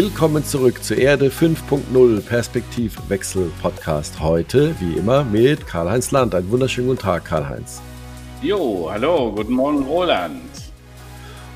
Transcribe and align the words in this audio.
Willkommen 0.00 0.44
zurück 0.44 0.84
zur 0.84 0.96
Erde 0.96 1.28
5.0 1.28 2.20
Perspektivwechsel 2.20 3.50
Podcast. 3.60 4.20
Heute, 4.20 4.76
wie 4.78 4.92
immer, 4.92 5.24
mit 5.24 5.66
Karl-Heinz 5.66 6.12
Land. 6.12 6.36
Einen 6.36 6.48
wunderschönen 6.52 6.86
guten 6.86 7.00
Tag, 7.00 7.24
Karl-Heinz. 7.24 7.82
Jo, 8.40 8.88
hallo, 8.92 9.32
guten 9.32 9.54
Morgen, 9.54 9.82
Roland. 9.82 10.52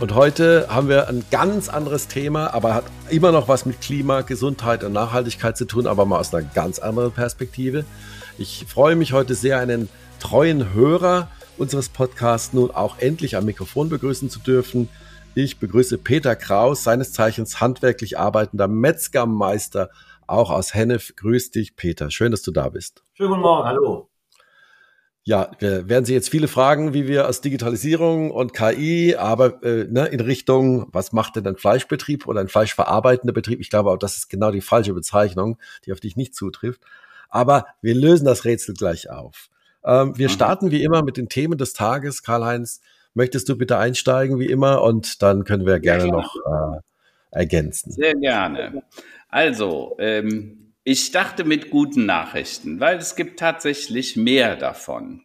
Und 0.01 0.17
heute 0.17 0.67
haben 0.69 0.89
wir 0.89 1.07
ein 1.07 1.25
ganz 1.31 1.69
anderes 1.69 2.09
Thema, 2.09 2.53
aber 2.53 2.75
hat 2.75 2.85
immer 3.11 3.31
noch 3.31 3.47
was 3.47 3.65
mit 3.65 3.81
Klima, 3.81 4.23
Gesundheit 4.23 4.83
und 4.83 4.93
Nachhaltigkeit 4.93 5.57
zu 5.57 5.65
tun, 5.65 5.87
aber 5.87 6.05
mal 6.05 6.19
aus 6.19 6.35
einer 6.35 6.43
ganz 6.43 6.81
anderen 6.81 7.13
Perspektive. 7.13 7.85
Ich 8.39 8.67
freue 8.67 8.97
mich 8.97 9.13
heute 9.13 9.37
sehr, 9.37 9.61
einen 9.61 9.89
treuen 10.19 10.75
Hörer 10.75 11.29
unseres 11.59 11.91
Podcasts 11.91 12.53
nun 12.53 12.73
auch 12.73 12.99
endlich 12.99 13.37
am 13.37 13.45
Mikrofon 13.45 13.89
begrüßen 13.89 14.31
zu 14.31 14.41
dürfen. 14.41 14.89
Ich 15.35 15.59
begrüße 15.59 15.97
Peter 15.97 16.37
Kraus, 16.37 16.85
seines 16.85 17.15
Zeichens 17.15 17.59
handwerklich 17.59 18.19
arbeitender 18.19 18.69
Metzgermeister, 18.69 19.89
auch 20.27 20.51
aus 20.51 20.75
Hennef. 20.75 21.17
Grüß 21.17 21.53
dich, 21.53 21.75
Peter. 21.75 22.11
Schön, 22.11 22.33
dass 22.33 22.43
du 22.43 22.51
da 22.51 22.69
bist. 22.69 23.03
Schönen 23.15 23.31
guten 23.31 23.41
Morgen, 23.41 23.67
hallo. 23.67 24.11
Ja, 25.25 25.53
wir 25.59 25.89
werden 25.89 26.05
Sie 26.05 26.13
jetzt 26.13 26.29
viele 26.29 26.49
fragen, 26.49 26.93
wie 26.93 27.09
wir 27.09 27.29
aus 27.29 27.41
Digitalisierung 27.41 28.31
und 28.31 28.53
KI, 28.53 29.17
aber 29.17 29.63
äh, 29.63 29.85
ne, 29.85 30.07
in 30.09 30.21
Richtung, 30.21 30.89
was 30.93 31.13
macht 31.13 31.37
denn 31.37 31.47
ein 31.47 31.57
Fleischbetrieb 31.57 32.27
oder 32.27 32.41
ein 32.41 32.49
fleischverarbeitender 32.49 33.33
Betrieb? 33.33 33.61
Ich 33.61 33.71
glaube 33.71 33.91
auch, 33.91 33.99
das 33.99 34.19
ist 34.19 34.29
genau 34.29 34.51
die 34.51 34.61
falsche 34.61 34.93
Bezeichnung, 34.93 35.57
die 35.87 35.93
auf 35.93 36.01
dich 36.01 36.15
nicht 36.15 36.35
zutrifft. 36.35 36.83
Aber 37.31 37.65
wir 37.81 37.95
lösen 37.95 38.27
das 38.27 38.45
Rätsel 38.45 38.75
gleich 38.75 39.09
auf. 39.09 39.49
Ähm, 39.83 40.19
wir 40.19 40.29
mhm. 40.29 40.33
starten 40.33 40.71
wie 40.71 40.83
immer 40.83 41.03
mit 41.03 41.17
den 41.17 41.31
Themen 41.31 41.57
des 41.57 41.73
Tages. 41.73 42.23
Karl-Heinz, 42.23 42.83
Möchtest 43.15 43.49
du 43.49 43.57
bitte 43.57 43.79
einsteigen 43.79 44.39
wie 44.39 44.47
immer 44.47 44.83
und 44.83 45.23
dann 45.23 45.45
können 45.45 45.67
wir 45.67 45.81
gerne 45.81 46.07
ja, 46.07 46.13
noch 46.13 46.37
äh, 46.37 46.81
ergänzen. 47.31 47.93
Sehr 47.93 48.15
gerne. 48.15 48.83
Also, 49.29 49.97
ähm, 49.99 50.75
ich 50.85 51.13
dachte 51.13 51.45
mit 51.45 51.71
guten 51.71 52.07
Nachrichten, 52.07 52.81
weil 52.81 52.99
es 52.99 53.15
gibt 53.15 53.39
tatsächlich 53.39 54.17
mehr 54.17 54.57
davon. 54.57 55.23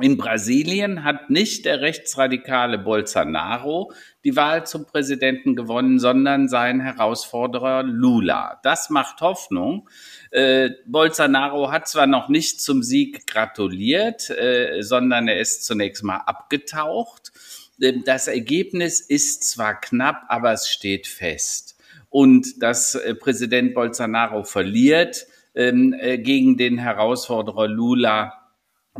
In 0.00 0.16
Brasilien 0.16 1.02
hat 1.02 1.28
nicht 1.28 1.64
der 1.64 1.80
rechtsradikale 1.80 2.78
Bolsonaro 2.78 3.92
die 4.22 4.36
Wahl 4.36 4.64
zum 4.64 4.86
Präsidenten 4.86 5.56
gewonnen, 5.56 5.98
sondern 5.98 6.48
sein 6.48 6.80
Herausforderer 6.80 7.82
Lula. 7.82 8.60
Das 8.62 8.90
macht 8.90 9.20
Hoffnung. 9.20 9.88
Äh, 10.30 10.70
Bolsonaro 10.86 11.70
hat 11.70 11.88
zwar 11.88 12.06
noch 12.06 12.28
nicht 12.28 12.60
zum 12.60 12.82
Sieg 12.82 13.26
gratuliert, 13.26 14.30
äh, 14.30 14.82
sondern 14.82 15.28
er 15.28 15.40
ist 15.40 15.64
zunächst 15.64 16.02
mal 16.04 16.18
abgetaucht. 16.18 17.32
Ähm, 17.80 18.02
das 18.04 18.28
Ergebnis 18.28 19.00
ist 19.00 19.48
zwar 19.48 19.80
knapp, 19.80 20.24
aber 20.28 20.52
es 20.52 20.68
steht 20.68 21.06
fest. 21.06 21.76
Und 22.10 22.62
dass 22.62 22.94
äh, 22.94 23.14
Präsident 23.14 23.74
Bolsonaro 23.74 24.44
verliert 24.44 25.26
ähm, 25.54 25.94
äh, 25.98 26.18
gegen 26.18 26.56
den 26.56 26.78
Herausforderer 26.78 27.68
Lula, 27.68 28.38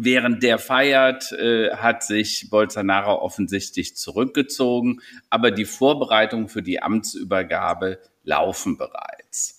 Während 0.00 0.44
der 0.44 0.58
feiert, 0.58 1.32
äh, 1.32 1.74
hat 1.74 2.04
sich 2.04 2.50
Bolsonaro 2.50 3.20
offensichtlich 3.20 3.96
zurückgezogen, 3.96 5.00
aber 5.28 5.50
die 5.50 5.64
Vorbereitungen 5.64 6.48
für 6.48 6.62
die 6.62 6.80
Amtsübergabe 6.80 7.98
laufen 8.22 8.78
bereits. 8.78 9.57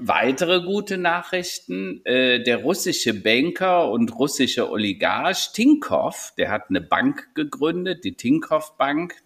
Weitere 0.00 0.62
gute 0.62 0.96
Nachrichten. 0.96 2.00
Äh, 2.04 2.40
der 2.44 2.58
russische 2.58 3.14
Banker 3.14 3.90
und 3.90 4.16
russische 4.16 4.70
Oligarch 4.70 5.52
Tinkoff, 5.52 6.32
der 6.38 6.52
hat 6.52 6.70
eine 6.70 6.80
Bank 6.80 7.34
gegründet, 7.34 8.04
die 8.04 8.16
Tinkoff 8.16 8.76
Bank, 8.76 9.16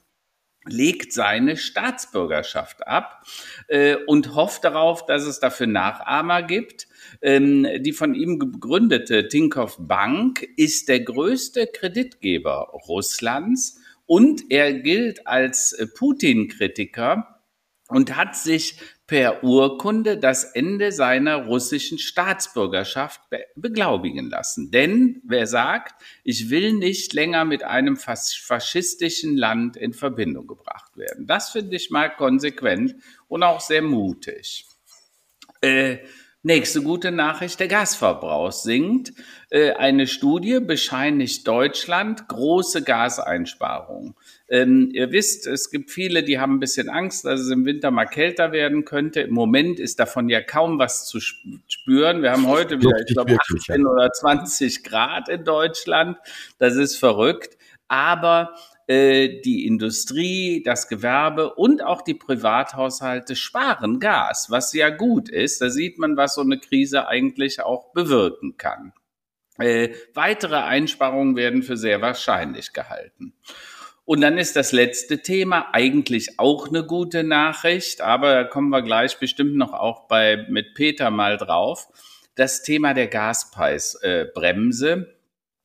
legt 0.65 1.12
seine 1.12 1.59
Staatsbürgerschaft 1.59 2.87
ab 2.87 3.22
äh, 3.69 3.97
und 4.06 4.34
hofft 4.34 4.65
darauf, 4.65 5.05
dass 5.05 5.25
es 5.27 5.41
dafür 5.41 5.66
Nachahmer 5.66 6.43
gibt. 6.43 6.88
Ähm, 7.21 7.66
die 7.81 7.93
von 7.93 8.15
ihm 8.15 8.38
gegründete 8.38 9.28
Tinkoff 9.28 9.77
Bank 9.78 10.43
ist 10.56 10.88
der 10.88 11.00
größte 11.00 11.66
Kreditgeber 11.66 12.71
Russlands 12.88 13.78
und 14.06 14.50
er 14.50 14.72
gilt 14.72 15.27
als 15.27 15.75
äh, 15.75 15.87
Putin-Kritiker 15.87 17.43
und 17.88 18.16
hat 18.16 18.37
sich 18.37 18.78
per 19.12 19.45
Urkunde 19.45 20.17
das 20.17 20.43
Ende 20.43 20.91
seiner 20.91 21.45
russischen 21.45 21.99
Staatsbürgerschaft 21.99 23.28
be 23.28 23.45
beglaubigen 23.56 24.31
lassen. 24.31 24.71
Denn 24.71 25.21
wer 25.23 25.47
sagt, 25.47 26.03
ich 26.25 26.49
will 26.49 26.73
nicht 26.73 27.12
länger 27.12 27.45
mit 27.45 27.62
einem 27.62 27.99
fas 27.99 28.33
faschistischen 28.33 29.37
Land 29.37 29.77
in 29.77 29.93
Verbindung 29.93 30.47
gebracht 30.47 30.97
werden. 30.97 31.27
Das 31.27 31.50
finde 31.50 31.77
ich 31.77 31.91
mal 31.91 32.09
konsequent 32.09 32.95
und 33.28 33.43
auch 33.43 33.61
sehr 33.61 33.83
mutig. 33.83 34.65
Äh, 35.61 35.99
Nächste 36.44 36.83
gute 36.83 37.12
Nachricht, 37.12 37.61
der 37.61 37.69
Gasverbrauch 37.69 38.50
sinkt. 38.50 39.12
Äh, 39.49 39.75
eine 39.75 40.09
Studie 40.09 40.59
bescheinigt 40.59 41.47
Deutschland 41.47 42.27
große 42.27 42.83
Gaseinsparungen. 42.83 44.17
Ähm, 44.52 44.90
ihr 44.92 45.10
wisst, 45.12 45.46
es 45.46 45.70
gibt 45.70 45.90
viele, 45.90 46.22
die 46.22 46.38
haben 46.38 46.56
ein 46.56 46.60
bisschen 46.60 46.90
Angst, 46.90 47.24
dass 47.24 47.40
es 47.40 47.50
im 47.50 47.64
Winter 47.64 47.90
mal 47.90 48.04
kälter 48.04 48.52
werden 48.52 48.84
könnte. 48.84 49.22
Im 49.22 49.32
Moment 49.32 49.80
ist 49.80 49.98
davon 49.98 50.28
ja 50.28 50.42
kaum 50.42 50.78
was 50.78 51.06
zu 51.06 51.20
spüren. 51.20 52.20
Wir 52.20 52.32
haben 52.32 52.46
heute 52.46 52.78
wieder, 52.78 53.00
ich 53.00 53.14
glaube, 53.14 53.34
18 53.34 53.86
oder 53.86 54.10
20 54.12 54.84
Grad 54.84 55.30
in 55.30 55.44
Deutschland. 55.44 56.18
Das 56.58 56.76
ist 56.76 56.98
verrückt. 56.98 57.56
Aber 57.88 58.54
äh, 58.88 59.40
die 59.40 59.66
Industrie, 59.66 60.62
das 60.62 60.86
Gewerbe 60.86 61.54
und 61.54 61.82
auch 61.82 62.02
die 62.02 62.12
Privathaushalte 62.12 63.36
sparen 63.36 64.00
Gas, 64.00 64.50
was 64.50 64.74
ja 64.74 64.90
gut 64.90 65.30
ist. 65.30 65.62
Da 65.62 65.70
sieht 65.70 65.98
man, 65.98 66.19
was 66.19 66.34
so 66.34 66.42
eine 66.42 66.58
Krise 66.58 67.08
eigentlich 67.08 67.62
auch 67.62 67.94
bewirken 67.94 68.58
kann. 68.58 68.92
Äh, 69.56 69.94
weitere 70.12 70.56
Einsparungen 70.56 71.36
werden 71.36 71.62
für 71.62 71.78
sehr 71.78 72.02
wahrscheinlich 72.02 72.74
gehalten. 72.74 73.32
Und 74.04 74.20
dann 74.20 74.36
ist 74.36 74.56
das 74.56 74.72
letzte 74.72 75.22
Thema 75.22 75.68
eigentlich 75.72 76.38
auch 76.38 76.68
eine 76.68 76.84
gute 76.84 77.22
Nachricht, 77.22 78.00
aber 78.00 78.34
da 78.34 78.44
kommen 78.44 78.70
wir 78.70 78.82
gleich 78.82 79.18
bestimmt 79.18 79.54
noch 79.54 79.72
auch 79.72 80.08
bei, 80.08 80.44
mit 80.48 80.74
Peter 80.74 81.10
mal 81.10 81.36
drauf. 81.36 81.86
Das 82.34 82.62
Thema 82.62 82.94
der 82.94 83.06
Gaspreisbremse. 83.06 85.14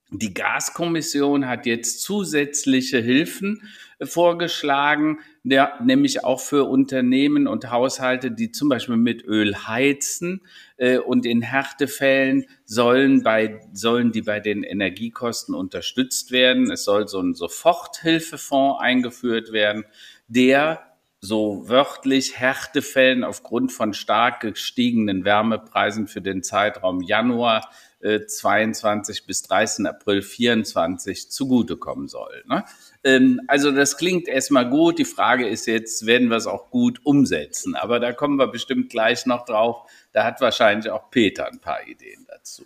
Die 0.10 0.34
Gaskommission 0.34 1.48
hat 1.48 1.66
jetzt 1.66 2.02
zusätzliche 2.02 3.00
Hilfen 3.00 3.62
äh, 4.00 4.06
vorgeschlagen, 4.06 5.20
der, 5.44 5.80
nämlich 5.84 6.24
auch 6.24 6.40
für 6.40 6.64
Unternehmen 6.64 7.46
und 7.46 7.72
Haushalte, 7.72 8.32
die 8.32 8.52
zum 8.52 8.70
Beispiel 8.70 8.96
mit 8.96 9.26
Öl 9.26 9.68
heizen 9.68 10.46
äh, 10.78 10.98
und 10.98 11.26
in 11.26 11.42
Härtefällen 11.42 12.46
sollen, 12.64 13.22
bei, 13.22 13.60
sollen 13.74 14.14
die 14.14 14.22
bei 14.22 14.40
den 14.40 14.64
Energiekosten 14.64 15.54
unterstützt 15.54 16.32
werden. 16.32 16.72
Es 16.72 16.86
soll 16.86 17.10
so 17.10 17.20
ein 17.20 17.34
Soforthilfefonds 17.34 18.80
eingeführt 18.80 19.52
werden, 19.52 19.84
der 20.30 20.88
so 21.20 21.68
wörtlich 21.68 22.40
Härtefällen 22.40 23.26
aufgrund 23.26 23.74
von 23.74 23.94
stark 23.94 24.40
gestiegenen 24.40 25.26
Wärmepreisen 25.26 26.08
für 26.08 26.22
den 26.22 26.44
Zeitraum 26.44 27.02
Januar 27.02 27.70
22 28.00 29.20
äh, 29.20 29.22
bis 29.26 29.44
30. 29.44 29.88
April 29.88 30.22
24 30.22 31.32
zugutekommen 31.32 32.08
soll. 32.08 32.44
Ne? 32.48 32.64
Ähm, 33.04 33.42
also 33.48 33.72
das 33.72 33.98
klingt 33.98 34.28
erstmal 34.28 34.70
gut. 34.70 35.00
Die 35.00 35.06
Frage 35.06 35.48
ist 35.48 35.66
jetzt, 35.66 36.06
werden 36.06 36.30
wir 36.30 36.38
es 36.38 36.48
auch 36.48 36.70
gut 36.70 37.02
umsetzen? 37.04 37.76
Aber 37.76 38.00
da 38.00 38.14
kommen 38.14 38.38
wir 38.38 38.48
bestimmt 38.48 38.90
gleich 38.90 39.26
noch 39.26 39.46
drauf. 39.46 39.90
Da 40.12 40.24
hat 40.24 40.42
wahrscheinlich 40.42 40.92
auch 40.92 41.10
Peter 41.10 41.48
ein 41.48 41.60
paar 41.60 41.88
Ideen 41.88 42.26
dazu. 42.28 42.66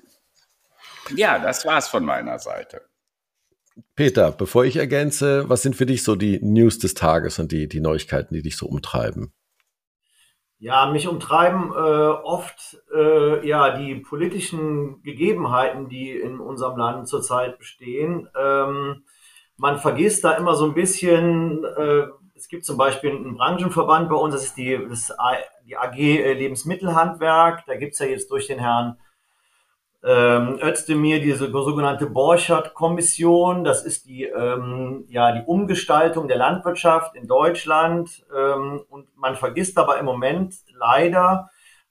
Ja, 1.15 1.39
das 1.39 1.65
war's 1.65 1.87
von 1.87 2.03
meiner 2.03 2.39
Seite. 2.39 2.81
Peter, 3.95 4.31
bevor 4.31 4.65
ich 4.65 4.75
ergänze, 4.75 5.47
was 5.49 5.61
sind 5.61 5.75
für 5.75 5.85
dich 5.85 6.03
so 6.03 6.15
die 6.15 6.39
News 6.41 6.79
des 6.79 6.93
Tages 6.93 7.39
und 7.39 7.51
die, 7.51 7.67
die 7.67 7.79
Neuigkeiten, 7.79 8.33
die 8.33 8.41
dich 8.41 8.57
so 8.57 8.67
umtreiben? 8.67 9.31
Ja, 10.63 10.85
mich 10.85 11.07
umtreiben 11.07 11.71
äh, 11.71 11.75
oft 11.75 12.77
äh, 12.93 13.47
ja 13.47 13.75
die 13.75 13.95
politischen 13.95 15.01
Gegebenheiten, 15.01 15.89
die 15.89 16.11
in 16.11 16.39
unserem 16.39 16.77
Land 16.77 17.07
zurzeit 17.07 17.57
bestehen. 17.57 18.29
Ähm, 18.39 19.01
man 19.57 19.79
vergisst 19.79 20.23
da 20.23 20.33
immer 20.33 20.53
so 20.53 20.65
ein 20.65 20.75
bisschen. 20.75 21.63
Äh, 21.63 22.03
es 22.35 22.47
gibt 22.47 22.63
zum 22.63 22.77
Beispiel 22.77 23.09
einen 23.09 23.37
Branchenverband 23.37 24.07
bei 24.07 24.15
uns, 24.15 24.35
das 24.35 24.43
ist 24.43 24.57
die, 24.57 24.79
das, 24.87 25.11
die 25.65 25.77
AG 25.77 25.95
Lebensmittelhandwerk. 25.95 27.65
Da 27.65 27.75
gibt's 27.75 27.97
ja 27.97 28.05
jetzt 28.05 28.29
durch 28.29 28.45
den 28.45 28.59
Herrn 28.59 28.99
ähm, 30.03 30.59
Özdemir 30.61 31.21
diese 31.21 31.51
sogenannte 31.51 32.07
Borchardt-Kommission. 32.07 33.63
Das 33.63 33.83
ist 33.83 34.07
die, 34.07 34.23
ähm, 34.23 35.05
ja, 35.09 35.31
die 35.31 35.43
Umgestaltung 35.45 36.27
der 36.27 36.37
Landwirtschaft 36.37 37.15
in 37.15 37.27
Deutschland. 37.27 38.25
Ähm, 38.35 38.81
und 38.89 39.15
man 39.15 39.35
vergisst 39.35 39.77
aber 39.77 39.99
im 39.99 40.05
Moment 40.05 40.55
leider 40.75 41.49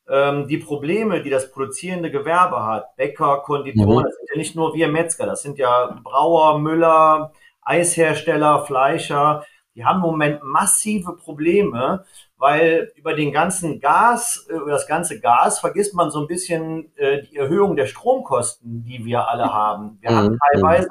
ähm, 0.09 0.49
die 0.49 0.59
Probleme, 0.59 1.23
die 1.23 1.31
das 1.31 1.53
produzierende 1.53 2.11
Gewerbe 2.11 2.65
hat. 2.65 2.97
Bäcker, 2.97 3.43
Konditoren, 3.45 3.99
mhm. 3.99 4.03
das 4.03 4.17
sind 4.17 4.29
ja 4.33 4.39
nicht 4.39 4.57
nur 4.57 4.75
wir 4.75 4.89
Metzger, 4.89 5.27
das 5.27 5.43
sind 5.43 5.59
ja 5.59 6.01
Brauer, 6.03 6.59
Müller, 6.59 7.33
Eishersteller, 7.62 8.65
Fleischer. 8.67 9.45
Die 9.81 9.85
die 9.85 9.87
haben 9.87 9.97
im 9.97 10.11
Moment 10.11 10.43
massive 10.43 11.17
Probleme, 11.17 12.05
weil 12.37 12.93
über 12.97 13.15
den 13.15 13.32
ganzen 13.32 13.81
Gas, 13.81 14.47
äh, 14.50 14.56
über 14.56 14.73
das 14.73 14.87
ganze 14.87 15.21
Gas 15.21 15.59
vergisst 15.59 15.94
man 15.94 16.11
so 16.11 16.21
ein 16.21 16.27
bisschen 16.27 16.94
äh, 16.97 17.23
die 17.23 17.37
Erhöhung 17.37 17.77
der 17.77 17.87
Stromkosten, 17.87 18.85
die 18.85 19.06
wir 19.06 19.27
alle 19.27 19.50
haben. 19.50 19.97
Wir 20.03 20.11
mhm. 20.11 20.17
haben 20.17 20.38
teilweise, 20.53 20.91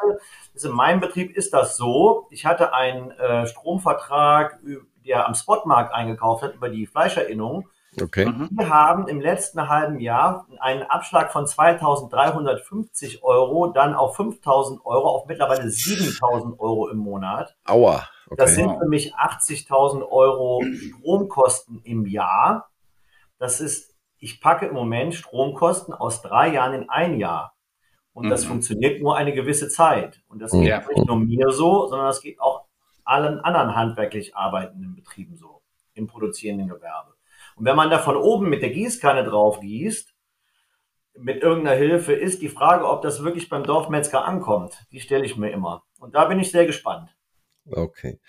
also 0.56 0.70
in 0.70 0.76
meinem 0.76 1.02
Betrieb 1.02 1.38
ist 1.38 1.54
das 1.54 1.78
so, 1.78 2.26
ich 2.32 2.48
hatte 2.48 2.74
einen 2.74 3.12
äh, 3.12 3.46
Stromvertrag, 3.46 4.58
der 5.06 5.28
am 5.28 5.36
Spotmarkt 5.36 5.94
eingekauft 5.94 6.42
hat 6.42 6.56
über 6.56 6.70
die 6.70 6.88
Fleischerinnung. 6.88 7.68
Okay. 8.02 8.32
Wir 8.52 8.70
haben 8.70 9.08
im 9.08 9.20
letzten 9.20 9.68
halben 9.68 10.00
Jahr 10.00 10.48
einen 10.60 10.84
Abschlag 10.84 11.32
von 11.32 11.46
2.350 11.46 13.22
Euro, 13.24 13.68
dann 13.68 13.94
auf 13.94 14.20
5.000 14.20 14.84
Euro, 14.86 15.10
auf 15.10 15.28
mittlerweile 15.28 15.64
7.000 15.64 16.60
Euro 16.60 16.90
im 16.90 16.98
Monat. 16.98 17.56
Aua. 17.66 18.08
Okay. 18.30 18.36
Das 18.38 18.56
sind 18.56 18.78
für 18.78 18.88
mich 18.88 19.16
80.000 19.16 20.08
Euro 20.08 20.64
Stromkosten 20.64 21.82
im 21.84 22.06
Jahr. 22.06 22.70
Das 23.40 23.60
ist, 23.60 23.96
ich 24.20 24.40
packe 24.40 24.68
im 24.68 24.76
Moment 24.76 25.16
Stromkosten 25.16 25.94
aus 25.94 26.22
drei 26.22 26.54
Jahren 26.54 26.74
in 26.74 26.90
ein 26.90 27.18
Jahr. 27.18 27.56
Und 28.14 28.30
das 28.30 28.44
mhm. 28.44 28.50
funktioniert 28.50 29.02
nur 29.02 29.16
eine 29.16 29.34
gewisse 29.34 29.70
Zeit. 29.70 30.22
Und 30.28 30.40
das 30.40 30.52
geht 30.52 30.64
ja. 30.64 30.84
nicht 30.88 31.08
nur 31.08 31.18
mir 31.18 31.52
so, 31.52 31.88
sondern 31.88 32.08
das 32.08 32.22
geht 32.22 32.40
auch 32.40 32.66
allen 33.04 33.40
anderen 33.40 33.76
handwerklich 33.76 34.36
arbeitenden 34.36 34.96
Betrieben 34.96 35.36
so, 35.36 35.62
im 35.94 36.08
produzierenden 36.08 36.68
Gewerbe. 36.68 37.16
Und 37.56 37.66
wenn 37.66 37.76
man 37.76 37.90
da 37.90 37.98
von 37.98 38.16
oben 38.16 38.50
mit 38.50 38.62
der 38.62 38.70
Gießkanne 38.70 39.24
drauf 39.24 39.60
gießt, 39.60 40.14
mit 41.18 41.42
irgendeiner 41.42 41.76
Hilfe, 41.76 42.14
ist 42.14 42.42
die 42.42 42.50
Frage, 42.50 42.88
ob 42.88 43.02
das 43.02 43.24
wirklich 43.24 43.50
beim 43.50 43.64
Dorfmetzger 43.64 44.26
ankommt. 44.26 44.86
Die 44.92 45.00
stelle 45.00 45.26
ich 45.26 45.36
mir 45.36 45.50
immer. 45.50 45.84
Und 46.00 46.16
da 46.16 46.26
bin 46.26 46.40
ich 46.40 46.52
sehr 46.52 46.66
gespannt. 46.66 47.10
Okay. 47.72 48.20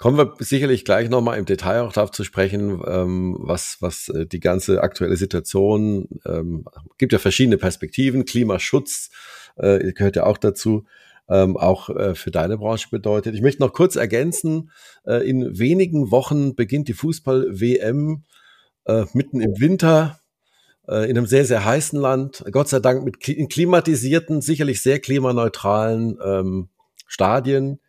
Kommen 0.00 0.16
wir 0.16 0.34
sicherlich 0.38 0.86
gleich 0.86 1.10
nochmal 1.10 1.38
im 1.38 1.44
Detail 1.44 1.82
auch 1.82 1.92
darauf 1.92 2.10
zu 2.10 2.24
sprechen, 2.24 2.82
ähm, 2.86 3.36
was, 3.38 3.76
was 3.80 4.08
äh, 4.08 4.26
die 4.26 4.40
ganze 4.40 4.82
aktuelle 4.82 5.16
Situation, 5.16 6.08
ähm, 6.24 6.64
gibt 6.96 7.12
ja 7.12 7.18
verschiedene 7.18 7.58
Perspektiven, 7.58 8.24
Klimaschutz 8.24 9.10
äh, 9.56 9.92
gehört 9.92 10.16
ja 10.16 10.24
auch 10.24 10.38
dazu, 10.38 10.86
ähm, 11.28 11.58
auch 11.58 11.90
äh, 11.90 12.14
für 12.14 12.30
deine 12.30 12.56
Branche 12.56 12.88
bedeutet. 12.90 13.34
Ich 13.34 13.42
möchte 13.42 13.62
noch 13.62 13.74
kurz 13.74 13.96
ergänzen, 13.96 14.70
äh, 15.04 15.28
in 15.28 15.58
wenigen 15.58 16.10
Wochen 16.10 16.54
beginnt 16.54 16.88
die 16.88 16.94
Fußball-WM 16.94 18.24
äh, 18.86 19.04
mitten 19.12 19.42
im 19.42 19.60
Winter 19.60 20.18
äh, 20.88 21.10
in 21.10 21.18
einem 21.18 21.26
sehr, 21.26 21.44
sehr 21.44 21.64
heißen 21.64 22.00
Land, 22.00 22.42
Gott 22.50 22.68
sei 22.68 22.80
Dank 22.80 23.04
mit 23.04 23.20
klimatisierten, 23.20 24.40
sicherlich 24.40 24.80
sehr 24.80 24.98
klimaneutralen 24.98 26.18
ähm, 26.24 26.68
Stadien 27.06 27.80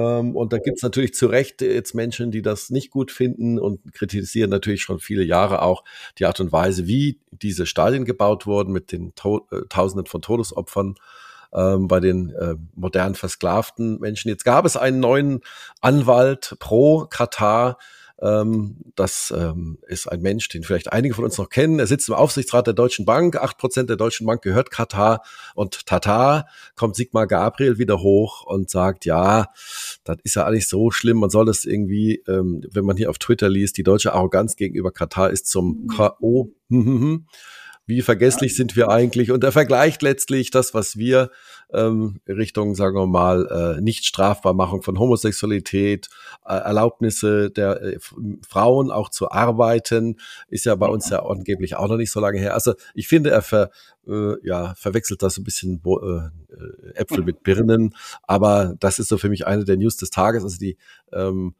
und 0.00 0.52
da 0.52 0.58
gibt's 0.58 0.82
natürlich 0.82 1.14
zu 1.14 1.26
Recht 1.26 1.62
jetzt 1.62 1.94
Menschen, 1.94 2.30
die 2.32 2.42
das 2.42 2.70
nicht 2.70 2.90
gut 2.90 3.12
finden 3.12 3.58
und 3.60 3.94
kritisieren 3.94 4.50
natürlich 4.50 4.82
schon 4.82 4.98
viele 4.98 5.22
Jahre 5.22 5.62
auch 5.62 5.84
die 6.18 6.26
Art 6.26 6.40
und 6.40 6.52
Weise, 6.52 6.86
wie 6.86 7.20
diese 7.30 7.64
Stadien 7.64 8.04
gebaut 8.04 8.46
wurden 8.46 8.72
mit 8.72 8.90
den 8.90 9.14
to 9.14 9.46
äh, 9.52 9.60
Tausenden 9.68 10.06
von 10.06 10.20
Todesopfern 10.20 10.96
ähm, 11.52 11.86
bei 11.86 12.00
den 12.00 12.30
äh, 12.30 12.56
modern 12.74 13.14
versklavten 13.14 14.00
Menschen. 14.00 14.28
Jetzt 14.28 14.44
gab 14.44 14.64
es 14.64 14.76
einen 14.76 14.98
neuen 14.98 15.40
Anwalt 15.80 16.56
pro 16.58 17.06
Katar, 17.06 17.78
ähm, 17.78 17.78
das 18.16 19.34
ähm, 19.36 19.78
ist 19.88 20.06
ein 20.06 20.20
Mensch, 20.20 20.48
den 20.48 20.62
vielleicht 20.62 20.92
einige 20.92 21.14
von 21.14 21.24
uns 21.24 21.36
noch 21.36 21.48
kennen. 21.48 21.78
Er 21.78 21.86
sitzt 21.86 22.08
im 22.08 22.14
Aufsichtsrat 22.14 22.66
der 22.66 22.74
Deutschen 22.74 23.04
Bank. 23.04 23.36
Acht 23.36 23.58
Prozent 23.58 23.90
der 23.90 23.96
Deutschen 23.96 24.26
Bank 24.26 24.42
gehört 24.42 24.70
Katar. 24.70 25.22
Und 25.54 25.86
Tata 25.86 26.46
kommt 26.76 26.94
Sigmar 26.94 27.26
Gabriel 27.26 27.78
wieder 27.78 28.00
hoch 28.00 28.44
und 28.44 28.70
sagt, 28.70 29.04
ja, 29.04 29.48
das 30.04 30.18
ist 30.22 30.36
ja 30.36 30.46
eigentlich 30.46 30.68
so 30.68 30.90
schlimm. 30.90 31.18
Man 31.18 31.30
soll 31.30 31.44
das 31.44 31.64
irgendwie, 31.64 32.22
ähm, 32.28 32.62
wenn 32.70 32.84
man 32.84 32.96
hier 32.96 33.10
auf 33.10 33.18
Twitter 33.18 33.48
liest, 33.48 33.76
die 33.78 33.82
deutsche 33.82 34.12
Arroganz 34.12 34.54
gegenüber 34.54 34.92
Katar 34.92 35.30
ist 35.30 35.48
zum 35.48 35.88
K.O. 35.88 36.52
Wie 37.86 38.00
vergesslich 38.00 38.56
sind 38.56 38.76
wir 38.76 38.88
eigentlich? 38.88 39.30
Und 39.30 39.44
er 39.44 39.52
vergleicht 39.52 40.00
letztlich 40.00 40.50
das, 40.50 40.72
was 40.72 40.96
wir 40.96 41.30
ähm, 41.74 42.20
Richtung, 42.28 42.74
sagen 42.74 42.96
wir 42.96 43.06
mal, 43.06 43.76
äh, 43.78 43.80
Nicht-Strafbarmachung 43.80 44.82
von 44.82 44.98
Homosexualität, 44.98 46.08
äh, 46.46 46.54
Erlaubnisse 46.54 47.50
der 47.50 47.82
äh, 47.82 47.98
Frauen 48.46 48.90
auch 48.90 49.08
zu 49.08 49.30
arbeiten, 49.30 50.18
ist 50.48 50.64
ja 50.64 50.74
bei 50.74 50.86
uns 50.86 51.10
ja 51.10 51.24
angeblich 51.24 51.76
auch 51.76 51.88
noch 51.88 51.96
nicht 51.96 52.12
so 52.12 52.20
lange 52.20 52.38
her. 52.38 52.54
Also 52.54 52.74
ich 52.94 53.08
finde, 53.08 53.30
er 53.30 53.42
ver, 53.42 53.70
äh, 54.06 54.34
ja, 54.46 54.74
verwechselt 54.76 55.22
das 55.22 55.36
ein 55.38 55.44
bisschen 55.44 55.82
äh, 55.84 55.90
äh, 55.90 56.94
Äpfel 56.94 57.24
mit 57.24 57.42
Birnen, 57.42 57.94
aber 58.22 58.74
das 58.80 58.98
ist 58.98 59.08
so 59.08 59.18
für 59.18 59.28
mich 59.28 59.46
eine 59.46 59.64
der 59.64 59.76
News 59.76 59.96
des 59.96 60.10
Tages. 60.10 60.44
Also 60.44 60.58
die 60.58 60.76
ähm, 61.12 61.54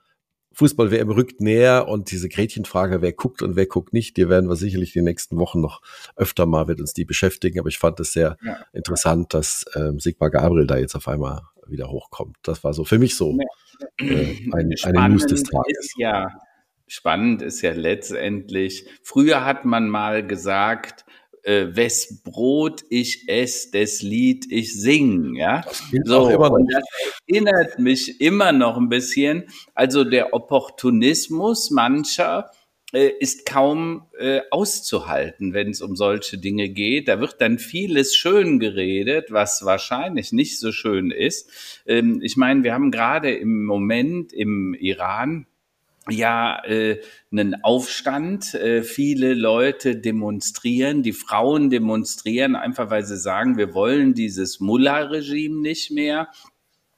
Fußball-WM 0.55 1.11
rückt 1.11 1.41
näher 1.41 1.89
und 1.89 2.11
diese 2.11 2.29
Gretchenfrage, 2.29 3.03
wer 3.03 3.13
guckt 3.13 3.43
und 3.43 3.57
wer 3.57 3.67
guckt 3.67 3.93
nicht, 3.93 4.17
die 4.17 4.29
werden 4.29 4.49
wir 4.49 4.57
sicherlich 4.57 4.93
die 4.93 5.03
nächsten 5.03 5.37
Wochen 5.39 5.61
noch 5.61 5.83
öfter 6.17 6.47
mal 6.47 6.69
wird 6.69 6.81
uns 6.81 6.95
die 6.95 7.05
beschäftigen. 7.05 7.59
Aber 7.59 7.69
ich 7.69 7.79
fand 7.79 8.01
es 8.01 8.13
sehr 8.13 8.37
ja. 8.45 8.59
interessant, 8.73 9.35
dass 9.35 9.65
ähm, 9.75 10.01
Sigmar 10.01 10.31
Gabriel 10.31 10.67
da 10.67 10.77
jetzt 10.77 10.95
auf 10.95 11.09
einmal 11.09 11.43
wieder 11.67 11.91
hochkommt. 11.91 12.37
Das 12.43 12.65
war 12.65 12.73
so 12.73 12.85
für 12.85 12.99
mich 12.99 13.17
so 13.17 13.37
äh, 13.99 14.37
ein, 14.53 14.75
eine 14.83 15.09
News 15.09 15.27
des 15.27 15.43
Tages. 15.43 15.93
Ja, 15.97 16.29
spannend 16.87 17.43
ist 17.43 17.63
ja 17.63 17.73
letztendlich, 17.73 18.87
früher 19.03 19.45
hat 19.45 19.65
man 19.65 19.89
mal 19.89 20.27
gesagt, 20.27 21.05
äh, 21.45 21.67
wes 21.71 22.23
Brot 22.23 22.83
ich 22.89 23.29
ess, 23.29 23.71
des 23.71 24.03
Lied 24.03 24.47
ich 24.51 24.75
sing, 24.75 25.35
ja. 25.37 25.65
So, 26.05 26.27
und 26.27 26.73
das 26.73 26.85
erinnert 27.29 27.79
mich 27.79 28.21
immer 28.21 28.53
noch 28.53 28.77
ein 28.77 28.89
bisschen. 28.89 29.45
Also 29.75 30.05
der 30.05 30.35
Opportunismus 30.35 31.71
mancher 31.71 32.51
äh, 32.93 33.11
ist 33.19 33.45
kaum 33.45 34.07
äh, 34.19 34.41
auszuhalten, 34.51 35.53
wenn 35.53 35.71
es 35.71 35.83
um 35.83 35.97
solche 35.97 36.39
Dinge 36.39 36.69
geht. 36.69 37.09
Da 37.09 37.21
wird 37.21 37.41
dann 37.41 37.59
vieles 37.59 38.15
schön 38.15 38.59
geredet, 38.61 39.33
was 39.33 39.65
wahrscheinlich 39.65 40.33
nicht 40.33 40.59
so 40.61 40.73
schön 40.73 41.11
ist. 41.11 41.83
Ähm, 41.87 42.21
ich 42.23 42.37
meine, 42.37 42.63
wir 42.63 42.73
haben 42.73 42.91
gerade 42.91 43.35
im 43.35 43.65
Moment 43.65 44.33
im 44.33 44.75
Iran 44.75 45.47
ja 46.11 46.63
äh, 46.65 47.01
einen 47.33 47.63
Aufstand. 47.63 48.55
Äh, 48.55 48.83
viele 48.83 49.35
Leute 49.35 49.97
demonstrieren, 49.97 51.03
die 51.03 51.13
Frauen 51.13 51.71
demonstrieren 51.71 52.57
einfach, 52.57 52.91
weil 52.91 53.05
sie 53.05 53.17
sagen, 53.17 53.57
wir 53.57 53.75
wollen 53.75 54.15
dieses 54.15 54.61
Mullah-Regime 54.61 55.61
nicht 55.61 55.91
mehr. 55.91 56.29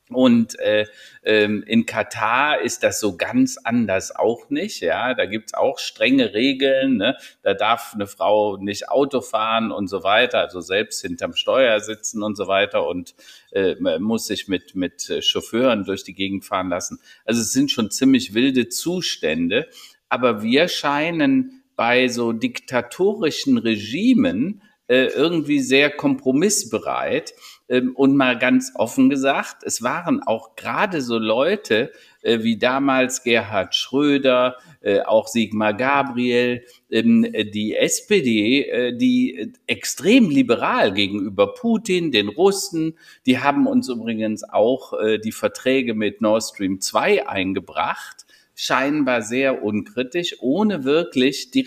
Und 0.08 0.56
äh, 0.60 0.86
ähm, 1.24 1.64
in 1.66 1.84
Katar 1.84 2.60
ist 2.60 2.84
das 2.84 3.00
so 3.00 3.16
ganz 3.16 3.58
anders 3.64 4.14
auch 4.14 4.50
nicht. 4.50 4.80
Ja, 4.80 5.14
da 5.14 5.26
gibt's 5.26 5.52
auch 5.52 5.80
strenge 5.80 6.32
Regeln. 6.32 6.96
Ne? 6.96 7.16
Da 7.42 7.54
darf 7.54 7.92
eine 7.92 8.06
Frau 8.06 8.56
nicht 8.56 8.88
Auto 8.88 9.20
fahren 9.20 9.72
und 9.72 9.88
so 9.88 10.04
weiter, 10.04 10.40
also 10.40 10.60
selbst 10.60 11.02
hinterm 11.02 11.34
Steuer 11.34 11.80
sitzen 11.80 12.22
und 12.22 12.36
so 12.36 12.46
weiter 12.46 12.86
und 12.86 13.16
äh, 13.50 13.74
muss 13.98 14.26
sich 14.26 14.46
mit 14.46 14.76
mit 14.76 15.12
Chauffeuren 15.20 15.84
durch 15.84 16.04
die 16.04 16.14
Gegend 16.14 16.44
fahren 16.44 16.68
lassen. 16.68 17.00
Also 17.24 17.40
es 17.40 17.52
sind 17.52 17.72
schon 17.72 17.90
ziemlich 17.90 18.32
wilde 18.32 18.68
Zustände. 18.68 19.68
Aber 20.08 20.42
wir 20.42 20.68
scheinen 20.68 21.64
bei 21.74 22.08
so 22.08 22.32
diktatorischen 22.32 23.58
Regimen 23.58 24.62
äh, 24.88 25.06
irgendwie 25.06 25.60
sehr 25.60 25.90
kompromissbereit. 25.90 27.34
Ähm, 27.68 27.96
und 27.96 28.14
mal 28.14 28.38
ganz 28.38 28.72
offen 28.76 29.10
gesagt, 29.10 29.64
es 29.64 29.82
waren 29.82 30.22
auch 30.22 30.54
gerade 30.54 31.02
so 31.02 31.18
Leute 31.18 31.90
äh, 32.22 32.42
wie 32.42 32.56
damals 32.56 33.24
Gerhard 33.24 33.74
Schröder, 33.74 34.56
äh, 34.82 35.00
auch 35.00 35.26
Sigmar 35.26 35.74
Gabriel, 35.74 36.62
ähm, 36.90 37.26
die 37.52 37.74
SPD, 37.74 38.92
die 38.92 39.52
extrem 39.66 40.30
liberal 40.30 40.92
gegenüber 40.92 41.54
Putin, 41.54 42.12
den 42.12 42.28
Russen, 42.28 42.96
die 43.26 43.40
haben 43.40 43.66
uns 43.66 43.88
übrigens 43.88 44.44
auch 44.44 44.92
die 45.24 45.32
Verträge 45.32 45.94
mit 45.94 46.20
Nord 46.20 46.44
Stream 46.44 46.80
2 46.80 47.26
eingebracht 47.26 48.25
scheinbar 48.58 49.20
sehr 49.20 49.62
unkritisch, 49.62 50.36
ohne 50.40 50.82
wirklich 50.84 51.50
die 51.50 51.60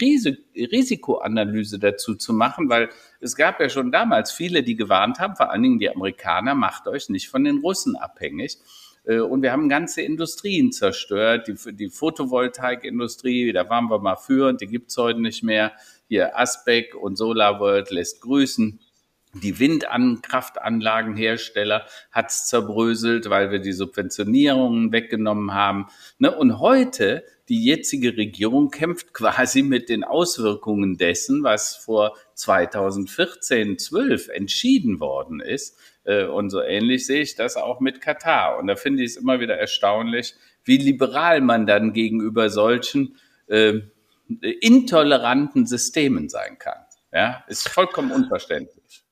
Risikoanalyse 0.55 1.77
dazu 1.77 2.15
zu 2.15 2.34
machen, 2.34 2.67
weil 2.67 2.89
es 3.22 3.36
gab 3.36 3.60
ja 3.60 3.69
schon 3.69 3.91
damals 3.91 4.31
viele, 4.31 4.63
die 4.63 4.75
gewarnt 4.75 5.19
haben, 5.19 5.36
vor 5.36 5.51
allen 5.51 5.62
Dingen 5.62 5.77
die 5.77 5.89
Amerikaner, 5.89 6.55
macht 6.55 6.88
euch 6.88 7.10
nicht 7.10 7.29
von 7.29 7.43
den 7.43 7.60
Russen 7.60 7.96
abhängig. 7.96 8.58
Äh, 9.05 9.19
und 9.19 9.43
wir 9.43 9.51
haben 9.51 9.69
ganze 9.69 10.01
Industrien 10.01 10.72
zerstört, 10.72 11.48
die, 11.48 11.75
die 11.75 11.89
Photovoltaikindustrie, 11.89 13.53
da 13.53 13.69
waren 13.69 13.86
wir 13.86 14.00
mal 14.00 14.15
führend, 14.15 14.62
die 14.62 14.67
gibt's 14.67 14.98
heute 14.98 15.22
nicht 15.22 15.43
mehr. 15.43 15.72
Hier 16.08 16.39
Aspec 16.39 16.96
und 16.96 17.17
SolarWorld 17.17 17.91
lässt 17.91 18.19
grüßen. 18.22 18.79
Die 19.33 19.59
Windkraftanlagenhersteller 19.59 21.86
hat's 22.12 22.48
zerbröselt, 22.48 23.29
weil 23.29 23.51
wir 23.51 23.59
die 23.59 23.74
Subventionierungen 23.74 24.91
weggenommen 24.91 25.53
haben. 25.53 25.86
Ne? 26.17 26.36
Und 26.36 26.59
heute, 26.59 27.24
die 27.48 27.63
jetzige 27.63 28.17
Regierung 28.17 28.71
kämpft 28.71 29.13
quasi 29.13 29.62
mit 29.62 29.88
den 29.89 30.03
Auswirkungen 30.03 30.98
dessen, 30.98 31.43
was 31.43 31.75
vor 31.75 32.17
2014, 32.33 33.77
12 33.77 34.29
entschieden 34.29 35.00
worden 35.00 35.41
ist. 35.41 35.77
Äh, 36.05 36.25
und 36.25 36.50
so 36.50 36.63
ähnlich 36.63 37.05
sehe 37.05 37.21
ich 37.21 37.36
das 37.36 37.55
auch 37.55 37.81
mit 37.81 38.01
Katar. 38.01 38.57
Und 38.57 38.65
da 38.65 38.75
finde 38.75 39.03
ich 39.03 39.12
es 39.12 39.17
immer 39.17 39.39
wieder 39.39 39.59
erstaunlich, 39.59 40.33
wie 40.63 40.77
liberal 40.77 41.41
man 41.41 41.67
dann 41.67 41.93
gegenüber 41.93 42.50
solchen 42.50 43.15
äh, 43.45 43.81
intoleranten 44.41 45.67
Systemen 45.67 46.29
sein 46.29 46.57
kann. 46.57 46.79
Ja, 47.12 47.43
ist 47.48 47.69
vollkommen 47.69 48.12
unverständlich. 48.12 49.03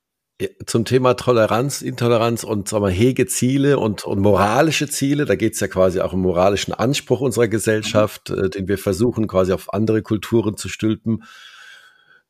Zum 0.68 0.86
Thema 0.86 1.16
Toleranz, 1.16 1.82
Intoleranz 1.82 2.44
und 2.44 2.70
sagen 2.70 2.84
wir, 2.86 2.92
hege 2.92 3.26
Ziele 3.26 3.80
und, 3.80 4.06
und 4.06 4.20
moralische 4.20 4.88
Ziele, 4.88 5.26
da 5.26 5.36
geht 5.36 5.56
es 5.56 5.60
ja 5.60 5.68
quasi 5.68 6.00
auch 6.00 6.14
um 6.14 6.22
moralischen 6.22 6.76
Anspruch 6.76 7.22
unserer 7.22 7.48
Gesellschaft, 7.48 8.30
mhm. 8.30 8.44
äh, 8.44 8.50
den 8.50 8.68
wir 8.68 8.78
versuchen 8.78 9.28
quasi 9.28 9.52
auf 9.52 9.74
andere 9.74 10.04
Kulturen 10.04 10.56
zu 10.56 10.70
stülpen 10.70 11.24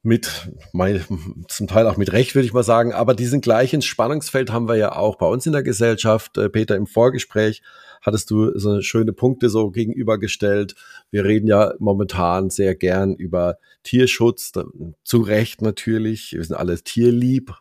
mit, 0.03 0.49
mein, 0.71 1.03
zum 1.49 1.67
Teil 1.67 1.85
auch 1.85 1.97
mit 1.97 2.13
Recht, 2.13 2.33
würde 2.33 2.45
ich 2.45 2.53
mal 2.53 2.63
sagen. 2.63 2.93
Aber 2.93 3.13
diesen 3.13 3.41
gleichen 3.41 3.81
Spannungsfeld 3.81 4.53
haben 4.53 4.69
wir 4.69 4.75
ja 4.75 4.95
auch 4.95 5.17
bei 5.17 5.25
uns 5.25 5.45
in 5.45 5.51
der 5.51 5.63
Gesellschaft. 5.63 6.37
Äh, 6.37 6.49
Peter, 6.49 6.77
im 6.77 6.87
Vorgespräch 6.87 7.61
hattest 8.01 8.31
du 8.31 8.57
so 8.57 8.81
schöne 8.81 9.11
Punkte 9.11 9.49
so 9.49 9.69
gegenübergestellt. 9.69 10.75
Wir 11.11 11.25
reden 11.25 11.47
ja 11.47 11.73
momentan 11.79 12.49
sehr 12.49 12.73
gern 12.73 13.15
über 13.15 13.57
Tierschutz, 13.83 14.53
zu 15.03 15.17
Recht 15.21 15.61
natürlich. 15.61 16.31
Wir 16.31 16.43
sind 16.45 16.55
alle 16.55 16.81
tierlieb. 16.81 17.53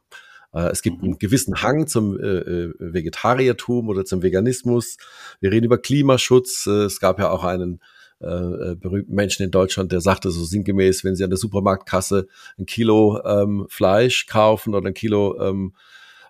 Äh, 0.56 0.70
es 0.70 0.82
gibt 0.82 1.02
einen 1.02 1.12
mhm. 1.12 1.18
gewissen 1.18 1.62
Hang 1.62 1.86
zum 1.86 2.18
äh, 2.18 2.38
äh, 2.38 2.74
Vegetariertum 2.78 3.88
oder 3.88 4.04
zum 4.04 4.22
Veganismus. 4.22 4.96
Wir 5.40 5.52
reden 5.52 5.66
über 5.66 5.78
Klimaschutz. 5.78 6.66
Es 6.66 6.98
gab 6.98 7.18
ja 7.18 7.30
auch 7.30 7.44
einen 7.44 7.80
äh, 8.20 8.74
berühmten 8.74 9.14
Menschen 9.14 9.44
in 9.44 9.50
Deutschland, 9.50 9.92
der 9.92 10.00
sagte 10.00 10.30
so 10.30 10.42
sinngemäß, 10.44 11.04
wenn 11.04 11.14
Sie 11.14 11.24
an 11.24 11.30
der 11.30 11.36
Supermarktkasse 11.36 12.26
ein 12.58 12.64
Kilo 12.64 13.20
ähm, 13.24 13.66
Fleisch 13.68 14.26
kaufen 14.26 14.74
oder 14.74 14.88
ein 14.88 14.94
Kilo 14.94 15.38
ähm, 15.38 15.74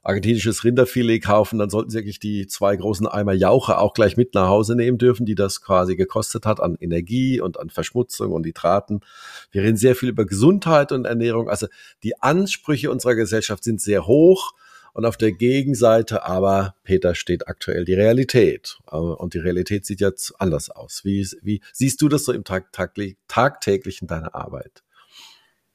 argentinisches 0.07 0.63
Rinderfilet 0.63 1.21
kaufen, 1.21 1.59
dann 1.59 1.69
sollten 1.69 1.91
Sie 1.91 1.99
eigentlich 1.99 2.21
die 2.21 2.47
zwei 2.47 2.77
großen 2.77 3.07
Eimer 3.07 3.33
Jauche 3.33 3.79
auch 3.79 3.93
gleich 3.93 4.17
mit 4.17 4.35
nach 4.35 4.49
Hause 4.49 4.77
nehmen 4.77 4.99
dürfen, 4.99 5.27
die 5.27 5.35
das 5.35 5.61
quasi 5.61 5.97
gekostet 5.97 6.47
hat 6.47 6.61
an 6.61 6.77
Energie 6.79 7.41
und 7.41 7.59
an 7.59 7.71
Verschmutzung 7.71 8.33
und 8.33 8.47
Nitraten. 8.47 9.01
Wir 9.51 9.63
reden 9.63 9.77
sehr 9.77 9.97
viel 9.97 10.09
über 10.09 10.25
Gesundheit 10.25 10.93
und 10.93 11.07
Ernährung. 11.07 11.49
Also 11.49 11.67
die 12.05 12.23
Ansprüche 12.23 12.91
unserer 12.91 13.17
Gesellschaft 13.17 13.65
sind 13.65 13.81
sehr 13.81 14.07
hoch 14.07 14.53
und 14.97 15.05
auf 15.05 15.19
der 15.19 15.33
Gegenseite 15.33 16.25
aber, 16.25 16.75
Peter, 16.83 17.15
steht 17.15 17.49
aktuell 17.49 17.85
die 17.85 17.93
Realität. 17.93 18.79
Äh, 18.91 18.97
und 18.97 19.35
die 19.35 19.39
Realität 19.39 19.85
sieht 19.85 20.01
jetzt 20.01 20.33
anders 20.39 20.71
aus. 20.71 21.05
Wie, 21.05 21.29
wie 21.43 21.61
siehst 21.73 22.01
du 22.01 22.09
das 22.09 22.25
so 22.25 22.33
im 22.33 22.45
Tag, 22.45 22.73
tagtäglichen 23.29 24.09
deiner 24.09 24.35
Arbeit? 24.35 24.86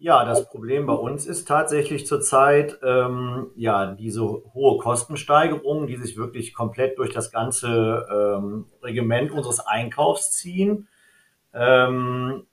Ja, 0.03 0.25
das 0.25 0.49
Problem 0.49 0.87
bei 0.87 0.95
uns 0.95 1.27
ist 1.27 1.47
tatsächlich 1.47 2.07
zurzeit 2.07 2.79
ähm, 2.83 3.51
ja 3.55 3.85
diese 3.85 4.23
hohe 4.23 4.79
Kostensteigerung, 4.79 5.85
die 5.85 5.95
sich 5.95 6.17
wirklich 6.17 6.55
komplett 6.55 6.97
durch 6.97 7.13
das 7.13 7.31
ganze 7.31 8.07
ähm, 8.11 8.65
Regiment 8.81 9.29
unseres 9.29 9.59
Einkaufs 9.59 10.31
ziehen. 10.31 10.87
Ähm, 11.53 12.47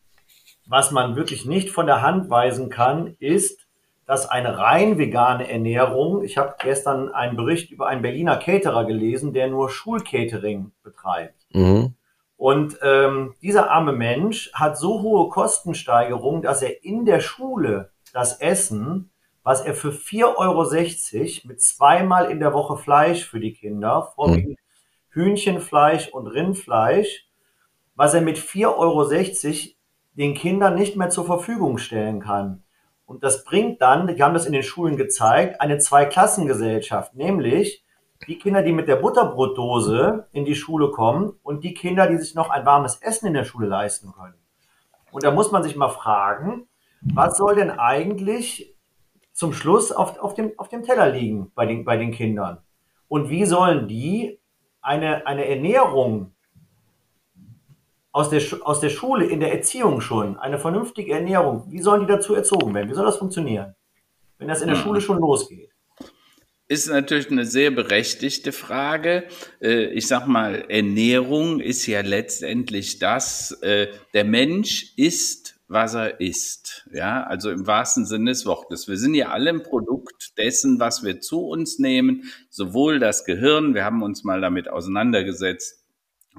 was 0.67 0.91
man 0.91 1.17
wirklich 1.17 1.47
nicht 1.47 1.71
von 1.71 1.87
der 1.87 2.03
Hand 2.03 2.29
weisen 2.29 2.69
kann, 2.69 3.17
ist, 3.19 3.67
dass 4.05 4.29
eine 4.29 4.59
rein 4.59 4.99
vegane 4.99 5.51
Ernährung, 5.51 6.23
ich 6.23 6.37
habe 6.37 6.55
gestern 6.59 7.09
einen 7.09 7.39
Bericht 7.39 7.71
über 7.71 7.87
einen 7.87 8.03
Berliner 8.03 8.37
Caterer 8.37 8.85
gelesen, 8.85 9.33
der 9.33 9.49
nur 9.49 9.71
Schulcatering 9.71 10.73
betreibt. 10.83 11.47
Mhm. 11.55 11.95
Und 12.39 12.79
ähm, 12.83 13.35
dieser 13.43 13.69
arme 13.69 13.93
Mensch 13.93 14.53
hat 14.55 14.79
so 14.79 15.03
hohe 15.03 15.29
Kostensteigerungen, 15.29 16.41
dass 16.41 16.63
er 16.63 16.85
in 16.85 17.05
der 17.05 17.19
Schule 17.19 17.91
das 18.13 18.41
Essen, 18.41 19.11
was 19.43 19.63
er 19.63 19.75
für 19.75 19.91
4,60 19.91 20.37
Euro 20.37 21.49
mit 21.49 21.61
zweimal 21.61 22.31
in 22.31 22.39
der 22.39 22.53
Woche 22.53 22.77
Fleisch 22.77 23.27
für 23.27 23.41
die 23.41 23.55
Kinder, 23.55 24.13
vorwiegend 24.15 24.51
mhm. 24.51 24.57
Hühnchenfleisch 25.11 26.11
und 26.11 26.29
Rindfleisch, 26.29 27.27
was 27.97 28.15
er 28.15 28.21
mit 28.21 28.39
4,60 28.39 28.67
Euro 28.77 29.75
den 30.13 30.35
Kindern 30.35 30.77
nicht 30.77 30.95
mehr 30.95 31.11
zur 31.11 31.27
Verfügung 31.27 31.79
stellen 31.79 32.21
kann. 32.21 32.63
Und 33.05 33.25
das 33.25 33.43
bringt 33.43 33.83
dann, 33.83 34.07
wir 34.07 34.25
haben 34.25 34.35
das 34.35 34.47
in 34.47 34.53
den 34.53 34.63
Schulen 34.63 34.97
gezeigt, 34.97 35.61
eine 35.61 35.79
Zweiklassengesellschaft, 35.79 37.17
nämlich 37.17 37.83
die 38.27 38.39
Kinder, 38.39 38.63
die 38.63 38.73
mit 38.73 38.89
der 38.89 38.97
Butterbrotdose 38.97 40.27
in 40.33 40.45
die 40.45 40.55
Schule 40.55 40.91
kommen 40.91 41.39
und 41.43 41.63
die 41.65 41.75
Kinder, 41.75 42.09
die 42.09 42.17
sich 42.17 42.35
noch 42.35 42.51
ein 42.51 42.67
warmes 42.67 42.97
Essen 42.97 43.29
in 43.29 43.35
der 43.35 43.45
Schule 43.45 43.69
leisten 43.69 44.13
können. 44.13 44.35
Und 45.13 45.23
da 45.23 45.31
muss 45.31 45.53
man 45.53 45.63
sich 45.63 45.77
mal 45.77 45.89
fragen, 45.89 46.69
was 47.01 47.39
soll 47.39 47.55
denn 47.55 47.71
eigentlich 47.71 48.75
zum 49.33 49.53
Schluss 49.53 49.93
auf, 49.93 50.19
auf, 50.19 50.35
dem, 50.35 50.53
auf 50.57 50.69
dem 50.69 50.83
Teller 50.83 51.09
liegen 51.09 51.53
bei 51.55 51.65
den, 51.65 51.85
bei 51.85 51.97
den 51.97 52.11
Kindern? 52.11 52.59
Und 53.07 53.31
wie 53.31 53.47
sollen 53.47 53.89
die 53.89 54.41
eine, 54.83 55.27
eine 55.27 55.47
Ernährung 55.47 56.35
aus 58.11 58.31
der, 58.31 58.43
aus 58.63 58.81
der 58.81 58.91
Schule, 58.91 59.27
in 59.27 59.41
der 59.41 59.53
Erziehung 59.53 60.01
schon, 60.01 60.37
eine 60.37 60.59
vernünftige 60.59 61.13
Ernährung, 61.13 61.65
wie 61.71 61.81
sollen 61.81 62.01
die 62.01 62.13
dazu 62.13 62.35
erzogen 62.35 62.75
werden? 62.75 62.91
Wie 62.91 62.95
soll 62.95 63.07
das 63.07 63.19
funktionieren, 63.19 63.77
wenn 64.39 64.49
das 64.49 64.61
in 64.61 64.69
der 64.69 64.77
mhm. 64.77 64.83
Schule 64.83 65.01
schon 65.01 65.21
losgeht? 65.21 65.71
Ist 66.71 66.89
natürlich 66.89 67.31
eine 67.31 67.47
sehr 67.47 67.71
berechtigte 67.71 68.53
Frage. 68.53 69.25
Äh, 69.63 69.87
ich 69.87 70.07
sag 70.07 70.27
mal, 70.27 70.67
Ernährung 70.69 71.61
ist 71.61 71.87
ja 71.87 72.03
letztendlich 72.03 72.99
das, 72.99 73.53
äh, 73.63 73.89
der 74.13 74.25
Mensch 74.25 74.93
isst, 74.97 75.59
was 75.67 75.95
er 75.95 76.21
isst. 76.21 76.87
Ja, 76.93 77.25
also 77.25 77.51
im 77.51 77.67
wahrsten 77.67 78.05
Sinne 78.05 78.33
des 78.33 78.45
Wortes. 78.45 78.87
Wir 78.87 78.99
sind 78.99 79.15
ja 79.15 79.31
alle 79.31 79.49
ein 79.49 79.63
Produkt 79.63 80.37
dessen, 80.37 80.79
was 80.79 81.03
wir 81.03 81.21
zu 81.21 81.47
uns 81.47 81.79
nehmen, 81.79 82.25
sowohl 82.51 82.99
das 82.99 83.25
Gehirn, 83.25 83.75
wir 83.75 83.87
haben 83.87 84.03
uns 84.03 84.25
mal 84.25 84.43
damit 84.43 84.69
auseinandergesetzt, 84.69 85.87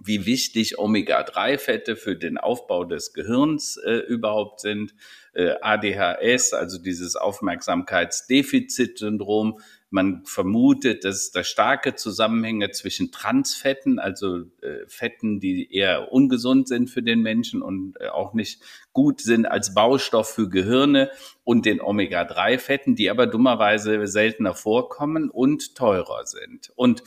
wie 0.04 0.28
wichtig 0.28 0.78
Omega-3-Fette 0.78 1.96
für 1.96 2.16
den 2.16 2.38
Aufbau 2.38 2.86
des 2.86 3.14
Gehirns 3.14 3.78
äh, 3.78 3.98
überhaupt 3.98 4.60
sind. 4.62 4.94
Äh, 5.34 5.56
ADHS, 5.62 6.54
also 6.54 6.78
dieses 6.80 7.16
Aufmerksamkeitsdefizitsyndrom. 7.16 9.60
Man 9.92 10.24
vermutet, 10.26 11.04
dass 11.04 11.32
da 11.32 11.44
starke 11.44 11.96
Zusammenhänge 11.96 12.70
zwischen 12.72 13.12
Transfetten, 13.12 13.98
also 13.98 14.44
äh, 14.62 14.86
Fetten, 14.88 15.40
die 15.40 15.74
eher 15.74 16.12
ungesund 16.12 16.68
sind 16.68 16.90
für 16.90 17.02
den 17.02 17.22
Menschen 17.22 17.62
und 17.62 17.96
äh, 18.00 18.10
auch 18.10 18.34
nicht 18.34 18.62
gut 18.94 19.22
sind 19.22 19.46
als 19.46 19.74
Baustoff 19.74 20.30
für 20.30 20.48
Gehirne 20.48 21.10
und 21.44 21.66
den 21.66 21.82
Omega-3-Fetten, 21.82 22.96
die 22.96 23.10
aber 23.10 23.26
dummerweise 23.26 24.06
seltener 24.06 24.54
vorkommen 24.54 25.30
und 25.30 25.76
teurer 25.76 26.26
sind. 26.26 26.72
Und 26.76 27.04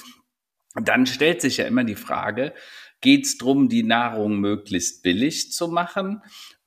dann 0.75 1.07
stellt 1.07 1.41
sich 1.41 1.59
ja 1.59 1.67
immer 1.67 1.85
die 1.85 1.95
Frage, 1.95 2.53
geht 3.01 3.27
es 3.27 3.37
darum, 3.37 3.69
die 3.69 3.83
Nahrung 3.83 4.39
möglichst 4.39 5.03
billig 5.03 5.53
zu 5.53 5.69
machen 5.69 6.23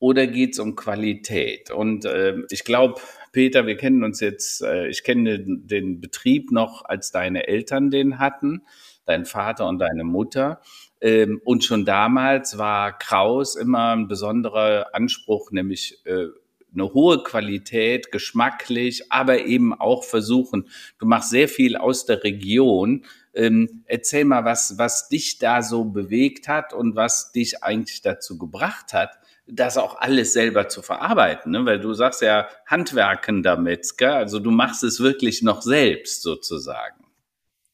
oder 0.05 0.27
geht 0.27 0.53
es 0.53 0.59
um 0.59 0.75
Qualität? 0.75 1.71
Und 1.71 2.05
äh, 2.05 2.35
ich 2.51 2.63
glaube, 2.63 3.01
Peter, 3.31 3.65
wir 3.65 3.75
kennen 3.75 4.03
uns 4.03 4.19
jetzt, 4.19 4.62
äh, 4.62 4.88
ich 4.88 5.03
kenne 5.03 5.39
den, 5.39 5.65
den 5.65 6.00
Betrieb 6.00 6.51
noch, 6.51 6.85
als 6.85 7.09
deine 7.09 7.47
Eltern 7.47 7.89
den 7.89 8.19
hatten, 8.19 8.62
dein 9.05 9.25
Vater 9.25 9.67
und 9.67 9.79
deine 9.79 10.03
Mutter. 10.03 10.62
Ähm, 11.01 11.41
und 11.43 11.63
schon 11.63 11.85
damals 11.85 12.59
war 12.59 12.95
Kraus 12.95 13.55
immer 13.55 13.95
ein 13.95 14.07
besonderer 14.07 14.93
Anspruch, 14.93 15.50
nämlich 15.50 16.05
äh, 16.05 16.27
eine 16.71 16.93
hohe 16.93 17.24
Qualität, 17.24 18.12
geschmacklich, 18.12 19.12
aber 19.12 19.39
eben 19.45 19.74
auch 19.74 20.03
versuchen, 20.03 20.69
du 21.00 21.07
machst 21.07 21.31
sehr 21.31 21.50
viel 21.50 21.77
aus 21.77 22.05
der 22.05 22.24
Region. 22.24 23.05
Ähm, 23.33 23.83
erzähl 23.88 24.25
mal, 24.25 24.45
was, 24.45 24.77
was 24.77 25.09
dich 25.09 25.39
da 25.39 25.63
so 25.63 25.85
bewegt 25.85 26.47
hat 26.47 26.74
und 26.74 26.95
was 26.95 27.31
dich 27.31 27.63
eigentlich 27.63 28.03
dazu 28.03 28.38
gebracht 28.38 28.93
hat, 28.93 29.17
das 29.48 29.78
auch 29.78 29.98
alles 30.00 30.34
selber 30.34 30.68
zu 30.68 30.82
verarbeiten, 30.82 31.52
ne? 31.52 31.66
weil 31.66 31.80
du 31.80 31.94
sagst 31.94 32.22
ja 32.22 32.48
handwerkender 32.66 33.58
Metzger, 33.58 34.16
also 34.16 34.40
du 34.40 34.52
machst 34.52 34.84
es 34.84 35.00
wirklich 35.00 35.44
noch 35.44 35.62
selbst 35.62 36.24
sozusagen. 36.24 37.06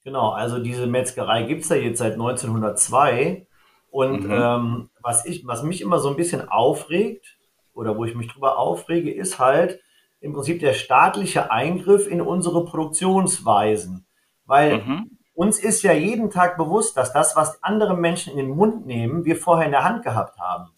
Genau, 0.04 0.32
also 0.32 0.60
diese 0.60 0.88
Metzgerei 0.88 1.44
gibt's 1.44 1.70
ja 1.70 1.78
jetzt 1.78 2.00
seit 2.00 2.14
1902 2.14 3.48
und 3.90 4.24
mhm. 4.24 4.32
ähm, 4.32 4.90
was, 5.02 5.26
ich, 5.26 5.46
was 5.46 5.64
mich 5.64 5.82
immer 5.82 6.00
so 6.00 6.10
ein 6.10 6.18
bisschen 6.18 6.50
aufregt, 6.50 7.38
oder 7.74 7.98
wo 7.98 8.06
ich 8.06 8.16
mich 8.16 8.28
drüber 8.28 8.58
aufrege, 8.58 9.12
ist 9.12 9.40
halt 9.40 9.80
im 10.20 10.34
Prinzip 10.34 10.60
der 10.60 10.74
staatliche 10.74 11.52
Eingriff 11.52 12.08
in 12.08 12.22
unsere 12.22 12.66
Produktionsweisen. 12.66 14.06
Weil 14.46 14.80
mhm. 14.80 15.18
uns 15.34 15.60
ist 15.60 15.82
ja 15.82 15.94
jeden 15.94 16.30
Tag 16.30 16.58
bewusst, 16.58 16.96
dass 16.98 17.14
das, 17.14 17.36
was 17.36 17.64
andere 17.64 17.98
Menschen 17.98 18.32
in 18.32 18.38
den 18.38 18.56
Mund 18.56 18.86
nehmen, 18.86 19.26
wir 19.26 19.36
vorher 19.36 19.66
in 19.66 19.72
der 19.72 19.84
Hand 19.84 20.04
gehabt 20.04 20.40
haben. 20.40 20.70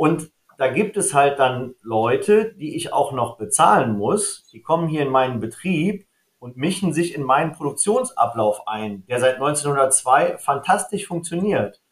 Und 0.00 0.32
da 0.56 0.68
gibt 0.68 0.96
es 0.96 1.12
halt 1.12 1.38
dann 1.38 1.74
Leute, 1.82 2.54
die 2.54 2.74
ich 2.74 2.90
auch 2.90 3.12
noch 3.12 3.36
bezahlen 3.36 3.98
muss, 3.98 4.48
die 4.50 4.62
kommen 4.62 4.88
hier 4.88 5.02
in 5.02 5.10
meinen 5.10 5.40
Betrieb 5.40 6.06
und 6.38 6.56
mischen 6.56 6.94
sich 6.94 7.14
in 7.14 7.22
meinen 7.22 7.52
Produktionsablauf 7.52 8.66
ein, 8.66 9.04
der 9.08 9.20
seit 9.20 9.34
1902 9.34 10.38
fantastisch 10.38 11.06
funktioniert. 11.06 11.82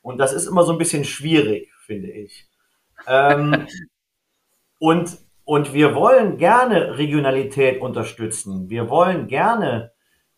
Und 0.00 0.18
das 0.18 0.32
ist 0.32 0.46
immer 0.46 0.62
so 0.62 0.70
ein 0.70 0.78
bisschen 0.78 1.04
schwierig, 1.04 1.72
finde 1.84 2.12
ich. 2.12 2.46
Ähm, 3.08 3.66
und, 4.78 5.18
und 5.44 5.74
wir 5.74 5.96
wollen 5.96 6.36
gerne 6.36 6.98
Regionalität 6.98 7.80
unterstützen. 7.80 8.70
Wir 8.70 8.88
wollen 8.88 9.26
gerne 9.26 9.90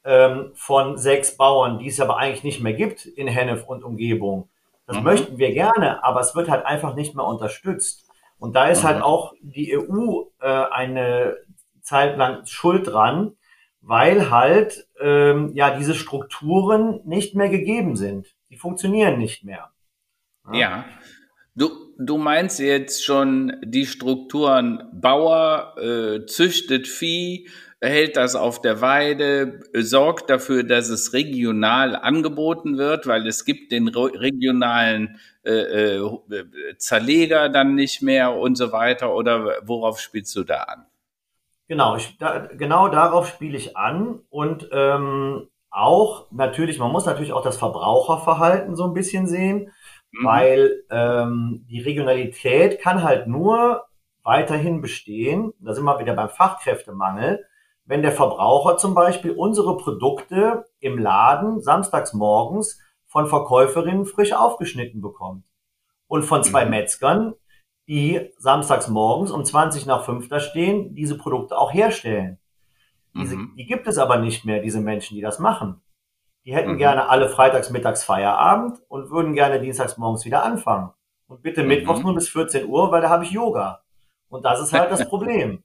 ähm, 0.02 0.52
von 0.54 0.96
sechs 0.96 1.36
Bauern, 1.36 1.78
die 1.78 1.88
es 1.88 2.00
aber 2.00 2.16
eigentlich 2.16 2.42
nicht 2.42 2.62
mehr 2.62 2.72
gibt 2.72 3.04
in 3.04 3.28
Hennef 3.28 3.64
und 3.64 3.84
Umgebung. 3.84 4.48
Das 4.92 4.98
mhm. 4.98 5.04
möchten 5.04 5.38
wir 5.38 5.52
gerne, 5.52 6.04
aber 6.04 6.20
es 6.20 6.34
wird 6.34 6.50
halt 6.50 6.66
einfach 6.66 6.94
nicht 6.94 7.14
mehr 7.14 7.24
unterstützt. 7.24 8.08
Und 8.38 8.54
da 8.54 8.68
ist 8.68 8.84
halt 8.84 8.98
mhm. 8.98 9.02
halt 9.02 9.04
auch 9.04 9.32
die 9.40 9.76
EU 9.76 10.24
äh, 10.40 10.46
eine 10.46 11.36
Zeit 11.80 12.18
lang 12.18 12.44
schuld 12.44 12.86
dran, 12.86 13.32
weil 13.80 14.30
halt 14.30 14.86
ähm, 15.00 15.52
ja 15.54 15.76
diese 15.76 15.94
Strukturen 15.94 17.00
nicht 17.04 17.34
mehr 17.34 17.48
gegeben 17.48 17.96
sind. 17.96 18.34
Die 18.50 18.56
funktionieren 18.56 19.18
nicht 19.18 19.44
mehr. 19.44 19.70
Ja. 20.52 20.58
ja. 20.58 20.84
Du, 21.54 21.70
du 21.98 22.18
meinst 22.18 22.60
jetzt 22.60 23.04
schon 23.04 23.56
die 23.64 23.86
Strukturen 23.86 24.82
Bauer 24.92 25.74
äh, 25.78 26.26
züchtet 26.26 26.86
Vieh, 26.86 27.48
hält 27.82 28.16
das 28.16 28.36
auf 28.36 28.60
der 28.60 28.80
Weide, 28.80 29.60
sorgt 29.74 30.30
dafür, 30.30 30.62
dass 30.62 30.88
es 30.88 31.12
regional 31.12 31.96
angeboten 31.96 32.78
wird, 32.78 33.08
weil 33.08 33.26
es 33.26 33.44
gibt 33.44 33.72
den 33.72 33.88
regionalen 33.88 35.18
äh, 35.44 35.96
äh, 35.96 36.20
Zerleger 36.78 37.48
dann 37.48 37.74
nicht 37.74 38.00
mehr 38.00 38.34
und 38.34 38.56
so 38.56 38.70
weiter. 38.70 39.14
Oder 39.14 39.56
worauf 39.62 39.98
spielst 39.98 40.34
du 40.36 40.44
da 40.44 40.62
an? 40.62 40.86
Genau, 41.66 41.96
ich, 41.96 42.16
da, 42.18 42.46
genau 42.52 42.88
darauf 42.88 43.26
spiele 43.26 43.56
ich 43.56 43.76
an 43.76 44.20
und 44.30 44.68
ähm, 44.72 45.48
auch 45.70 46.26
natürlich, 46.30 46.78
man 46.78 46.92
muss 46.92 47.06
natürlich 47.06 47.32
auch 47.32 47.42
das 47.42 47.56
Verbraucherverhalten 47.56 48.76
so 48.76 48.84
ein 48.84 48.94
bisschen 48.94 49.26
sehen, 49.26 49.72
mhm. 50.12 50.24
weil 50.24 50.84
ähm, 50.90 51.66
die 51.68 51.80
Regionalität 51.80 52.80
kann 52.80 53.02
halt 53.02 53.26
nur 53.26 53.86
weiterhin 54.22 54.80
bestehen. 54.80 55.52
Da 55.58 55.72
sind 55.72 55.84
wir 55.84 55.98
wieder 55.98 56.14
beim 56.14 56.28
Fachkräftemangel 56.28 57.44
wenn 57.92 58.00
der 58.00 58.12
Verbraucher 58.12 58.78
zum 58.78 58.94
Beispiel 58.94 59.32
unsere 59.32 59.76
Produkte 59.76 60.64
im 60.80 60.96
Laden 60.96 61.60
samstags 61.60 62.14
morgens 62.14 62.80
von 63.04 63.26
Verkäuferinnen 63.26 64.06
frisch 64.06 64.32
aufgeschnitten 64.32 65.02
bekommt. 65.02 65.44
Und 66.06 66.22
von 66.22 66.42
zwei 66.42 66.64
mhm. 66.64 66.70
Metzgern, 66.70 67.34
die 67.86 68.32
samstags 68.38 68.88
morgens 68.88 69.30
um 69.30 69.44
20 69.44 69.84
nach 69.84 70.06
5 70.06 70.26
da 70.28 70.40
stehen, 70.40 70.94
diese 70.94 71.18
Produkte 71.18 71.58
auch 71.58 71.74
herstellen. 71.74 72.38
Diese, 73.14 73.36
mhm. 73.36 73.56
Die 73.58 73.66
gibt 73.66 73.86
es 73.86 73.98
aber 73.98 74.16
nicht 74.16 74.46
mehr, 74.46 74.62
diese 74.62 74.80
Menschen, 74.80 75.14
die 75.14 75.20
das 75.20 75.38
machen. 75.38 75.82
Die 76.46 76.54
hätten 76.54 76.72
mhm. 76.72 76.78
gerne 76.78 77.10
alle 77.10 77.28
freitags 77.28 77.68
mittags 77.68 78.04
Feierabend 78.04 78.80
und 78.88 79.10
würden 79.10 79.34
gerne 79.34 79.60
dienstags 79.60 79.98
morgens 79.98 80.24
wieder 80.24 80.44
anfangen. 80.44 80.92
Und 81.26 81.42
bitte 81.42 81.62
mittwochs 81.62 81.98
mhm. 81.98 82.06
nur 82.06 82.14
bis 82.14 82.30
14 82.30 82.66
Uhr, 82.66 82.90
weil 82.90 83.02
da 83.02 83.10
habe 83.10 83.24
ich 83.24 83.32
Yoga. 83.32 83.82
Und 84.30 84.46
das 84.46 84.62
ist 84.62 84.72
halt 84.72 84.90
das 84.90 85.06
Problem. 85.10 85.62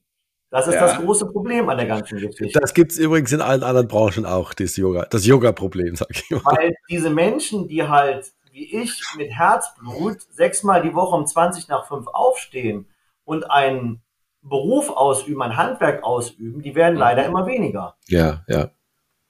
Das 0.50 0.66
ist 0.66 0.74
ja. 0.74 0.80
das 0.80 0.96
große 0.96 1.26
Problem 1.26 1.68
an 1.68 1.76
der 1.76 1.86
ganzen 1.86 2.18
Geschichte. 2.18 2.58
Das 2.58 2.72
gibt 2.72 2.92
es 2.92 2.98
übrigens 2.98 3.32
in 3.32 3.42
allen 3.42 3.62
anderen 3.62 3.86
Branchen 3.86 4.24
auch, 4.24 4.54
das 4.54 4.76
Yoga, 4.76 5.06
das 5.10 5.26
Yoga-Problem, 5.26 5.94
sag 5.96 6.08
ich 6.10 6.30
mal. 6.30 6.42
Weil 6.44 6.74
diese 6.88 7.10
Menschen, 7.10 7.68
die 7.68 7.82
halt, 7.82 8.32
wie 8.52 8.80
ich, 8.80 9.02
mit 9.16 9.30
Herzblut 9.30 10.22
sechsmal 10.30 10.82
die 10.82 10.94
Woche 10.94 11.16
um 11.16 11.26
20 11.26 11.68
nach 11.68 11.86
5 11.86 12.06
aufstehen 12.06 12.86
und 13.24 13.50
einen 13.50 14.00
Beruf 14.40 14.88
ausüben, 14.88 15.42
ein 15.42 15.56
Handwerk 15.56 16.02
ausüben, 16.02 16.62
die 16.62 16.74
werden 16.74 16.96
leider 16.96 17.22
mhm. 17.22 17.28
immer 17.28 17.46
weniger. 17.46 17.96
Ja, 18.06 18.44
ja. 18.48 18.70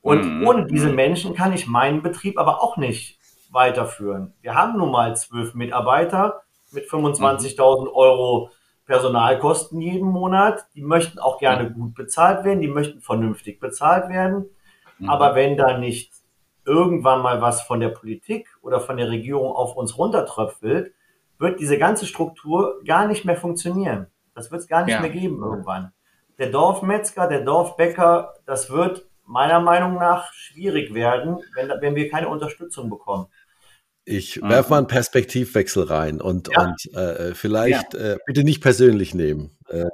Und 0.01 0.25
mhm. 0.25 0.47
ohne 0.47 0.67
diese 0.67 0.91
Menschen 0.91 1.35
kann 1.35 1.53
ich 1.53 1.67
meinen 1.67 2.03
Betrieb 2.03 2.39
aber 2.39 2.63
auch 2.63 2.77
nicht 2.77 3.19
weiterführen. 3.51 4.35
Wir 4.41 4.55
haben 4.55 4.79
nun 4.79 4.93
mal 4.93 5.17
zwölf 5.17 5.55
Mitarbeiter 5.55 6.43
mit 6.71 6.89
25.000 6.89 7.93
Euro 7.93 8.51
Personalkosten 8.89 9.81
jeden 9.83 10.09
Monat. 10.09 10.67
Die 10.75 10.83
möchten 10.83 11.19
auch 11.19 11.39
gerne 11.39 11.71
gut 11.71 11.95
bezahlt 11.95 12.45
werden, 12.45 12.61
die 12.61 12.69
möchten 12.69 13.01
vernünftig 13.01 13.61
bezahlt 13.61 14.09
werden. 14.09 14.47
Mhm. 14.99 15.11
Aber 15.11 15.35
wenn 15.35 15.57
da 15.57 15.79
nicht 15.79 16.13
irgendwann 16.65 17.21
mal 17.21 17.41
was 17.41 17.63
von 17.63 17.81
der 17.81 17.91
Politik 17.91 18.49
oder 18.63 18.81
von 18.81 18.97
der 18.97 19.11
Regierung 19.11 19.53
auf 19.53 19.77
uns 19.77 19.97
runtertröpfelt, 19.97 20.93
wird 21.39 21.61
diese 21.61 21.79
ganze 21.79 22.07
Struktur 22.07 22.81
gar 22.85 23.07
nicht 23.07 23.25
mehr 23.25 23.37
funktionieren. 23.37 24.07
Das 24.35 24.51
wird 24.51 24.63
es 24.63 24.69
gar 24.69 24.85
nicht 24.85 24.95
ja. 24.95 25.01
mehr 25.01 25.11
geben 25.11 25.43
irgendwann. 25.43 25.93
Der 26.39 26.51
Dorfmetzger, 26.51 27.29
der 27.29 27.43
Dorfbäcker, 27.43 28.35
das 28.47 28.71
wird 28.71 29.07
meiner 29.25 29.61
Meinung 29.61 29.95
nach 29.95 30.33
schwierig 30.33 30.95
werden, 30.95 31.39
wenn, 31.55 31.71
wenn 31.81 31.95
wir 31.95 32.09
keine 32.09 32.29
Unterstützung 32.29 32.89
bekommen. 32.89 33.27
Ich 34.11 34.41
mhm. 34.41 34.49
werfe 34.49 34.71
mal 34.71 34.79
einen 34.79 34.87
Perspektivwechsel 34.87 35.83
rein 35.83 36.21
und, 36.21 36.49
ja. 36.51 36.65
und 36.65 36.95
äh, 36.95 37.35
vielleicht 37.35 37.93
ja. 37.93 38.13
äh, 38.13 38.17
bitte 38.25 38.43
nicht 38.43 38.63
persönlich 38.63 39.15
nehmen. 39.15 39.51
Äh, 39.69 39.85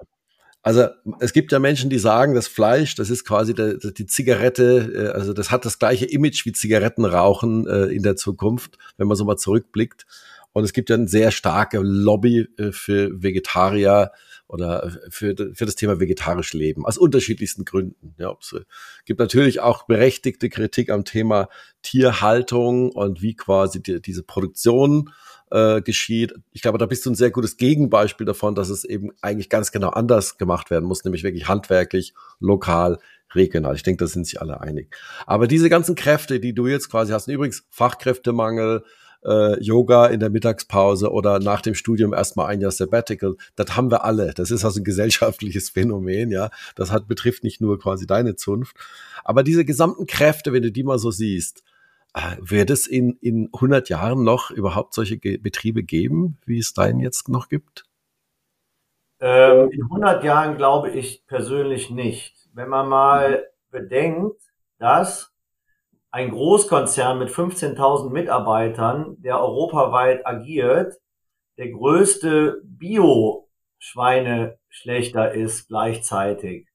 also 0.63 0.87
es 1.19 1.33
gibt 1.33 1.51
ja 1.51 1.59
Menschen, 1.59 1.91
die 1.91 1.99
sagen, 1.99 2.35
das 2.35 2.47
Fleisch, 2.47 2.95
das 2.95 3.11
ist 3.11 3.25
quasi 3.25 3.55
der, 3.55 3.75
die 3.75 4.07
Zigarette, 4.07 4.93
äh, 4.95 5.09
also 5.09 5.33
das 5.33 5.51
hat 5.51 5.65
das 5.65 5.81
gleiche 5.81 6.07
Image 6.07 6.47
wie 6.47 6.53
Zigarettenrauchen 6.53 7.67
äh, 7.67 7.87
in 7.87 8.05
der 8.05 8.15
Zukunft, 8.15 8.79
wenn 8.97 9.09
man 9.09 9.17
so 9.17 9.25
mal 9.25 9.37
zurückblickt. 9.37 10.07
Und 10.53 10.63
es 10.63 10.73
gibt 10.73 10.91
ja 10.91 10.97
eine 10.97 11.09
sehr 11.09 11.33
starke 11.33 11.81
Lobby 11.83 12.47
äh, 12.57 12.71
für 12.71 13.21
Vegetarier, 13.21 14.13
oder 14.47 14.93
für, 15.09 15.35
für 15.55 15.65
das 15.65 15.75
Thema 15.75 16.01
vegetarisch 16.01 16.53
Leben, 16.53 16.85
aus 16.85 16.99
unterschiedlichsten 16.99 17.65
Gründen. 17.65 18.15
Ja, 18.19 18.37
es 18.41 18.55
gibt 19.05 19.21
natürlich 19.21 19.61
auch 19.61 19.87
berechtigte 19.87 20.49
Kritik 20.49 20.91
am 20.91 21.05
Thema 21.05 21.49
Tierhaltung 21.83 22.93
und 22.93 23.23
wie 23.23 23.35
quasi 23.35 23.83
die, 23.83 24.01
diese 24.01 24.23
Produktion 24.23 25.11
äh, 25.51 25.81
geschieht. 25.83 26.35
Ich 26.53 26.63
glaube, 26.63 26.79
da 26.79 26.87
bist 26.87 27.07
du 27.07 27.11
ein 27.11 27.15
sehr 27.15 27.31
gutes 27.31 27.57
Gegenbeispiel 27.57 28.27
davon, 28.27 28.55
dass 28.55 28.69
es 28.69 28.85
eben 28.85 29.11
eigentlich 29.23 29.49
ganz 29.49 29.73
genau 29.73 29.91
anders 29.91 30.37
gemacht 30.37 30.71
werden 30.71 30.85
muss, 30.85 31.05
nämlich 31.05 31.23
wirklich 31.23 31.49
handwerklich, 31.49 32.15
lokal, 32.41 32.99
regional. 33.35 33.75
Ich 33.75 33.83
denke, 33.83 34.05
da 34.05 34.09
sind 34.09 34.27
sich 34.27 34.41
alle 34.41 34.61
einig. 34.61 34.95
Aber 35.27 35.47
diese 35.47 35.69
ganzen 35.69 35.95
Kräfte, 35.95 36.41
die 36.41 36.55
du 36.55 36.67
jetzt 36.67 36.91
quasi 36.91 37.13
hast, 37.13 37.29
übrigens 37.29 37.67
Fachkräftemangel, 37.71 38.85
äh, 39.25 39.61
Yoga 39.63 40.07
in 40.07 40.21
der 40.21 40.31
Mittagspause 40.31 41.11
oder 41.11 41.39
nach 41.39 41.61
dem 41.61 41.75
Studium 41.75 42.13
erstmal 42.13 42.47
ein 42.47 42.61
Jahr 42.61 42.71
Sabbatical. 42.71 43.37
Das 43.57 43.77
haben 43.77 43.91
wir 43.91 44.05
alle. 44.05 44.33
Das 44.35 44.51
ist 44.51 44.65
also 44.65 44.81
ein 44.81 44.85
gesellschaftliches 44.85 45.71
Phänomen, 45.71 46.31
ja. 46.31 46.51
Das 46.75 46.91
hat, 46.91 47.09
betrifft 47.09 47.45
nicht 47.45 47.61
nur 47.61 47.79
quasi 47.79 48.07
deine 48.07 48.37
Zunft. 48.37 48.77
Aber 49.25 49.43
diese 49.43 49.65
gesamten 49.65 50.07
Kräfte, 50.07 50.53
wenn 50.53 50.63
du 50.63 50.71
die 50.71 50.85
mal 50.85 50.99
so 50.99 51.11
siehst, 51.11 51.63
äh, 52.15 52.37
wird 52.41 52.71
es 52.71 52.87
in, 52.87 53.19
in 53.21 53.51
100 53.53 53.89
Jahren 53.89 54.23
noch 54.23 54.51
überhaupt 54.51 54.95
solche 54.95 55.19
Ge 55.19 55.37
Betriebe 55.37 55.83
geben, 55.83 56.39
wie 56.47 56.59
es 56.59 56.73
deinen 56.73 57.01
jetzt 57.01 57.29
noch 57.29 57.49
gibt? 57.49 57.85
Ähm, 59.21 59.71
in 59.71 59.83
100 59.83 60.23
Jahren 60.23 60.57
glaube 60.57 60.91
ich 60.91 61.27
persönlich 61.27 61.91
nicht. 61.91 62.49
Wenn 62.53 62.69
man 62.69 62.89
mal 62.89 63.47
bedenkt, 63.71 64.41
dass 64.79 65.34
ein 66.15 66.31
Großkonzern 66.31 67.19
mit 67.19 67.29
15.000 67.31 68.11
Mitarbeitern, 68.11 69.17
der 69.19 69.41
europaweit 69.41 70.25
agiert, 70.25 70.95
der 71.59 71.73
größte 71.73 72.63
Bio-Schweineschlechter 72.63 75.33
ist 75.33 75.67
gleichzeitig. 75.67 76.69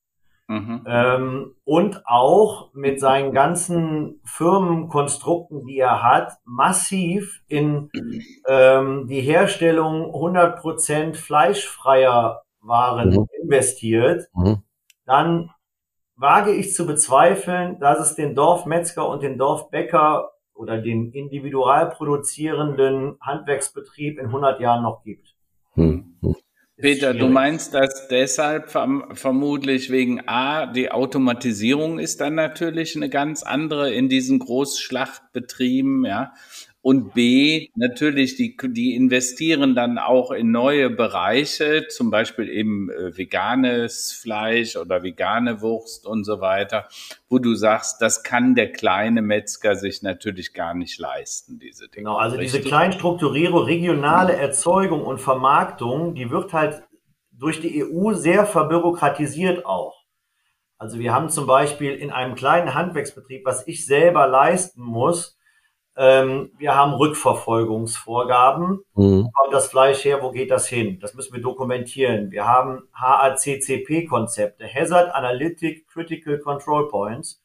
Mhm. 0.47 0.83
Ähm, 0.85 1.55
und 1.63 2.05
auch 2.05 2.73
mit 2.73 2.99
seinen 2.99 3.31
ganzen 3.31 4.19
Firmenkonstrukten, 4.25 5.65
die 5.65 5.79
er 5.79 6.03
hat, 6.03 6.33
massiv 6.43 7.41
in 7.47 7.89
ähm, 8.45 9.07
die 9.07 9.21
Herstellung 9.21 10.13
100% 10.13 11.15
fleischfreier 11.15 12.43
Waren 12.59 13.11
mhm. 13.11 13.29
investiert, 13.41 14.27
mhm. 14.33 14.63
dann 15.05 15.51
wage 16.19 16.51
ich 16.51 16.73
zu 16.73 16.85
bezweifeln, 16.85 17.79
dass 17.79 17.99
es 17.99 18.15
den 18.15 18.35
Dorfmetzger 18.35 19.07
und 19.07 19.23
den 19.23 19.37
Dorfbäcker 19.37 20.31
oder 20.53 20.77
den 20.77 21.11
individual 21.13 21.89
produzierenden 21.89 23.17
Handwerksbetrieb 23.21 24.19
in 24.19 24.25
100 24.25 24.59
Jahren 24.59 24.83
noch 24.83 25.03
gibt. 25.03 25.33
Hm. 25.75 26.17
Peter, 26.75 27.13
du 27.13 27.27
meinst 27.27 27.73
das 27.73 28.07
deshalb 28.09 28.69
vermutlich 28.69 29.89
wegen 29.91 30.27
A, 30.27 30.65
die 30.65 30.91
Automatisierung 30.91 31.99
ist 31.99 32.21
dann 32.21 32.35
natürlich 32.35 32.95
eine 32.95 33.09
ganz 33.09 33.43
andere 33.43 33.91
in 33.93 34.07
diesen 34.07 34.39
Großschlachtbetrieben, 34.39 36.05
ja. 36.05 36.33
Und 36.81 37.13
B, 37.13 37.69
natürlich, 37.75 38.37
die, 38.37 38.55
die 38.57 38.95
investieren 38.95 39.75
dann 39.75 39.97
auch 39.97 40.31
in 40.31 40.51
neue 40.51 40.89
Bereiche, 40.89 41.87
zum 41.89 42.09
Beispiel 42.09 42.47
eben 42.47 42.89
äh, 42.89 43.17
veganes 43.17 44.13
Fleisch 44.13 44.77
oder 44.77 45.03
vegane 45.03 45.61
Wurst 45.61 46.07
und 46.07 46.23
so 46.23 46.39
weiter, 46.39 46.87
wo 47.27 47.37
du 47.37 47.53
sagst, 47.55 48.01
das 48.01 48.23
kann 48.23 48.55
der 48.55 48.71
kleine 48.71 49.21
Metzger 49.21 49.75
sich 49.75 50.03
natürlich 50.03 50.53
gar 50.53 50.73
nicht 50.73 50.97
leisten, 50.99 51.59
diese 51.59 51.89
Dinge. 51.89 52.05
Genau, 52.05 52.15
also 52.15 52.37
Richtig? 52.37 52.53
diese 52.53 52.69
Kleinstrukturierung, 52.69 53.63
regionale 53.63 54.33
Erzeugung 54.33 55.03
und 55.03 55.19
Vermarktung, 55.19 56.15
die 56.15 56.31
wird 56.31 56.53
halt 56.53 56.83
durch 57.33 57.59
die 57.59 57.83
EU 57.83 58.13
sehr 58.13 58.45
verbürokratisiert 58.45 59.65
auch. 59.65 60.05
Also 60.77 60.97
wir 60.97 61.13
haben 61.13 61.29
zum 61.29 61.45
Beispiel 61.45 61.93
in 61.93 62.09
einem 62.09 62.35
kleinen 62.35 62.73
Handwerksbetrieb, 62.73 63.45
was 63.45 63.67
ich 63.67 63.85
selber 63.85 64.27
leisten 64.27 64.81
muss, 64.81 65.37
ähm, 65.99 66.51
wir 66.57 66.75
haben 66.77 66.93
Rückverfolgungsvorgaben. 66.93 68.79
Mhm. 68.95 69.25
Wo 69.25 69.31
kommt 69.31 69.53
das 69.53 69.67
Fleisch 69.67 70.05
her? 70.05 70.23
Wo 70.23 70.31
geht 70.31 70.49
das 70.49 70.65
hin? 70.65 70.97
Das 71.01 71.13
müssen 71.13 71.33
wir 71.33 71.41
dokumentieren. 71.41 72.31
Wir 72.31 72.47
haben 72.47 72.87
HACCP-Konzepte, 72.93 74.65
Hazard 74.73 75.13
Analytic 75.13 75.89
Critical 75.89 76.39
Control 76.39 76.87
Points. 76.87 77.43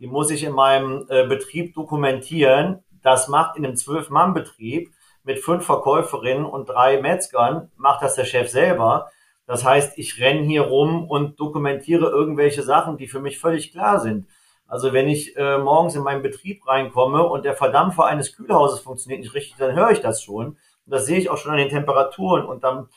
die 0.00 0.08
muss 0.08 0.32
ich 0.32 0.42
in 0.42 0.52
meinem 0.52 1.06
äh, 1.10 1.28
Betrieb 1.28 1.74
dokumentieren. 1.74 2.82
Das 3.04 3.28
macht 3.28 3.56
in 3.56 3.64
einem 3.64 3.76
Zwölf-Mann-Betrieb 3.76 4.90
mit 5.22 5.38
fünf 5.38 5.64
Verkäuferinnen 5.64 6.44
und 6.44 6.68
drei 6.68 7.00
Metzgern, 7.00 7.70
macht 7.76 8.02
das 8.02 8.16
der 8.16 8.24
Chef 8.24 8.50
selber. 8.50 9.12
Das 9.46 9.64
heißt, 9.64 9.96
ich 9.96 10.20
renne 10.20 10.42
hier 10.42 10.62
rum 10.62 11.08
und 11.08 11.38
dokumentiere 11.38 12.10
irgendwelche 12.10 12.64
Sachen, 12.64 12.96
die 12.96 13.06
für 13.06 13.20
mich 13.20 13.38
völlig 13.38 13.70
klar 13.70 14.00
sind. 14.00 14.26
Also 14.72 14.94
wenn 14.94 15.06
ich 15.06 15.36
äh, 15.36 15.58
morgens 15.58 15.94
in 15.96 16.02
meinen 16.02 16.22
Betrieb 16.22 16.66
reinkomme 16.66 17.22
und 17.22 17.44
der 17.44 17.54
Verdampfer 17.54 18.06
eines 18.06 18.34
Kühlhauses 18.34 18.80
funktioniert 18.80 19.20
nicht 19.20 19.34
richtig, 19.34 19.56
dann 19.58 19.76
höre 19.76 19.90
ich 19.90 20.00
das 20.00 20.22
schon. 20.22 20.46
Und 20.46 20.56
das 20.86 21.04
sehe 21.04 21.18
ich 21.18 21.28
auch 21.28 21.36
schon 21.36 21.52
an 21.52 21.58
den 21.58 21.68
Temperaturen. 21.68 22.46
Und 22.46 22.64
dann 22.64 22.88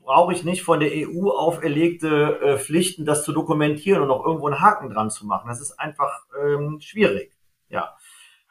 brauche 0.00 0.32
ich 0.32 0.44
nicht 0.44 0.62
von 0.62 0.80
der 0.80 0.90
EU 0.90 1.28
auferlegte 1.28 2.40
äh, 2.40 2.56
Pflichten, 2.56 3.04
das 3.04 3.22
zu 3.22 3.32
dokumentieren 3.32 4.00
und 4.00 4.08
noch 4.08 4.24
irgendwo 4.24 4.46
einen 4.46 4.62
Haken 4.62 4.88
dran 4.88 5.10
zu 5.10 5.26
machen. 5.26 5.48
Das 5.48 5.60
ist 5.60 5.78
einfach 5.78 6.22
ähm, 6.42 6.80
schwierig. 6.80 7.36
Ja. 7.68 7.94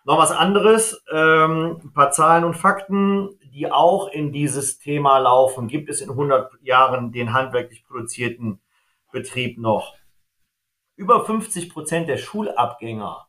Noch 0.06 0.20
was 0.20 0.32
anderes, 0.32 1.04
ähm, 1.12 1.82
ein 1.86 1.92
paar 1.92 2.12
Zahlen 2.12 2.44
und 2.44 2.54
Fakten, 2.54 3.30
die 3.52 3.72
auch 3.72 4.10
in 4.10 4.32
dieses 4.32 4.78
Thema 4.78 5.18
laufen. 5.18 5.68
Gibt 5.68 5.90
es 5.90 6.02
in 6.02 6.12
100 6.12 6.52
Jahren 6.62 7.12
den 7.12 7.34
handwerklich 7.34 7.84
produzierten 7.84 8.60
Betrieb 9.12 9.58
noch? 9.58 9.97
Über 10.98 11.24
50 11.24 11.70
Prozent 11.70 12.10
der 12.10 12.18
Schulabgänger 12.18 13.28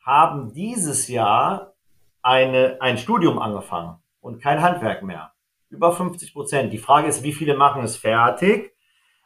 haben 0.00 0.54
dieses 0.54 1.06
Jahr 1.06 1.74
eine, 2.22 2.78
ein 2.80 2.96
Studium 2.96 3.38
angefangen 3.38 3.98
und 4.22 4.40
kein 4.40 4.62
Handwerk 4.62 5.02
mehr. 5.02 5.32
Über 5.68 5.92
50 5.92 6.32
Prozent. 6.32 6.72
Die 6.72 6.78
Frage 6.78 7.08
ist, 7.08 7.22
wie 7.22 7.34
viele 7.34 7.58
machen 7.58 7.84
es 7.84 7.98
fertig? 7.98 8.74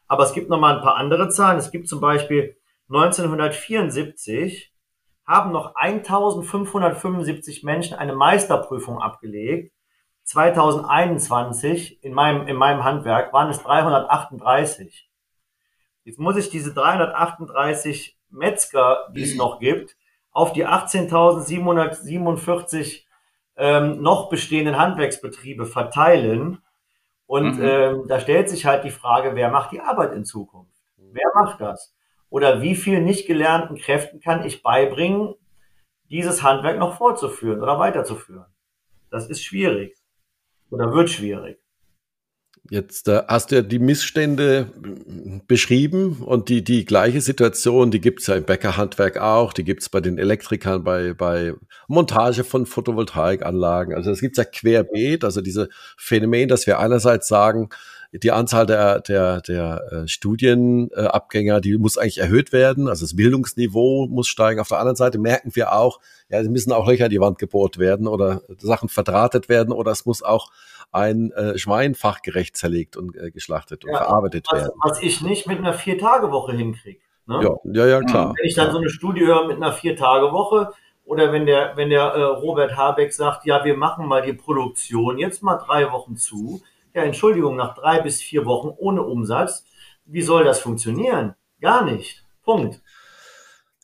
Aber 0.08 0.24
es 0.24 0.32
gibt 0.32 0.50
noch 0.50 0.58
mal 0.58 0.74
ein 0.74 0.82
paar 0.82 0.96
andere 0.96 1.28
Zahlen. 1.28 1.58
Es 1.58 1.70
gibt 1.70 1.88
zum 1.88 2.00
Beispiel 2.00 2.56
1974 2.88 4.74
haben 5.24 5.52
noch 5.52 5.76
1575 5.76 7.62
Menschen 7.62 7.96
eine 7.96 8.16
Meisterprüfung 8.16 9.00
abgelegt. 9.00 9.72
2021 10.24 12.02
in 12.02 12.12
meinem, 12.12 12.48
in 12.48 12.56
meinem 12.56 12.82
Handwerk 12.82 13.32
waren 13.32 13.50
es 13.50 13.62
338. 13.62 15.09
Jetzt 16.04 16.18
muss 16.18 16.36
ich 16.36 16.50
diese 16.50 16.74
338 16.74 18.18
Metzger, 18.30 19.08
die 19.14 19.22
es 19.22 19.34
noch 19.34 19.60
gibt, 19.60 19.96
auf 20.32 20.52
die 20.52 20.66
18.747 20.66 23.04
ähm, 23.56 24.02
noch 24.02 24.28
bestehenden 24.30 24.78
Handwerksbetriebe 24.78 25.66
verteilen. 25.66 26.58
Und 27.26 27.58
mhm. 27.58 27.64
ähm, 27.64 28.04
da 28.08 28.20
stellt 28.20 28.48
sich 28.48 28.64
halt 28.66 28.84
die 28.84 28.90
Frage, 28.90 29.32
wer 29.34 29.50
macht 29.50 29.72
die 29.72 29.80
Arbeit 29.80 30.12
in 30.12 30.24
Zukunft? 30.24 30.80
Wer 30.96 31.32
macht 31.34 31.60
das? 31.60 31.92
Oder 32.28 32.62
wie 32.62 32.76
viel 32.76 33.00
nicht 33.00 33.26
gelernten 33.26 33.76
Kräften 33.76 34.20
kann 34.20 34.44
ich 34.44 34.62
beibringen, 34.62 35.34
dieses 36.08 36.42
Handwerk 36.42 36.78
noch 36.78 36.96
fortzuführen 36.96 37.60
oder 37.60 37.78
weiterzuführen? 37.78 38.46
Das 39.10 39.28
ist 39.28 39.42
schwierig 39.42 39.96
oder 40.70 40.92
wird 40.92 41.10
schwierig. 41.10 41.59
Jetzt 42.68 43.08
äh, 43.08 43.22
hast 43.26 43.50
du 43.50 43.56
ja 43.56 43.62
die 43.62 43.78
Missstände 43.78 44.70
beschrieben 45.48 46.18
und 46.24 46.48
die, 46.48 46.62
die 46.62 46.84
gleiche 46.84 47.20
Situation, 47.20 47.90
die 47.90 48.00
gibt 48.00 48.20
es 48.20 48.26
ja 48.26 48.36
im 48.36 48.44
Bäckerhandwerk 48.44 49.18
auch, 49.18 49.52
die 49.52 49.64
gibt 49.64 49.82
es 49.82 49.88
bei 49.88 50.00
den 50.00 50.18
Elektrikern, 50.18 50.84
bei, 50.84 51.14
bei 51.14 51.54
Montage 51.88 52.44
von 52.44 52.66
Photovoltaikanlagen. 52.66 53.94
Also 53.94 54.10
es 54.10 54.20
ja 54.36 54.44
querbeet, 54.44 55.24
also 55.24 55.40
diese 55.40 55.68
Phänomen, 55.96 56.48
dass 56.48 56.66
wir 56.66 56.78
einerseits 56.78 57.28
sagen, 57.28 57.70
die 58.12 58.32
Anzahl 58.32 58.66
der, 58.66 59.00
der, 59.00 59.40
der 59.40 59.82
äh, 59.92 60.08
Studienabgänger, 60.08 61.60
die 61.60 61.78
muss 61.78 61.96
eigentlich 61.96 62.18
erhöht 62.18 62.52
werden. 62.52 62.88
Also 62.88 63.04
das 63.04 63.14
Bildungsniveau 63.14 64.08
muss 64.08 64.26
steigen. 64.26 64.60
Auf 64.60 64.68
der 64.68 64.78
anderen 64.78 64.96
Seite 64.96 65.18
merken 65.18 65.54
wir 65.54 65.72
auch, 65.72 66.00
ja, 66.28 66.40
es 66.40 66.48
müssen 66.48 66.72
auch 66.72 66.88
Löcher 66.88 67.04
in 67.04 67.10
die 67.10 67.20
Wand 67.20 67.38
gebohrt 67.38 67.78
werden 67.78 68.08
oder 68.08 68.42
Sachen 68.58 68.88
verdrahtet 68.88 69.48
werden 69.48 69.72
oder 69.72 69.92
es 69.92 70.06
muss 70.06 70.22
auch 70.22 70.50
ein 70.92 71.30
äh, 71.32 71.56
Schwein 71.56 71.94
fachgerecht 71.94 72.56
zerlegt 72.56 72.96
und 72.96 73.16
äh, 73.16 73.30
geschlachtet 73.30 73.84
und 73.84 73.92
ja, 73.92 73.98
verarbeitet 73.98 74.46
was, 74.50 74.60
werden. 74.60 74.72
Was 74.82 75.02
ich 75.02 75.20
nicht 75.20 75.46
mit 75.46 75.58
einer 75.58 75.74
Vier-Tage-Woche 75.74 76.52
hinkriege. 76.52 77.00
Ne? 77.26 77.40
Ja, 77.44 77.56
ja, 77.72 77.86
ja, 77.86 78.00
klar. 78.00 78.34
Wenn 78.36 78.46
ich 78.46 78.56
dann 78.56 78.72
so 78.72 78.78
eine 78.78 78.90
Studie 78.90 79.24
höre 79.24 79.46
mit 79.46 79.56
einer 79.56 79.72
Vier-Tage-Woche 79.72 80.72
oder 81.04 81.32
wenn 81.32 81.46
der, 81.46 81.76
wenn 81.76 81.90
der 81.90 82.02
äh, 82.02 82.22
Robert 82.22 82.76
Habeck 82.76 83.12
sagt, 83.12 83.46
ja, 83.46 83.64
wir 83.64 83.76
machen 83.76 84.06
mal 84.06 84.22
die 84.22 84.32
Produktion 84.32 85.18
jetzt 85.18 85.42
mal 85.42 85.56
drei 85.56 85.92
Wochen 85.92 86.16
zu. 86.16 86.60
Ja, 86.94 87.02
Entschuldigung, 87.02 87.56
nach 87.56 87.74
drei 87.74 88.00
bis 88.00 88.20
vier 88.20 88.44
Wochen 88.46 88.68
ohne 88.76 89.02
Umsatz. 89.02 89.64
Wie 90.04 90.22
soll 90.22 90.44
das 90.44 90.60
funktionieren? 90.60 91.34
Gar 91.60 91.84
nicht. 91.84 92.24
Punkt. 92.42 92.80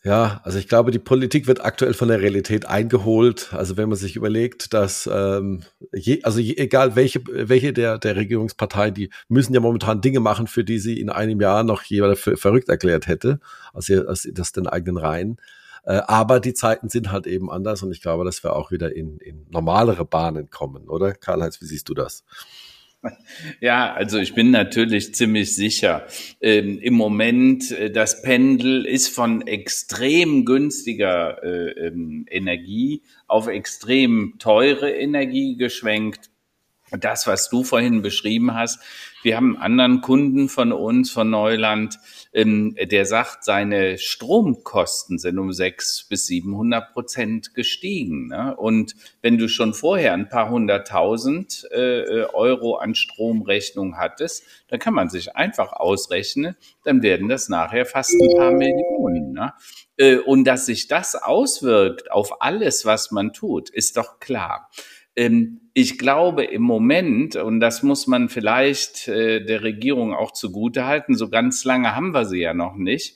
Ja, 0.03 0.39
also 0.43 0.57
ich 0.57 0.67
glaube, 0.67 0.91
die 0.91 0.99
Politik 0.99 1.47
wird 1.47 1.65
aktuell 1.65 1.93
von 1.93 2.07
der 2.07 2.21
Realität 2.21 2.65
eingeholt. 2.65 3.49
Also 3.51 3.75
wenn 3.77 3.89
man 3.89 3.97
sich 3.97 4.15
überlegt, 4.15 4.73
dass 4.73 5.09
ähm, 5.11 5.63
je, 5.93 6.23
also 6.23 6.39
je, 6.39 6.55
egal 6.57 6.95
welche 6.95 7.21
welche 7.27 7.73
der 7.73 7.97
der 7.97 8.15
Regierungsparteien, 8.15 8.93
die 8.93 9.09
müssen 9.27 9.53
ja 9.53 9.59
momentan 9.59 9.99
Dinge 10.01 10.19
machen, 10.19 10.47
für 10.47 10.63
die 10.63 10.79
sie 10.79 10.99
in 11.01 11.09
einem 11.09 11.41
Jahr 11.41 11.63
noch 11.63 11.83
jemand 11.83 12.17
für 12.17 12.37
verrückt 12.37 12.69
erklärt 12.69 13.07
hätte, 13.07 13.39
also 13.73 14.07
als 14.07 14.27
das 14.31 14.51
den 14.53 14.67
eigenen 14.67 14.97
Reihen. 14.97 15.41
Äh, 15.83 16.01
aber 16.07 16.39
die 16.39 16.53
Zeiten 16.53 16.89
sind 16.89 17.11
halt 17.11 17.27
eben 17.27 17.51
anders 17.51 17.83
und 17.83 17.91
ich 17.91 18.01
glaube, 18.01 18.23
dass 18.23 18.43
wir 18.43 18.55
auch 18.55 18.71
wieder 18.71 18.95
in, 18.95 19.17
in 19.17 19.45
normalere 19.49 20.05
Bahnen 20.05 20.49
kommen, 20.49 20.87
oder? 20.89 21.13
Karl-Heinz, 21.13 21.59
wie 21.61 21.65
siehst 21.65 21.89
du 21.89 21.93
das? 21.93 22.23
Ja, 23.61 23.93
also 23.93 24.17
ich 24.17 24.33
bin 24.33 24.51
natürlich 24.51 25.13
ziemlich 25.13 25.55
sicher. 25.55 26.07
Ähm, 26.41 26.79
Im 26.79 26.93
Moment, 26.93 27.71
äh, 27.71 27.91
das 27.91 28.21
Pendel 28.21 28.85
ist 28.85 29.09
von 29.09 29.45
extrem 29.45 30.45
günstiger 30.45 31.43
äh, 31.43 31.87
ähm, 31.87 32.25
Energie 32.29 33.03
auf 33.27 33.47
extrem 33.47 34.35
teure 34.39 34.91
Energie 34.91 35.57
geschwenkt 35.57 36.29
das, 36.91 37.27
was 37.27 37.49
du 37.49 37.63
vorhin 37.63 38.01
beschrieben 38.01 38.53
hast. 38.53 38.79
Wir 39.23 39.35
haben 39.35 39.57
einen 39.57 39.79
anderen 39.79 40.01
Kunden 40.01 40.47
von 40.47 40.71
uns, 40.71 41.11
von 41.11 41.29
Neuland, 41.29 41.99
ähm, 42.33 42.75
der 42.79 43.05
sagt, 43.05 43.43
seine 43.43 43.97
Stromkosten 43.97 45.17
sind 45.17 45.39
um 45.39 45.51
sechs 45.53 46.05
bis 46.07 46.27
700 46.27 46.93
Prozent 46.93 47.55
gestiegen. 47.55 48.27
Ne? 48.27 48.55
Und 48.55 48.95
wenn 49.21 49.37
du 49.37 49.49
schon 49.49 49.73
vorher 49.73 50.13
ein 50.13 50.29
paar 50.29 50.49
hunderttausend 50.49 51.67
äh, 51.71 52.25
Euro 52.33 52.75
an 52.75 52.93
Stromrechnung 52.93 53.97
hattest, 53.97 54.43
dann 54.67 54.79
kann 54.79 54.93
man 54.93 55.09
sich 55.09 55.35
einfach 55.35 55.73
ausrechnen, 55.73 56.55
dann 56.83 57.01
werden 57.01 57.27
das 57.27 57.49
nachher 57.49 57.85
fast 57.85 58.13
ein 58.13 58.37
paar 58.37 58.51
Millionen. 58.51 59.33
Ne? 59.33 59.53
Äh, 59.97 60.17
und 60.17 60.43
dass 60.43 60.67
sich 60.67 60.87
das 60.87 61.15
auswirkt 61.15 62.11
auf 62.11 62.41
alles, 62.41 62.85
was 62.85 63.11
man 63.11 63.33
tut, 63.33 63.69
ist 63.71 63.97
doch 63.97 64.19
klar. 64.19 64.69
Ähm, 65.17 65.61
ich 65.73 65.97
glaube 65.97 66.43
im 66.45 66.61
Moment, 66.61 67.35
und 67.35 67.59
das 67.59 67.83
muss 67.83 68.07
man 68.07 68.29
vielleicht 68.29 69.07
äh, 69.07 69.43
der 69.43 69.63
Regierung 69.63 70.13
auch 70.13 70.31
zugute 70.31 70.85
halten, 70.85 71.15
so 71.15 71.29
ganz 71.29 71.65
lange 71.65 71.95
haben 71.95 72.13
wir 72.13 72.25
sie 72.25 72.39
ja 72.39 72.53
noch 72.53 72.75
nicht. 72.75 73.15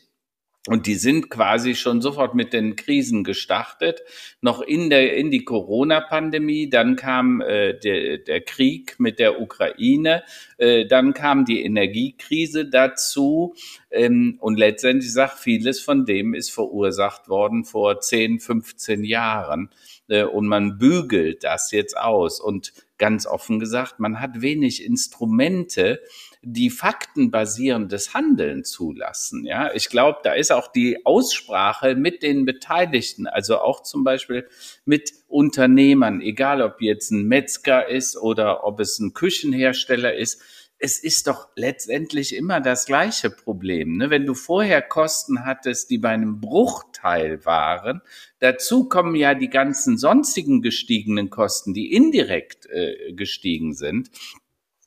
Und 0.68 0.86
die 0.86 0.94
sind 0.94 1.32
quasi 1.32 1.74
schon 1.74 2.02
sofort 2.02 2.36
mit 2.36 2.54
den 2.54 2.76
Krisen 2.76 3.24
gestartet, 3.24 4.02
noch 4.42 4.62
in 4.62 4.92
der 4.92 5.16
in 5.18 5.32
die 5.32 5.44
Corona-Pandemie, 5.44 6.70
dann 6.70 6.96
kam 6.96 7.42
äh, 7.42 7.74
der, 7.80 8.20
der 8.20 8.42
Krieg 8.42 9.00
mit 9.00 9.18
der 9.18 9.42
Ukraine, 9.42 10.22
äh, 10.60 10.86
dann 10.86 11.16
kam 11.16 11.46
die 11.46 11.64
Energiekrise 11.64 12.68
dazu. 12.70 13.56
Ähm, 13.90 14.38
und 14.40 14.60
letztendlich 14.60 15.12
sagt 15.12 15.40
vieles 15.40 15.82
von 15.82 16.06
dem 16.06 16.36
ist 16.36 16.52
verursacht 16.52 17.28
worden 17.28 17.66
vor 17.66 18.00
10, 18.00 18.40
15 18.40 19.04
Jahren 19.04 19.72
und 20.12 20.48
man 20.48 20.78
bügelt 20.78 21.44
das 21.44 21.72
jetzt 21.72 21.98
aus. 21.98 22.40
Und 22.40 22.74
ganz 22.98 23.26
offen 23.26 23.60
gesagt, 23.60 24.00
man 24.00 24.20
hat 24.20 24.42
wenig 24.42 24.86
Instrumente, 24.86 26.02
die 26.44 26.70
faktenbasierendes 26.70 28.14
Handeln 28.14 28.64
zulassen. 28.64 29.46
Ja, 29.46 29.74
ich 29.74 29.90
glaube, 29.90 30.20
da 30.24 30.34
ist 30.34 30.52
auch 30.52 30.68
die 30.68 31.06
Aussprache 31.06 31.96
mit 31.96 32.24
den 32.24 32.46
Beteiligten, 32.46 33.28
also 33.28 33.60
auch 33.60 33.84
zum 33.84 34.04
Beispiel 34.04 34.48
mit 34.86 35.14
Unternehmern, 35.28 36.22
egal 36.22 36.62
ob 36.62 36.82
jetzt 36.82 37.12
ein 37.12 37.28
Metzger 37.28 37.88
ist 37.88 38.18
oder 38.18 38.66
ob 38.66 38.80
es 38.80 39.00
ein 39.00 39.14
Küchenhersteller 39.14 40.14
ist, 40.16 40.42
es 40.82 40.98
ist 40.98 41.28
doch 41.28 41.50
letztendlich 41.56 42.36
immer 42.36 42.60
das 42.60 42.88
gleiche 42.88 43.30
Problem. 43.30 43.98
Ne? 43.98 44.10
Wenn 44.10 44.26
du 44.26 44.34
vorher 44.34 44.82
Kosten 44.82 45.46
hattest, 45.46 45.92
die 45.92 46.00
bei 46.00 46.10
einem 46.10 46.42
Bruchteil 46.42 47.46
waren, 47.46 48.02
dazu 48.40 48.90
kommen 48.90 49.16
ja 49.16 49.36
die 49.36 49.50
ganzen 49.50 50.00
sonstigen 50.00 50.64
gestiegenen 50.64 51.30
Kosten, 51.30 51.76
die 51.76 51.94
indirekt 51.94 52.66
äh, 52.66 53.14
gestiegen 53.14 53.76
sind. 53.76 54.10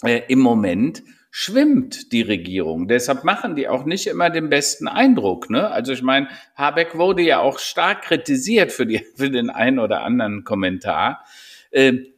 Äh, 0.02 0.22
Im 0.26 0.40
Moment 0.40 1.04
schwimmt 1.30 2.10
die 2.10 2.22
Regierung. 2.22 2.88
Deshalb 2.88 3.22
machen 3.22 3.54
die 3.54 3.68
auch 3.68 3.84
nicht 3.84 4.08
immer 4.08 4.30
den 4.30 4.50
besten 4.50 4.88
Eindruck. 4.88 5.48
Ne? 5.48 5.70
Also 5.70 5.92
ich 5.92 6.02
meine, 6.02 6.28
Habeck 6.56 6.96
wurde 6.96 7.22
ja 7.22 7.38
auch 7.38 7.60
stark 7.60 8.02
kritisiert 8.02 8.72
für, 8.72 8.84
die, 8.84 8.98
für 9.16 9.30
den 9.30 9.48
einen 9.48 9.78
oder 9.78 10.02
anderen 10.02 10.42
Kommentar. 10.42 11.24
Äh, 11.70 12.13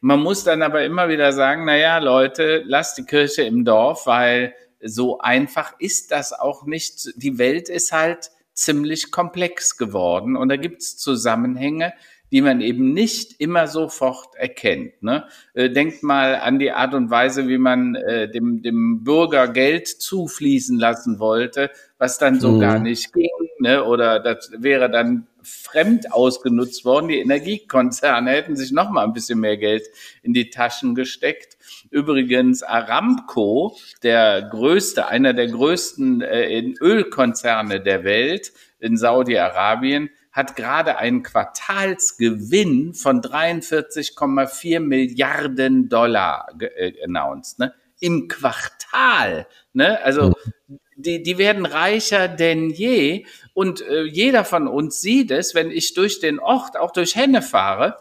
man 0.00 0.20
muss 0.20 0.44
dann 0.44 0.62
aber 0.62 0.84
immer 0.84 1.08
wieder 1.08 1.32
sagen, 1.32 1.64
na 1.64 1.76
ja, 1.76 1.98
Leute, 1.98 2.62
lasst 2.66 2.98
die 2.98 3.04
Kirche 3.04 3.42
im 3.42 3.64
Dorf, 3.64 4.06
weil 4.06 4.54
so 4.80 5.18
einfach 5.18 5.74
ist 5.78 6.10
das 6.10 6.32
auch 6.32 6.64
nicht. 6.64 7.10
Die 7.16 7.38
Welt 7.38 7.68
ist 7.68 7.92
halt 7.92 8.30
ziemlich 8.52 9.10
komplex 9.10 9.76
geworden 9.76 10.36
und 10.36 10.48
da 10.48 10.56
gibt 10.56 10.82
es 10.82 10.96
Zusammenhänge, 10.96 11.94
die 12.30 12.42
man 12.42 12.60
eben 12.60 12.92
nicht 12.92 13.40
immer 13.40 13.66
sofort 13.66 14.34
erkennt. 14.34 15.02
Ne? 15.02 15.24
Äh, 15.54 15.70
denkt 15.70 16.02
mal 16.02 16.36
an 16.36 16.58
die 16.58 16.72
Art 16.72 16.94
und 16.94 17.10
Weise, 17.10 17.48
wie 17.48 17.58
man 17.58 17.94
äh, 17.94 18.30
dem, 18.30 18.62
dem 18.62 19.04
Bürger 19.04 19.48
Geld 19.48 19.88
zufließen 19.88 20.78
lassen 20.78 21.18
wollte, 21.18 21.70
was 21.98 22.18
dann 22.18 22.40
so 22.40 22.52
mhm. 22.52 22.60
gar 22.60 22.78
nicht 22.78 23.12
ging. 23.12 23.28
Ne? 23.60 23.84
Oder 23.84 24.20
das 24.20 24.50
wäre 24.56 24.90
dann 24.90 25.26
fremd 25.42 26.12
ausgenutzt 26.12 26.84
worden. 26.84 27.08
Die 27.08 27.20
Energiekonzerne 27.20 28.30
hätten 28.30 28.56
sich 28.56 28.72
noch 28.72 28.90
mal 28.90 29.04
ein 29.04 29.12
bisschen 29.12 29.40
mehr 29.40 29.56
Geld 29.56 29.86
in 30.22 30.34
die 30.34 30.50
Taschen 30.50 30.94
gesteckt. 30.94 31.56
Übrigens 31.90 32.62
Aramco, 32.62 33.76
der 34.02 34.42
größte, 34.42 35.08
einer 35.08 35.32
der 35.32 35.48
größten 35.48 36.20
äh, 36.20 36.60
Ölkonzerne 36.80 37.80
der 37.80 38.04
Welt 38.04 38.52
in 38.78 38.96
Saudi-Arabien, 38.96 40.10
hat 40.38 40.54
gerade 40.54 40.98
einen 40.98 41.24
Quartalsgewinn 41.24 42.94
von 42.94 43.20
43,4 43.20 44.78
Milliarden 44.78 45.88
Dollar 45.88 46.46
äh, 46.60 46.92
announced. 47.04 47.58
Ne? 47.58 47.74
Im 47.98 48.28
Quartal. 48.28 49.48
Ne? 49.72 50.00
Also 50.04 50.28
mhm. 50.68 50.78
die, 50.94 51.24
die 51.24 51.38
werden 51.38 51.66
reicher 51.66 52.28
denn 52.28 52.70
je. 52.70 53.26
Und 53.52 53.80
äh, 53.80 54.04
jeder 54.04 54.44
von 54.44 54.68
uns 54.68 55.00
sieht 55.00 55.32
es, 55.32 55.56
wenn 55.56 55.72
ich 55.72 55.92
durch 55.94 56.20
den 56.20 56.38
Ort, 56.38 56.76
auch 56.76 56.92
durch 56.92 57.16
Henne 57.16 57.42
fahre, 57.42 57.96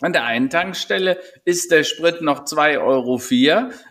an 0.00 0.12
der 0.12 0.24
einen 0.24 0.48
Tankstelle 0.48 1.18
ist 1.44 1.72
der 1.72 1.82
Sprit 1.82 2.20
noch 2.20 2.44
2,04 2.44 2.80
Euro, 2.80 3.20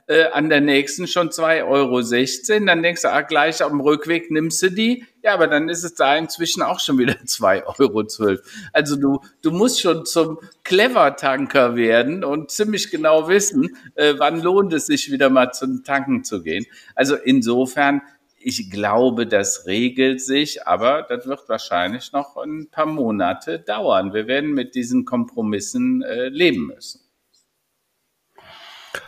äh, 0.08 0.24
an 0.32 0.48
der 0.48 0.62
nächsten 0.62 1.06
schon 1.06 1.30
2,16 1.30 1.66
Euro. 1.66 2.66
Dann 2.66 2.82
denkst 2.82 3.02
du, 3.02 3.12
ah, 3.12 3.22
gleich 3.22 3.58
dem 3.58 3.82
Rückweg 3.82 4.32
nimmst 4.32 4.62
du 4.62 4.70
die. 4.70 5.06
Ja, 5.22 5.34
aber 5.34 5.48
dann 5.48 5.68
ist 5.68 5.84
es 5.84 5.96
da 5.96 6.16
inzwischen 6.16 6.62
auch 6.62 6.80
schon 6.80 6.98
wieder 6.98 7.14
2,12 7.26 8.20
Euro. 8.30 8.40
Also 8.72 8.96
du, 8.96 9.20
du 9.42 9.52
musst 9.52 9.82
schon 9.82 10.06
zum 10.06 10.40
Clever-Tanker 10.64 11.76
werden 11.76 12.24
und 12.24 12.52
ziemlich 12.52 12.90
genau 12.90 13.28
wissen, 13.28 13.76
äh, 13.96 14.14
wann 14.18 14.42
lohnt 14.42 14.72
es 14.72 14.86
sich 14.86 15.12
wieder 15.12 15.30
mal 15.30 15.52
zum 15.52 15.84
Tanken 15.84 16.24
zu 16.24 16.42
gehen. 16.42 16.66
Also 16.96 17.16
insofern 17.16 18.02
ich 18.48 18.72
glaube, 18.72 19.28
das 19.28 19.66
regelt 19.66 20.22
sich, 20.22 20.66
aber 20.66 21.02
das 21.02 21.28
wird 21.28 21.50
wahrscheinlich 21.50 22.14
noch 22.14 22.38
ein 22.38 22.70
paar 22.72 22.86
Monate 22.86 23.60
dauern. 23.60 24.14
Wir 24.14 24.26
werden 24.28 24.54
mit 24.54 24.74
diesen 24.74 25.04
Kompromissen 25.04 26.02
äh, 26.02 26.30
leben 26.30 26.68
müssen. 26.68 27.02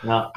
Ja. 0.03 0.33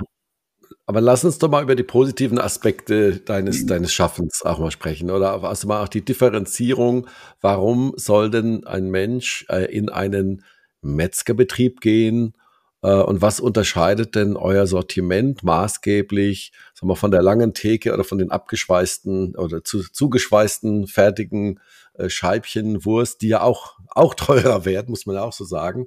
Aber 0.87 1.01
lass 1.01 1.25
uns 1.25 1.39
doch 1.39 1.51
mal 1.51 1.65
über 1.65 1.75
die 1.75 1.83
positiven 1.83 2.39
Aspekte 2.39 3.17
deines, 3.17 3.63
mhm. 3.63 3.67
deines 3.67 3.93
Schaffens 3.93 4.43
auch 4.45 4.61
mal 4.61 4.71
sprechen. 4.71 5.11
Oder 5.11 5.43
also 5.43 5.67
mal 5.67 5.83
auch 5.83 5.89
die 5.89 6.05
Differenzierung. 6.05 7.09
Warum 7.41 7.95
soll 7.97 8.31
denn 8.31 8.65
ein 8.69 8.89
Mensch 8.89 9.45
äh, 9.49 9.65
in 9.65 9.89
einen 9.89 10.45
Metzgerbetrieb 10.81 11.81
gehen 11.81 12.35
äh, 12.83 12.93
und 12.93 13.21
was 13.21 13.41
unterscheidet 13.41 14.15
denn 14.15 14.37
euer 14.37 14.69
Sortiment 14.69 15.43
maßgeblich, 15.43 16.53
sagen 16.83 16.89
wir, 16.91 16.97
von 16.97 17.13
der 17.13 17.23
langen 17.23 17.55
Theke 17.55 17.95
oder 17.95 18.03
von 18.03 18.19
den 18.19 18.31
abgeschweißten 18.31 19.37
oder 19.37 19.63
zu, 19.63 19.83
zugeschweißten 19.83 20.89
fertigen 20.89 21.61
äh, 21.95 22.09
Scheibchen 22.09 22.85
Wurst, 22.85 23.23
die 23.23 23.29
ja 23.29 23.43
auch, 23.43 23.79
auch 23.89 24.15
teurer 24.17 24.65
werden, 24.65 24.91
muss 24.91 25.07
man 25.07 25.17
ja 25.17 25.23
auch 25.23 25.33
so 25.33 25.45
sagen, 25.45 25.87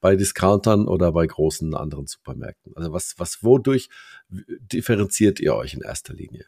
bei 0.00 0.14
Discountern 0.14 0.86
oder 0.86 1.10
bei 1.12 1.26
großen 1.26 1.74
anderen 1.74 2.06
Supermärkten. 2.06 2.76
Also 2.76 2.92
was, 2.92 3.14
was, 3.18 3.42
wodurch 3.42 3.88
differenziert 4.30 5.40
ihr 5.40 5.54
euch 5.54 5.74
in 5.74 5.82
erster 5.82 6.14
Linie? 6.14 6.46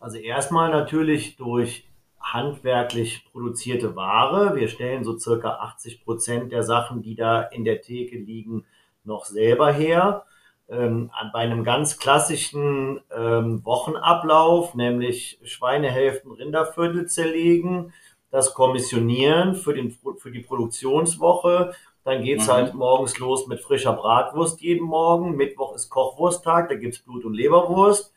Also 0.00 0.16
erstmal 0.16 0.70
natürlich 0.70 1.36
durch 1.36 1.86
handwerklich 2.20 3.26
produzierte 3.30 3.96
Ware. 3.96 4.56
Wir 4.56 4.68
stellen 4.68 5.04
so 5.04 5.18
circa 5.18 5.56
80 5.56 6.04
Prozent 6.04 6.52
der 6.52 6.62
Sachen, 6.62 7.02
die 7.02 7.16
da 7.16 7.42
in 7.42 7.64
der 7.64 7.82
Theke 7.82 8.16
liegen, 8.16 8.64
noch 9.04 9.26
selber 9.26 9.70
her. 9.70 10.24
Ähm, 10.68 11.10
bei 11.32 11.40
einem 11.40 11.62
ganz 11.62 11.98
klassischen 11.98 13.00
ähm, 13.14 13.64
Wochenablauf, 13.64 14.74
nämlich 14.74 15.38
Schweinehälften, 15.44 16.32
Rinderviertel 16.32 17.06
zerlegen, 17.06 17.92
das 18.30 18.54
Kommissionieren 18.54 19.54
für, 19.54 19.74
den, 19.74 19.96
für 20.18 20.30
die 20.30 20.40
Produktionswoche. 20.40 21.74
Dann 22.04 22.22
geht's 22.22 22.46
mhm. 22.46 22.52
halt 22.52 22.74
morgens 22.74 23.18
los 23.18 23.46
mit 23.46 23.60
frischer 23.60 23.92
Bratwurst 23.92 24.60
jeden 24.60 24.86
Morgen. 24.86 25.36
Mittwoch 25.36 25.74
ist 25.74 25.90
Kochwursttag, 25.90 26.68
da 26.68 26.74
gibt's 26.74 26.98
Blut- 26.98 27.24
und 27.24 27.34
Leberwurst. 27.34 28.12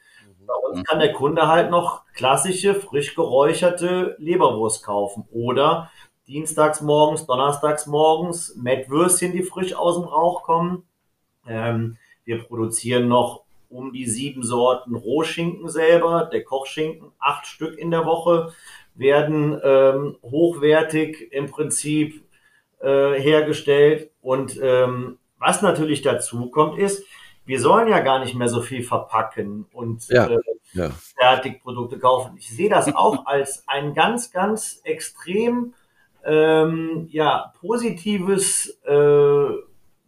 Bei 0.48 0.54
uns 0.54 0.84
kann 0.86 1.00
der 1.00 1.12
Kunde 1.12 1.48
halt 1.48 1.70
noch 1.70 2.06
klassische, 2.14 2.74
frisch 2.74 3.16
geräucherte 3.16 4.16
Leberwurst 4.18 4.84
kaufen. 4.84 5.28
Oder 5.32 5.92
dienstags 6.28 6.82
morgens, 6.82 7.26
donnerstags 7.26 7.86
morgens 7.86 8.56
Mettwürstchen, 8.56 9.34
die 9.34 9.44
frisch 9.44 9.74
aus 9.76 9.96
dem 9.96 10.06
Rauch 10.06 10.44
kommen. 10.44 10.84
Ähm, 11.46 11.98
wir 12.28 12.44
produzieren 12.44 13.08
noch 13.08 13.46
um 13.70 13.94
die 13.94 14.06
sieben 14.06 14.44
Sorten 14.44 14.96
Rohschinken 14.96 15.70
selber. 15.70 16.30
Der 16.32 16.44
Kochschinken, 16.44 17.12
acht 17.20 17.48
Stück 17.48 17.78
in 17.78 17.90
der 17.90 18.06
Woche, 18.06 18.54
werden 18.96 19.60
ähm, 19.64 20.18
hochwertig 20.22 21.32
im 21.32 21.50
Prinzip 21.50 22.24
äh, 22.82 23.14
hergestellt. 23.14 24.12
Und 24.22 24.60
ähm, 24.62 25.20
was 25.40 25.62
natürlich 25.62 26.02
dazu 26.02 26.50
kommt, 26.50 26.78
ist, 26.78 27.06
wir 27.46 27.62
sollen 27.62 27.88
ja 27.88 28.02
gar 28.02 28.20
nicht 28.20 28.36
mehr 28.36 28.50
so 28.50 28.62
viel 28.62 28.84
verpacken 28.84 29.66
und 29.72 30.06
ja, 30.10 30.28
äh, 30.28 30.38
ja. 30.74 30.92
Fertigprodukte 31.18 31.98
kaufen. 31.98 32.36
Ich 32.38 32.50
sehe 32.50 32.70
das 32.70 32.94
auch 32.94 33.26
als 33.26 33.64
ein 33.68 33.94
ganz, 33.94 34.32
ganz 34.32 34.82
extrem 34.84 35.74
ähm, 36.26 37.08
ja, 37.10 37.54
positives 37.62 38.82
äh, 38.86 39.48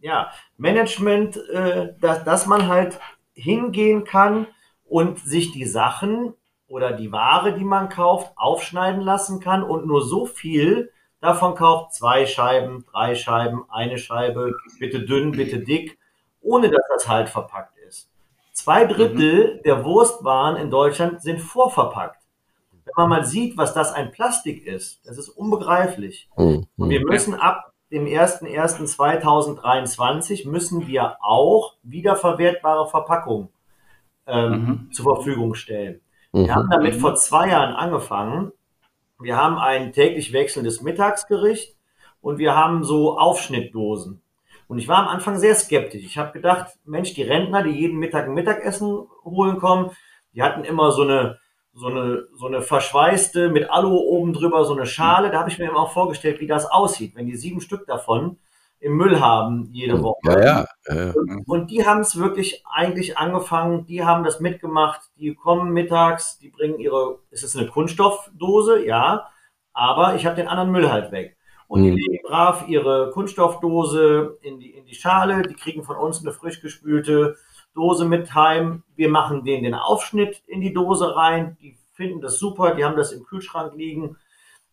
ja, 0.00 0.30
Management, 0.56 1.36
äh, 1.48 1.94
dass, 2.00 2.24
dass 2.24 2.46
man 2.46 2.68
halt 2.68 2.98
hingehen 3.34 4.04
kann 4.04 4.46
und 4.84 5.18
sich 5.20 5.52
die 5.52 5.66
Sachen 5.66 6.34
oder 6.68 6.92
die 6.92 7.12
Ware, 7.12 7.52
die 7.52 7.64
man 7.64 7.88
kauft, 7.88 8.32
aufschneiden 8.36 9.02
lassen 9.02 9.40
kann 9.40 9.62
und 9.62 9.86
nur 9.86 10.04
so 10.04 10.26
viel 10.26 10.92
davon 11.20 11.54
kauft, 11.54 11.94
zwei 11.94 12.26
Scheiben, 12.26 12.84
drei 12.90 13.14
Scheiben, 13.14 13.64
eine 13.68 13.98
Scheibe, 13.98 14.54
bitte 14.78 15.00
dünn, 15.00 15.32
bitte 15.32 15.60
dick, 15.60 15.98
ohne 16.40 16.70
dass 16.70 16.82
das 16.94 17.08
halt 17.08 17.28
verpackt 17.28 17.76
ist. 17.86 18.10
Zwei 18.52 18.84
Drittel 18.84 19.56
mhm. 19.56 19.62
der 19.64 19.84
Wurstwaren 19.84 20.56
in 20.56 20.70
Deutschland 20.70 21.22
sind 21.22 21.40
vorverpackt. 21.40 22.20
Wenn 22.84 22.92
man 22.96 23.08
mal 23.08 23.24
sieht, 23.24 23.56
was 23.56 23.74
das 23.74 23.92
ein 23.92 24.10
Plastik 24.10 24.66
ist, 24.66 25.06
das 25.06 25.18
ist 25.18 25.28
unbegreiflich. 25.28 26.28
Mhm. 26.36 26.66
Und 26.76 26.90
wir 26.90 27.04
müssen 27.04 27.34
ab 27.34 27.69
dem 27.90 28.06
01.01.2023 28.06 30.48
müssen 30.48 30.86
wir 30.86 31.16
auch 31.20 31.74
wiederverwertbare 31.82 32.88
Verpackungen 32.88 33.48
ähm, 34.26 34.52
mhm. 34.52 34.92
zur 34.92 35.16
Verfügung 35.16 35.54
stellen. 35.54 36.00
Mhm. 36.32 36.46
Wir 36.46 36.54
haben 36.54 36.70
damit 36.70 36.94
vor 36.96 37.14
zwei 37.16 37.48
Jahren 37.48 37.74
angefangen. 37.74 38.52
Wir 39.18 39.36
haben 39.36 39.58
ein 39.58 39.92
täglich 39.92 40.32
wechselndes 40.32 40.80
Mittagsgericht 40.82 41.76
und 42.20 42.38
wir 42.38 42.54
haben 42.54 42.84
so 42.84 43.18
Aufschnittdosen. 43.18 44.22
Und 44.68 44.78
ich 44.78 44.86
war 44.86 44.98
am 44.98 45.08
Anfang 45.08 45.36
sehr 45.38 45.56
skeptisch. 45.56 46.04
Ich 46.04 46.16
habe 46.16 46.30
gedacht, 46.32 46.78
Mensch, 46.84 47.12
die 47.14 47.22
Rentner, 47.22 47.64
die 47.64 47.70
jeden 47.70 47.98
Mittag 47.98 48.26
ein 48.26 48.34
Mittagessen 48.34 49.08
holen 49.24 49.58
kommen, 49.58 49.90
die 50.32 50.42
hatten 50.42 50.62
immer 50.62 50.92
so 50.92 51.02
eine 51.02 51.40
so 51.72 51.86
eine, 51.86 52.26
so 52.34 52.46
eine 52.46 52.62
verschweißte 52.62 53.48
mit 53.48 53.70
Alu 53.70 53.96
oben 53.96 54.32
drüber, 54.32 54.64
so 54.64 54.74
eine 54.74 54.86
Schale. 54.86 55.30
Da 55.30 55.40
habe 55.40 55.50
ich 55.50 55.58
mir 55.58 55.68
immer 55.68 55.80
auch 55.80 55.92
vorgestellt, 55.92 56.40
wie 56.40 56.46
das 56.46 56.66
aussieht, 56.66 57.14
wenn 57.14 57.26
die 57.26 57.36
sieben 57.36 57.60
Stück 57.60 57.86
davon 57.86 58.38
im 58.80 58.96
Müll 58.96 59.20
haben 59.20 59.68
jede 59.72 60.02
Woche. 60.02 60.18
Ja, 60.24 60.40
ja, 60.40 60.66
ja. 60.88 61.12
Und, 61.12 61.44
und, 61.46 61.70
die 61.70 61.86
haben 61.86 62.00
es 62.00 62.18
wirklich 62.18 62.64
eigentlich 62.72 63.18
angefangen, 63.18 63.84
die 63.86 64.04
haben 64.04 64.24
das 64.24 64.40
mitgemacht, 64.40 65.02
die 65.16 65.34
kommen 65.34 65.72
mittags, 65.72 66.38
die 66.38 66.48
bringen 66.48 66.78
ihre, 66.78 67.18
ist 67.30 67.44
es 67.44 67.54
eine 67.54 67.66
Kunststoffdose? 67.68 68.84
Ja, 68.86 69.28
aber 69.74 70.14
ich 70.14 70.24
habe 70.24 70.36
den 70.36 70.48
anderen 70.48 70.70
Müll 70.70 70.90
halt 70.90 71.12
weg. 71.12 71.36
Und 71.68 71.82
die 71.82 71.90
hm. 71.90 71.96
legen 71.96 72.18
brav 72.26 72.64
ihre 72.68 73.10
Kunststoffdose 73.10 74.38
in 74.42 74.58
die, 74.58 74.70
in 74.70 74.86
die 74.86 74.94
Schale, 74.94 75.42
die 75.42 75.54
kriegen 75.54 75.84
von 75.84 75.96
uns 75.96 76.20
eine 76.20 76.32
frisch 76.32 76.60
gespülte 76.60 77.36
Dose 77.74 78.04
mit 78.04 78.34
heim. 78.34 78.82
Wir 78.96 79.08
machen 79.08 79.44
denen 79.44 79.64
den 79.64 79.74
Aufschnitt 79.74 80.42
in 80.46 80.60
die 80.60 80.72
Dose 80.72 81.16
rein. 81.16 81.56
Die 81.60 81.76
finden 81.92 82.20
das 82.20 82.38
super, 82.38 82.74
die 82.74 82.84
haben 82.84 82.96
das 82.96 83.12
im 83.12 83.24
Kühlschrank 83.24 83.74
liegen. 83.74 84.16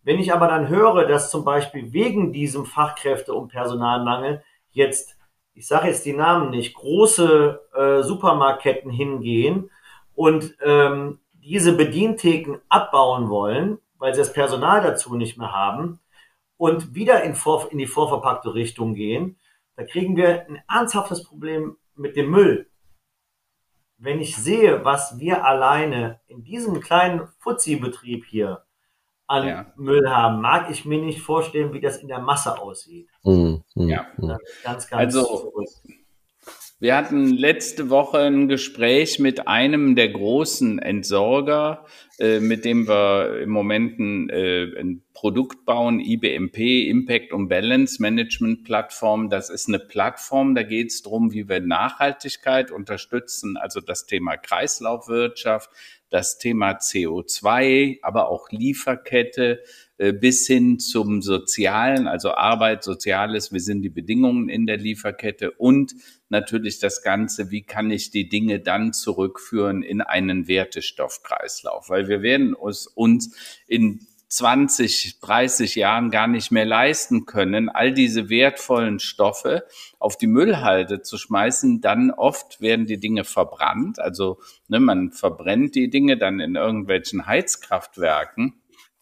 Wenn 0.04 0.20
ich 0.20 0.34
aber 0.34 0.48
dann 0.48 0.70
höre, 0.70 1.06
dass 1.06 1.30
zum 1.30 1.44
Beispiel 1.44 1.92
wegen 1.92 2.32
diesem 2.32 2.66
Fachkräfte- 2.66 3.34
und 3.34 3.50
Personalmangel 3.50 4.42
jetzt, 4.72 5.18
ich 5.54 5.68
sage 5.68 5.88
jetzt 5.88 6.06
die 6.06 6.14
Namen 6.14 6.50
nicht, 6.50 6.74
große 6.76 7.60
äh, 7.74 8.04
Supermarktketten 8.04 8.90
hingehen 8.90 9.70
und 10.16 10.56
ähm, 10.62 11.20
diese 11.34 11.76
Bedientheken 11.76 12.60
abbauen 12.70 13.30
wollen, 13.30 13.80
weil 13.98 14.14
sie 14.14 14.22
das 14.22 14.32
Personal 14.32 14.82
dazu 14.82 15.16
nicht 15.16 15.38
mehr 15.38 15.52
haben 15.52 16.00
und 16.56 16.96
wieder 16.96 17.24
in, 17.24 17.36
vor, 17.36 17.68
in 17.72 17.78
die 17.78 17.88
vorverpackte 17.88 18.54
Richtung 18.54 18.94
gehen, 18.94 19.38
da 19.76 19.84
kriegen 19.84 20.16
wir 20.16 20.48
ein 20.48 20.62
ernsthaftes 20.70 21.24
Problem 21.24 21.78
mit 21.96 22.16
dem 22.16 22.32
Müll 22.32 22.68
wenn 23.98 24.20
ich 24.20 24.36
sehe, 24.36 24.86
was 24.86 25.20
wir 25.20 25.44
alleine 25.46 26.20
in 26.28 26.44
diesem 26.44 26.80
kleinen 26.82 27.28
Fuzzi-Betrieb 27.40 28.26
hier 28.26 28.64
an 29.26 29.48
ja. 29.48 29.74
Müll 29.76 30.10
haben, 30.10 30.42
mag 30.42 30.70
ich 30.70 30.86
mir 30.86 31.02
nicht 31.02 31.22
vorstellen, 31.22 31.74
wie 31.74 31.82
das 31.82 31.98
in 31.98 32.08
der 32.08 32.20
Masse 32.20 32.60
aussieht. 32.60 33.10
Mhm. 33.24 33.64
Ja. 33.76 34.08
Ganz, 34.64 34.88
ganz 34.88 35.16
also, 35.16 35.52
verrückt. 35.52 35.72
Wir 36.80 36.96
hatten 36.96 37.30
letzte 37.30 37.90
Woche 37.90 38.20
ein 38.20 38.48
Gespräch 38.48 39.18
mit 39.18 39.48
einem 39.48 39.96
der 39.96 40.10
großen 40.10 40.78
Entsorger, 40.78 41.88
äh, 42.20 42.40
mit 42.40 42.66
dem 42.66 42.88
wir 42.88 43.42
im 43.42 43.50
Moment 43.50 43.98
ein, 43.98 44.30
äh, 44.30 44.80
ein 44.80 45.02
Produkt 45.12 45.66
bauen, 45.66 46.00
IBMP, 46.00 46.88
Impact 46.88 47.34
und 47.34 47.48
Balance 47.48 48.00
Management 48.00 48.64
Plattform. 48.64 49.32
Das 49.32 49.50
ist 49.50 49.68
eine 49.68 49.80
Plattform, 49.80 50.54
da 50.54 50.62
geht 50.62 50.90
es 50.90 51.02
darum, 51.02 51.34
wie 51.34 51.50
wir 51.50 51.62
Nachhaltigkeit 51.62 52.70
unterstützen, 52.70 53.58
also 53.58 53.82
das 53.82 54.06
Thema 54.06 54.38
Kreislaufwirtschaft, 54.38 55.72
das 56.12 56.38
Thema 56.38 56.74
CO2, 56.74 58.04
aber 58.04 58.30
auch 58.30 58.52
Lieferkette, 58.52 59.64
bis 59.98 60.46
hin 60.46 60.80
zum 60.80 61.22
Sozialen, 61.22 62.08
also 62.08 62.32
Arbeit, 62.34 62.84
Soziales, 62.84 63.52
wie 63.52 63.60
sind 63.60 63.82
die 63.82 63.90
Bedingungen 63.90 64.48
in 64.50 64.66
der 64.68 64.78
Lieferkette 64.78 65.52
und 65.52 65.96
natürlich 66.30 66.80
das 66.80 67.02
Ganze, 67.02 67.52
wie 67.52 67.64
kann 67.64 67.90
ich 67.90 68.12
die 68.12 68.30
Dinge 68.30 68.60
dann 68.60 68.94
zurückführen 68.94 69.82
in 69.82 70.02
einen 70.02 70.48
Wertestoffkreislauf, 70.48 71.90
weil 71.90 72.08
wir 72.08 72.22
werden 72.22 72.54
uns, 72.54 72.88
uns 72.88 73.36
in 73.66 74.08
20, 74.30 75.22
30 75.22 75.76
Jahren 75.76 76.12
gar 76.12 76.28
nicht 76.28 76.52
mehr 76.52 76.66
leisten 76.66 77.26
können, 77.26 77.70
all 77.70 77.94
diese 77.94 78.30
wertvollen 78.30 79.00
Stoffe 79.00 79.66
auf 80.00 80.18
die 80.18 80.28
Müllhalde 80.28 81.02
zu 81.02 81.18
schmeißen. 81.18 81.80
Dann 81.80 82.12
oft 82.12 82.60
werden 82.60 82.86
die 82.86 83.00
Dinge 83.00 83.24
verbrannt. 83.24 84.00
Also 84.00 84.40
ne, 84.68 84.82
man 84.82 85.12
verbrennt 85.12 85.76
die 85.76 85.90
Dinge 85.90 86.18
dann 86.18 86.42
in 86.42 86.56
irgendwelchen 86.56 87.26
Heizkraftwerken. 87.26 88.54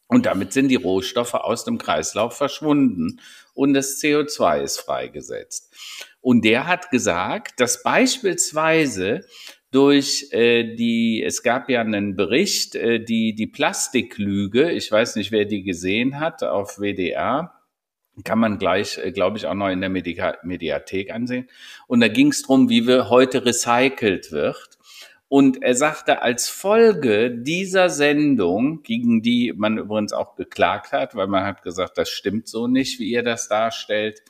Und 0.08 0.26
damit 0.28 0.54
sind 0.54 0.68
die 0.68 0.76
Rohstoffe 0.76 1.34
aus 1.34 1.66
dem 1.66 1.78
Kreislauf 1.78 2.38
verschwunden 2.38 3.20
und 3.54 3.74
das 3.74 4.00
CO2 4.02 4.62
ist 4.62 4.80
freigesetzt. 4.80 5.74
Und 6.22 6.46
der 6.46 6.68
hat 6.68 6.92
gesagt, 6.92 7.60
dass 7.60 7.82
beispielsweise 7.82 9.26
durch 9.72 10.28
äh, 10.32 10.76
die, 10.76 11.24
es 11.24 11.44
gab 11.44 11.70
ja 11.70 11.82
einen 11.82 12.16
Bericht, 12.16 12.76
äh, 12.76 13.04
die, 13.04 13.36
die 13.36 13.48
Plastiklüge, 13.48 14.72
ich 14.72 14.92
weiß 14.92 15.16
nicht, 15.18 15.32
wer 15.32 15.46
die 15.46 15.64
gesehen 15.64 16.20
hat 16.20 16.44
auf 16.44 16.78
WDR, 16.78 17.52
kann 18.24 18.40
man 18.40 18.58
gleich, 18.58 18.98
äh, 18.98 19.12
glaube 19.12 19.38
ich, 19.38 19.46
auch 19.46 19.54
noch 19.54 19.70
in 19.70 19.82
der 19.82 19.90
Medika 19.90 20.38
Mediathek 20.44 21.12
ansehen. 21.12 21.50
Und 21.88 22.00
da 22.00 22.08
ging 22.08 22.30
es 22.30 22.44
darum, 22.44 22.70
wie 22.70 22.88
wir 22.88 23.10
heute 23.10 23.46
recycelt 23.46 24.32
wird. 24.32 24.75
Und 25.36 25.62
er 25.64 25.76
sagte, 25.76 26.22
als 26.22 26.48
Folge 26.48 27.30
dieser 27.30 27.90
Sendung, 27.90 28.84
gegen 28.84 29.22
die 29.22 29.52
man 29.54 29.78
übrigens 29.78 30.14
auch 30.14 30.38
geklagt 30.38 30.94
hat, 30.94 31.14
weil 31.14 31.28
man 31.28 31.44
hat 31.44 31.62
gesagt, 31.62 31.98
das 31.98 32.08
stimmt 32.08 32.48
so 32.48 32.68
nicht, 32.68 33.02
wie 33.02 33.12
ihr 33.12 33.22
das 33.22 33.50
darstellt. 33.50 34.22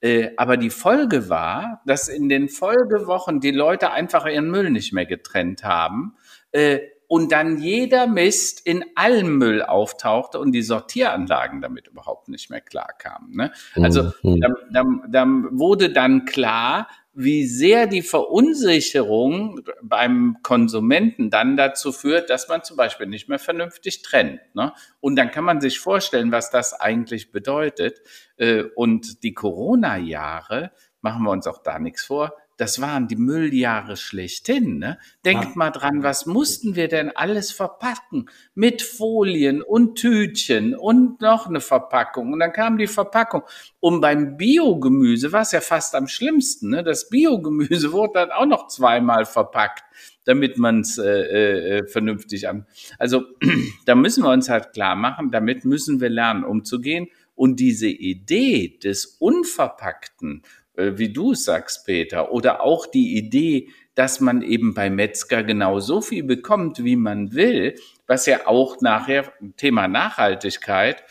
Äh, 0.00 0.30
aber 0.38 0.56
die 0.56 0.70
Folge 0.70 1.28
war, 1.28 1.82
dass 1.84 2.08
in 2.08 2.30
den 2.30 2.48
Folgewochen 2.48 3.40
die 3.40 3.50
Leute 3.50 3.90
einfach 3.90 4.24
ihren 4.24 4.50
Müll 4.50 4.70
nicht 4.70 4.94
mehr 4.94 5.04
getrennt 5.04 5.62
haben 5.62 6.16
äh, 6.52 6.78
und 7.06 7.32
dann 7.32 7.58
jeder 7.58 8.06
Mist 8.06 8.66
in 8.66 8.82
allem 8.94 9.36
Müll 9.36 9.60
auftauchte 9.62 10.38
und 10.38 10.52
die 10.52 10.62
Sortieranlagen 10.62 11.60
damit 11.60 11.86
überhaupt 11.88 12.28
nicht 12.28 12.48
mehr 12.48 12.62
klarkamen. 12.62 13.36
Ne? 13.36 13.52
Also 13.74 14.10
mhm. 14.22 14.40
da, 14.40 14.48
da, 14.72 14.84
da 15.06 15.26
wurde 15.50 15.92
dann 15.92 16.24
klar, 16.24 16.88
wie 17.16 17.46
sehr 17.46 17.86
die 17.86 18.02
Verunsicherung 18.02 19.62
beim 19.82 20.36
Konsumenten 20.42 21.30
dann 21.30 21.56
dazu 21.56 21.90
führt, 21.90 22.28
dass 22.28 22.48
man 22.48 22.62
zum 22.62 22.76
Beispiel 22.76 23.06
nicht 23.06 23.28
mehr 23.28 23.38
vernünftig 23.38 24.02
trennt. 24.02 24.40
Ne? 24.54 24.74
Und 25.00 25.16
dann 25.16 25.30
kann 25.30 25.44
man 25.44 25.62
sich 25.62 25.80
vorstellen, 25.80 26.30
was 26.30 26.50
das 26.50 26.74
eigentlich 26.74 27.32
bedeutet. 27.32 28.02
Äh, 28.36 28.64
und 28.74 29.22
die 29.22 29.32
Corona-Jahre, 29.32 30.72
machen 31.00 31.22
wir 31.22 31.30
uns 31.30 31.46
auch 31.46 31.62
da 31.62 31.78
nichts 31.78 32.04
vor, 32.04 32.36
das 32.56 32.80
waren 32.80 33.06
die 33.06 33.16
Mülljahre 33.16 33.96
schlechthin. 33.96 34.78
Ne? 34.78 34.98
Denkt 35.24 35.44
ja. 35.44 35.52
mal 35.54 35.70
dran, 35.70 36.02
was 36.02 36.26
mussten 36.26 36.74
wir 36.74 36.88
denn 36.88 37.10
alles 37.14 37.52
verpacken? 37.52 38.30
Mit 38.54 38.82
Folien 38.82 39.62
und 39.62 39.96
Tütchen 39.96 40.74
und 40.74 41.20
noch 41.20 41.46
eine 41.46 41.60
Verpackung. 41.60 42.32
Und 42.32 42.40
dann 42.40 42.52
kam 42.52 42.78
die 42.78 42.86
Verpackung. 42.86 43.42
Und 43.80 44.00
beim 44.00 44.36
Biogemüse 44.36 45.32
war 45.32 45.42
es 45.42 45.52
ja 45.52 45.60
fast 45.60 45.94
am 45.94 46.08
schlimmsten. 46.08 46.70
Ne? 46.70 46.82
Das 46.82 47.08
Biogemüse 47.10 47.92
wurde 47.92 48.14
dann 48.14 48.30
auch 48.30 48.46
noch 48.46 48.68
zweimal 48.68 49.26
verpackt, 49.26 49.84
damit 50.24 50.56
man 50.56 50.80
es 50.80 50.98
äh, 50.98 51.78
äh, 51.78 51.86
vernünftig 51.86 52.48
an. 52.48 52.66
Also 52.98 53.24
da 53.84 53.94
müssen 53.94 54.24
wir 54.24 54.30
uns 54.30 54.48
halt 54.48 54.72
klar 54.72 54.96
machen, 54.96 55.30
damit 55.30 55.64
müssen 55.64 56.00
wir 56.00 56.08
lernen, 56.08 56.44
umzugehen. 56.44 57.08
Und 57.34 57.60
diese 57.60 57.88
Idee 57.88 58.78
des 58.82 59.04
Unverpackten 59.04 60.42
wie 60.76 61.12
du 61.12 61.34
sagst, 61.34 61.86
Peter, 61.86 62.32
oder 62.32 62.62
auch 62.62 62.86
die 62.86 63.16
Idee, 63.16 63.68
dass 63.96 64.20
man 64.20 64.42
eben 64.42 64.74
bei 64.74 64.90
Metzger 64.90 65.42
genau 65.42 65.80
so 65.80 66.00
viel 66.00 66.22
bekommt, 66.22 66.84
wie 66.84 66.96
man 66.96 67.32
will, 67.32 67.74
was 68.06 68.26
ja 68.26 68.46
auch 68.46 68.80
nachher 68.80 69.32
Thema 69.56 69.88
Nachhaltigkeit, 69.88 71.02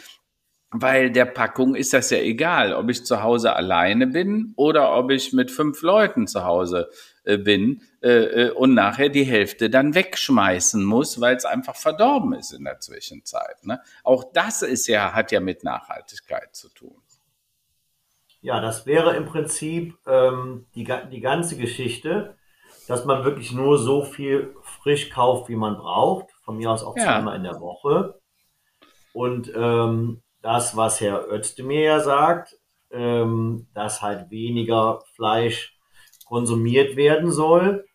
weil 0.71 1.09
der 1.11 1.25
Packung 1.25 1.75
ist 1.75 1.93
das 1.93 2.09
ja 2.09 2.19
egal, 2.19 2.73
ob 2.73 2.89
ich 2.89 3.05
zu 3.05 3.23
Hause 3.23 3.55
alleine 3.55 4.07
bin 4.07 4.53
oder 4.55 4.95
ob 4.95 5.09
ich 5.09 5.33
mit 5.33 5.49
fünf 5.49 5.81
Leuten 5.81 6.27
zu 6.27 6.43
Hause 6.43 6.89
äh, 7.23 7.37
bin 7.37 7.81
äh, 8.01 8.09
äh 8.09 8.51
und 8.51 8.73
nachher 8.73 9.09
die 9.09 9.23
Hälfte 9.23 9.69
dann 9.69 9.95
wegschmeißen 9.95 10.83
muss, 10.83 11.21
weil 11.21 11.35
es 11.35 11.45
einfach 11.45 11.75
verdorben 11.75 12.33
ist 12.33 12.51
in 12.51 12.65
der 12.65 12.79
Zwischenzeit. 12.79 13.63
Ne? 13.63 13.81
Auch 14.03 14.25
das 14.33 14.61
ist 14.61 14.87
ja, 14.87 15.13
hat 15.13 15.31
ja 15.31 15.39
mit 15.39 15.63
Nachhaltigkeit 15.63 16.55
zu 16.55 16.69
tun. 16.69 17.01
Ja, 18.45 18.61
das 18.61 18.85
wäre 18.85 19.15
im 19.15 19.25
Prinzip 19.25 19.97
ähm, 20.05 20.67
die, 20.75 20.87
die 21.11 21.19
ganze 21.19 21.57
Geschichte, 21.57 22.35
dass 22.87 23.03
man 23.03 23.25
wirklich 23.25 23.51
nur 23.51 23.79
so 23.79 24.03
viel 24.03 24.55
frisch 24.61 25.09
kauft, 25.09 25.49
wie 25.49 25.55
man 25.55 25.77
braucht. 25.77 26.27
Von 26.43 26.57
mir 26.57 26.69
aus 26.69 26.83
auch 26.83 26.95
ja. 26.95 27.05
zweimal 27.05 27.37
in 27.37 27.43
der 27.43 27.59
Woche. 27.59 28.19
Und 29.13 29.51
ähm, 29.55 30.21
das, 30.43 30.77
was 30.77 31.01
Herr 31.01 31.27
Özdemir 31.31 31.81
ja 31.81 31.99
sagt, 32.01 32.55
ähm, 32.91 33.65
dass 33.73 34.03
halt 34.03 34.29
weniger 34.29 35.01
Fleisch 35.15 35.75
konsumiert 36.27 36.95
werden 36.95 37.31
soll, 37.31 37.87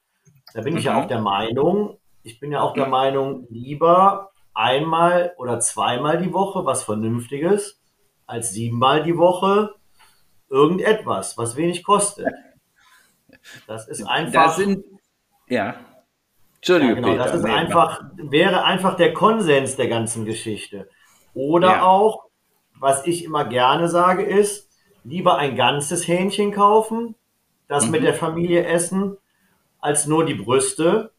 da 0.53 0.63
bin 0.63 0.73
mhm. 0.73 0.79
ich 0.81 0.87
ja 0.87 0.95
mhm. 0.95 0.99
auch 0.99 1.07
der 1.07 1.21
Meinung, 1.21 2.01
ich 2.25 2.41
bin 2.41 2.51
ja 2.51 2.61
auch 2.63 2.75
der 2.75 2.89
Meinung, 2.89 3.47
lieber 3.51 4.33
einmal 4.53 5.33
oder 5.37 5.61
zweimal 5.61 6.19
die 6.21 6.33
Woche 6.33 6.67
was 6.67 6.83
Vernünftiges 6.83 7.81
als 8.27 8.51
siebenmal 8.51 9.05
die 9.05 9.17
Woche 9.17 9.77
irgendetwas, 10.51 11.39
was 11.39 11.57
wenig 11.57 11.85
kostet. 11.85 12.29
Das 13.67 13.89
ist 13.89 14.03
einfach. 14.03 14.47
Das 14.47 14.57
sind, 14.57 14.85
ja. 15.49 15.77
Entschuldigung, 16.57 16.97
ja, 16.97 17.01
genau, 17.01 17.09
Peter, 17.13 17.25
das 17.25 17.35
ist 17.35 17.45
einfach, 17.47 18.03
wäre 18.17 18.65
einfach 18.65 18.97
der 18.97 19.15
Konsens 19.15 19.77
der 19.77 19.89
ganzen 19.89 20.27
Geschichte. 20.27 20.91
Oder 21.33 21.69
ja. 21.69 21.83
auch, 21.83 22.25
was 22.79 23.07
ich 23.07 23.25
immer 23.25 23.47
gerne 23.47 23.89
sage, 23.89 24.25
ist, 24.25 24.69
lieber 25.05 25.39
ein 25.39 25.57
ganzes 25.57 26.07
Hähnchen 26.07 26.53
kaufen, 26.53 27.15
das 27.67 27.87
mhm. 27.87 27.93
mit 27.93 28.03
der 28.03 28.13
Familie 28.13 28.67
essen, 28.67 29.17
als 29.81 30.07
nur 30.07 30.27
die 30.27 30.35
Brüste. 30.35 31.13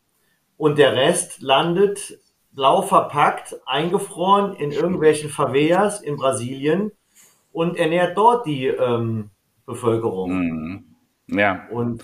Und 0.58 0.78
der 0.78 0.94
Rest 0.96 1.42
landet 1.42 2.20
blau 2.52 2.84
verpackt, 2.84 3.56
eingefroren 3.66 4.54
in 4.54 4.72
irgendwelchen 4.72 5.32
Favelas 5.32 6.02
in 6.02 6.18
Brasilien 6.18 6.92
und 7.52 7.78
ernährt 7.78 8.18
dort 8.18 8.46
die 8.46 8.68
ähm, 8.68 9.30
Bevölkerung. 9.66 10.32
Mhm. 10.32 10.86
Ja. 11.28 11.68
Und 11.70 12.04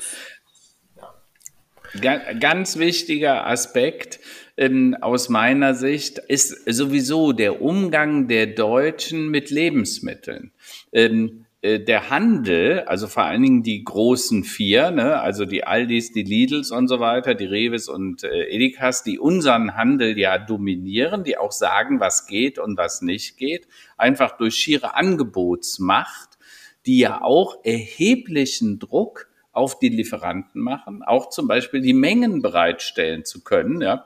ja. 2.01 2.33
Ganz 2.33 2.77
wichtiger 2.77 3.47
Aspekt 3.47 4.19
ähm, 4.57 4.95
aus 5.01 5.29
meiner 5.29 5.73
Sicht 5.73 6.19
ist 6.19 6.63
sowieso 6.65 7.31
der 7.31 7.61
Umgang 7.61 8.27
der 8.27 8.47
Deutschen 8.47 9.29
mit 9.29 9.49
Lebensmitteln. 9.51 10.51
Ähm, 10.91 11.45
äh, 11.61 11.79
der 11.79 12.11
Handel, 12.11 12.81
also 12.81 13.07
vor 13.07 13.23
allen 13.23 13.41
Dingen 13.41 13.63
die 13.63 13.83
großen 13.83 14.43
vier, 14.43 14.91
ne, 14.91 15.19
also 15.19 15.45
die 15.45 15.63
Aldis, 15.63 16.11
die 16.11 16.23
Lidls 16.23 16.71
und 16.71 16.87
so 16.87 16.99
weiter, 16.99 17.33
die 17.33 17.45
Reves 17.45 17.89
und 17.89 18.23
äh, 18.23 18.43
Edekas, 18.49 19.03
die 19.03 19.17
unseren 19.17 19.75
Handel 19.75 20.17
ja 20.19 20.37
dominieren, 20.37 21.23
die 21.23 21.37
auch 21.37 21.51
sagen, 21.51 21.99
was 21.99 22.27
geht 22.27 22.59
und 22.59 22.77
was 22.77 23.01
nicht 23.01 23.37
geht, 23.37 23.67
einfach 23.97 24.37
durch 24.37 24.55
schiere 24.55 24.95
Angebotsmacht, 24.95 26.37
die 26.85 26.99
ja 26.99 27.21
auch 27.21 27.57
erheblichen 27.63 28.77
Druck 28.77 29.27
auf 29.51 29.79
die 29.79 29.89
Lieferanten 29.89 30.61
machen, 30.61 31.01
auch 31.01 31.29
zum 31.29 31.47
Beispiel 31.47 31.81
die 31.81 31.93
Mengen 31.93 32.43
bereitstellen 32.43 33.25
zu 33.25 33.43
können, 33.43 33.81
ja, 33.81 34.05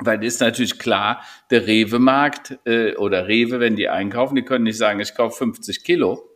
weil 0.00 0.24
ist 0.24 0.40
natürlich 0.40 0.78
klar, 0.78 1.22
der 1.50 1.66
Rewe-Markt 1.66 2.58
äh, 2.64 2.94
oder 2.96 3.28
Rewe, 3.28 3.60
wenn 3.60 3.76
die 3.76 3.90
einkaufen, 3.90 4.36
die 4.36 4.44
können 4.44 4.64
nicht 4.64 4.78
sagen, 4.78 5.00
ich 5.00 5.14
kaufe 5.14 5.36
50 5.36 5.84
Kilo, 5.84 6.27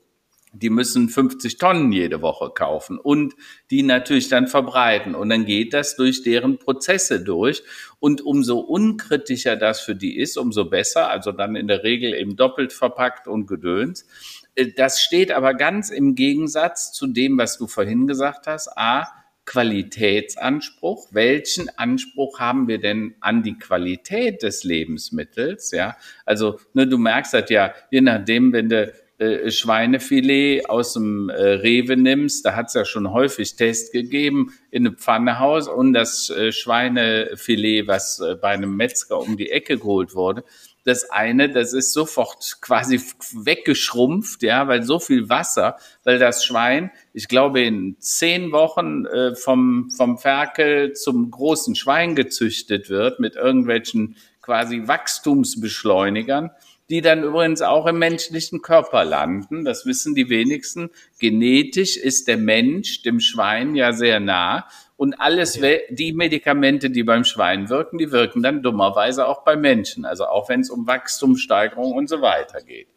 die 0.52 0.70
müssen 0.70 1.08
50 1.08 1.56
Tonnen 1.56 1.92
jede 1.92 2.20
Woche 2.20 2.50
kaufen 2.50 2.98
und 2.98 3.34
die 3.70 3.82
natürlich 3.82 4.28
dann 4.28 4.46
verbreiten. 4.46 5.14
Und 5.14 5.30
dann 5.30 5.46
geht 5.46 5.72
das 5.72 5.96
durch 5.96 6.22
deren 6.22 6.58
Prozesse 6.58 7.24
durch. 7.24 7.62
Und 8.00 8.20
umso 8.20 8.58
unkritischer 8.58 9.56
das 9.56 9.80
für 9.80 9.94
die 9.94 10.18
ist, 10.18 10.36
umso 10.36 10.66
besser. 10.66 11.08
Also 11.08 11.32
dann 11.32 11.56
in 11.56 11.68
der 11.68 11.82
Regel 11.82 12.12
eben 12.12 12.36
doppelt 12.36 12.72
verpackt 12.72 13.28
und 13.28 13.46
gedöns. 13.46 14.06
Äh, 14.54 14.72
das 14.76 15.00
steht 15.00 15.32
aber 15.32 15.54
ganz 15.54 15.90
im 15.90 16.14
Gegensatz 16.14 16.92
zu 16.92 17.06
dem, 17.06 17.38
was 17.38 17.56
du 17.56 17.66
vorhin 17.66 18.06
gesagt 18.06 18.46
hast. 18.46 18.76
A, 18.76 19.08
Qualitätsanspruch. 19.44 21.08
Welchen 21.12 21.68
Anspruch 21.76 22.38
haben 22.38 22.68
wir 22.68 22.78
denn 22.78 23.16
an 23.20 23.42
die 23.42 23.58
Qualität 23.58 24.42
des 24.42 24.64
Lebensmittels? 24.64 25.72
Ja, 25.72 25.96
also 26.24 26.60
ne, 26.74 26.86
du 26.86 26.98
merkst 26.98 27.34
das 27.34 27.50
ja, 27.50 27.74
je 27.90 28.02
nachdem, 28.02 28.52
wenn 28.52 28.68
du 28.68 28.92
äh, 29.22 29.50
Schweinefilet 29.50 30.68
aus 30.68 30.94
dem 30.94 31.28
äh, 31.28 31.34
Rewe 31.34 31.96
nimmst, 31.96 32.44
da 32.44 32.56
hat 32.56 32.66
es 32.66 32.74
ja 32.74 32.84
schon 32.84 33.12
häufig 33.12 33.56
Test 33.56 33.92
gegeben, 33.92 34.52
in 34.70 34.86
eine 34.86 34.96
Pfanne 34.96 35.38
haus 35.38 35.68
und 35.68 35.92
das 35.92 36.30
äh, 36.30 36.52
Schweinefilet, 36.52 37.86
was 37.86 38.22
bei 38.40 38.48
einem 38.48 38.76
Metzger 38.76 39.18
um 39.18 39.36
die 39.36 39.50
Ecke 39.50 39.78
geholt 39.78 40.14
wurde, 40.14 40.44
das 40.84 41.10
eine, 41.10 41.48
das 41.48 41.72
ist 41.72 41.92
sofort 41.92 42.58
quasi 42.60 43.00
weggeschrumpft, 43.32 44.42
ja, 44.42 44.68
weil 44.68 44.82
so 44.82 44.98
viel 44.98 45.28
Wasser, 45.28 45.76
weil 46.04 46.18
das 46.18 46.44
Schwein, 46.44 46.90
ich 47.12 47.28
glaube, 47.28 47.62
in 47.62 47.96
zehn 48.00 48.52
Wochen 48.52 49.06
äh, 49.06 49.34
vom, 49.34 49.90
vom 49.96 50.18
Ferkel 50.18 50.92
zum 50.94 51.30
großen 51.30 51.74
Schwein 51.74 52.14
gezüchtet 52.14 52.90
wird 52.90 53.20
mit 53.20 53.36
irgendwelchen 53.36 54.16
quasi 54.42 54.86
Wachstumsbeschleunigern 54.86 56.50
die 56.92 57.00
dann 57.00 57.22
übrigens 57.22 57.62
auch 57.62 57.86
im 57.86 57.98
menschlichen 57.98 58.60
Körper 58.60 59.02
landen. 59.06 59.64
Das 59.64 59.86
wissen 59.86 60.14
die 60.14 60.28
wenigsten. 60.28 60.90
Genetisch 61.18 61.96
ist 61.96 62.28
der 62.28 62.36
Mensch 62.36 63.00
dem 63.00 63.18
Schwein 63.18 63.74
ja 63.74 63.94
sehr 63.94 64.20
nah. 64.20 64.66
Und 64.98 65.14
alles, 65.14 65.58
die 65.88 66.12
Medikamente, 66.12 66.90
die 66.90 67.02
beim 67.02 67.24
Schwein 67.24 67.70
wirken, 67.70 67.96
die 67.96 68.12
wirken 68.12 68.42
dann 68.42 68.62
dummerweise 68.62 69.26
auch 69.26 69.42
bei 69.42 69.56
Menschen. 69.56 70.04
Also 70.04 70.26
auch 70.26 70.50
wenn 70.50 70.60
es 70.60 70.68
um 70.68 70.86
Wachstumssteigerung 70.86 71.92
und 71.92 72.10
so 72.10 72.20
weiter 72.20 72.60
geht. 72.60 72.88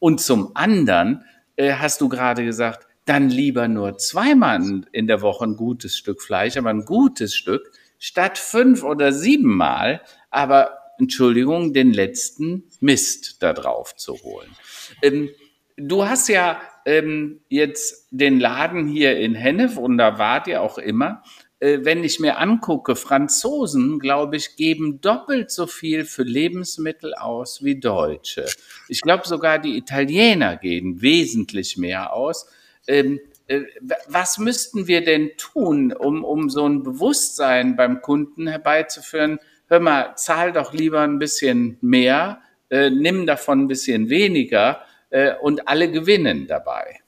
Und 0.00 0.20
zum 0.20 0.50
anderen 0.54 1.24
äh, 1.54 1.74
hast 1.74 2.00
du 2.00 2.08
gerade 2.08 2.44
gesagt, 2.44 2.88
dann 3.04 3.30
lieber 3.30 3.68
nur 3.68 3.98
zweimal 3.98 4.82
in 4.90 5.06
der 5.06 5.22
Woche 5.22 5.44
ein 5.44 5.56
gutes 5.56 5.96
Stück 5.96 6.20
Fleisch, 6.22 6.56
aber 6.56 6.70
ein 6.70 6.84
gutes 6.84 7.36
Stück, 7.36 7.70
statt 8.00 8.36
fünf 8.36 8.82
oder 8.82 9.12
siebenmal. 9.12 10.02
Aber 10.30 10.77
Entschuldigung, 10.98 11.72
den 11.72 11.92
letzten 11.92 12.64
Mist 12.80 13.42
da 13.42 13.52
drauf 13.52 13.96
zu 13.96 14.22
holen. 14.22 14.48
Ähm, 15.02 15.30
du 15.76 16.06
hast 16.06 16.28
ja 16.28 16.60
ähm, 16.86 17.40
jetzt 17.48 18.08
den 18.10 18.40
Laden 18.40 18.88
hier 18.88 19.18
in 19.18 19.34
Hennef 19.34 19.76
und 19.76 19.98
da 19.98 20.18
wart 20.18 20.46
ihr 20.46 20.62
auch 20.62 20.78
immer. 20.78 21.22
Äh, 21.60 21.80
wenn 21.82 22.04
ich 22.04 22.20
mir 22.20 22.38
angucke, 22.38 22.94
Franzosen, 22.96 23.98
glaube 23.98 24.36
ich, 24.36 24.56
geben 24.56 25.00
doppelt 25.00 25.50
so 25.50 25.66
viel 25.66 26.04
für 26.04 26.22
Lebensmittel 26.22 27.14
aus 27.14 27.64
wie 27.64 27.78
Deutsche. 27.78 28.46
Ich 28.88 29.00
glaube 29.00 29.26
sogar 29.26 29.58
die 29.58 29.76
Italiener 29.76 30.56
gehen 30.56 31.02
wesentlich 31.02 31.76
mehr 31.76 32.12
aus. 32.12 32.46
Ähm, 32.86 33.20
äh, 33.48 33.62
was 34.06 34.38
müssten 34.38 34.86
wir 34.86 35.04
denn 35.04 35.30
tun, 35.36 35.92
um, 35.92 36.22
um 36.22 36.48
so 36.48 36.66
ein 36.66 36.82
Bewusstsein 36.82 37.76
beim 37.76 38.02
Kunden 38.02 38.46
herbeizuführen, 38.46 39.38
hör 39.68 39.80
mal, 39.80 40.16
zahl 40.16 40.52
doch 40.52 40.72
lieber 40.72 41.00
ein 41.00 41.18
bisschen 41.18 41.78
mehr, 41.80 42.40
äh, 42.70 42.90
nimm 42.90 43.26
davon 43.26 43.62
ein 43.62 43.68
bisschen 43.68 44.08
weniger 44.10 44.82
äh, 45.10 45.34
und 45.40 45.68
alle 45.68 45.90
gewinnen 45.90 46.46
dabei. 46.46 47.00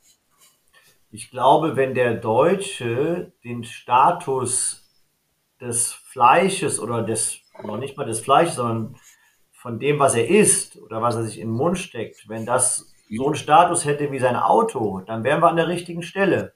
Ich 1.10 1.30
glaube, 1.30 1.76
wenn 1.76 1.94
der 1.94 2.14
Deutsche 2.14 3.32
den 3.42 3.64
Status 3.64 4.88
des 5.60 5.92
Fleisches 5.92 6.78
oder 6.78 7.02
des, 7.02 7.40
noch 7.64 7.78
nicht 7.78 7.96
mal 7.96 8.06
des 8.06 8.20
Fleisches, 8.20 8.56
sondern 8.56 8.96
von 9.52 9.78
dem, 9.78 9.98
was 9.98 10.14
er 10.14 10.28
isst 10.28 10.76
oder 10.78 11.02
was 11.02 11.16
er 11.16 11.24
sich 11.24 11.38
in 11.38 11.48
den 11.48 11.56
Mund 11.56 11.78
steckt, 11.78 12.28
wenn 12.28 12.46
das 12.46 12.94
so 13.10 13.26
einen 13.26 13.34
Status 13.34 13.84
hätte 13.84 14.12
wie 14.12 14.18
sein 14.18 14.36
Auto, 14.36 15.00
dann 15.00 15.24
wären 15.24 15.42
wir 15.42 15.48
an 15.48 15.56
der 15.56 15.68
richtigen 15.68 16.02
Stelle. 16.02 16.54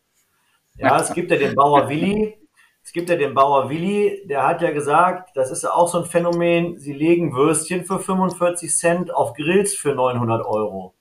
Ja, 0.76 0.98
es 1.00 1.12
gibt 1.12 1.30
ja 1.30 1.36
den 1.36 1.55
Bauer 1.55 1.88
Willi, 1.88 2.38
es 2.85 2.93
gibt 2.93 3.09
ja 3.09 3.16
den 3.16 3.35
Bauer 3.35 3.70
Willi, 3.70 4.22
der 4.26 4.47
hat 4.47 4.61
ja 4.61 4.70
gesagt, 4.70 5.30
das 5.35 5.51
ist 5.51 5.64
ja 5.64 5.72
auch 5.72 5.89
so 5.89 5.99
ein 5.99 6.05
Phänomen, 6.05 6.78
sie 6.78 6.93
legen 6.93 7.35
Würstchen 7.35 7.85
für 7.85 7.99
45 7.99 8.70
Cent 8.76 9.14
auf 9.14 9.32
Grills 9.32 9.74
für 9.74 9.95
900 9.95 10.45
Euro. 10.45 10.95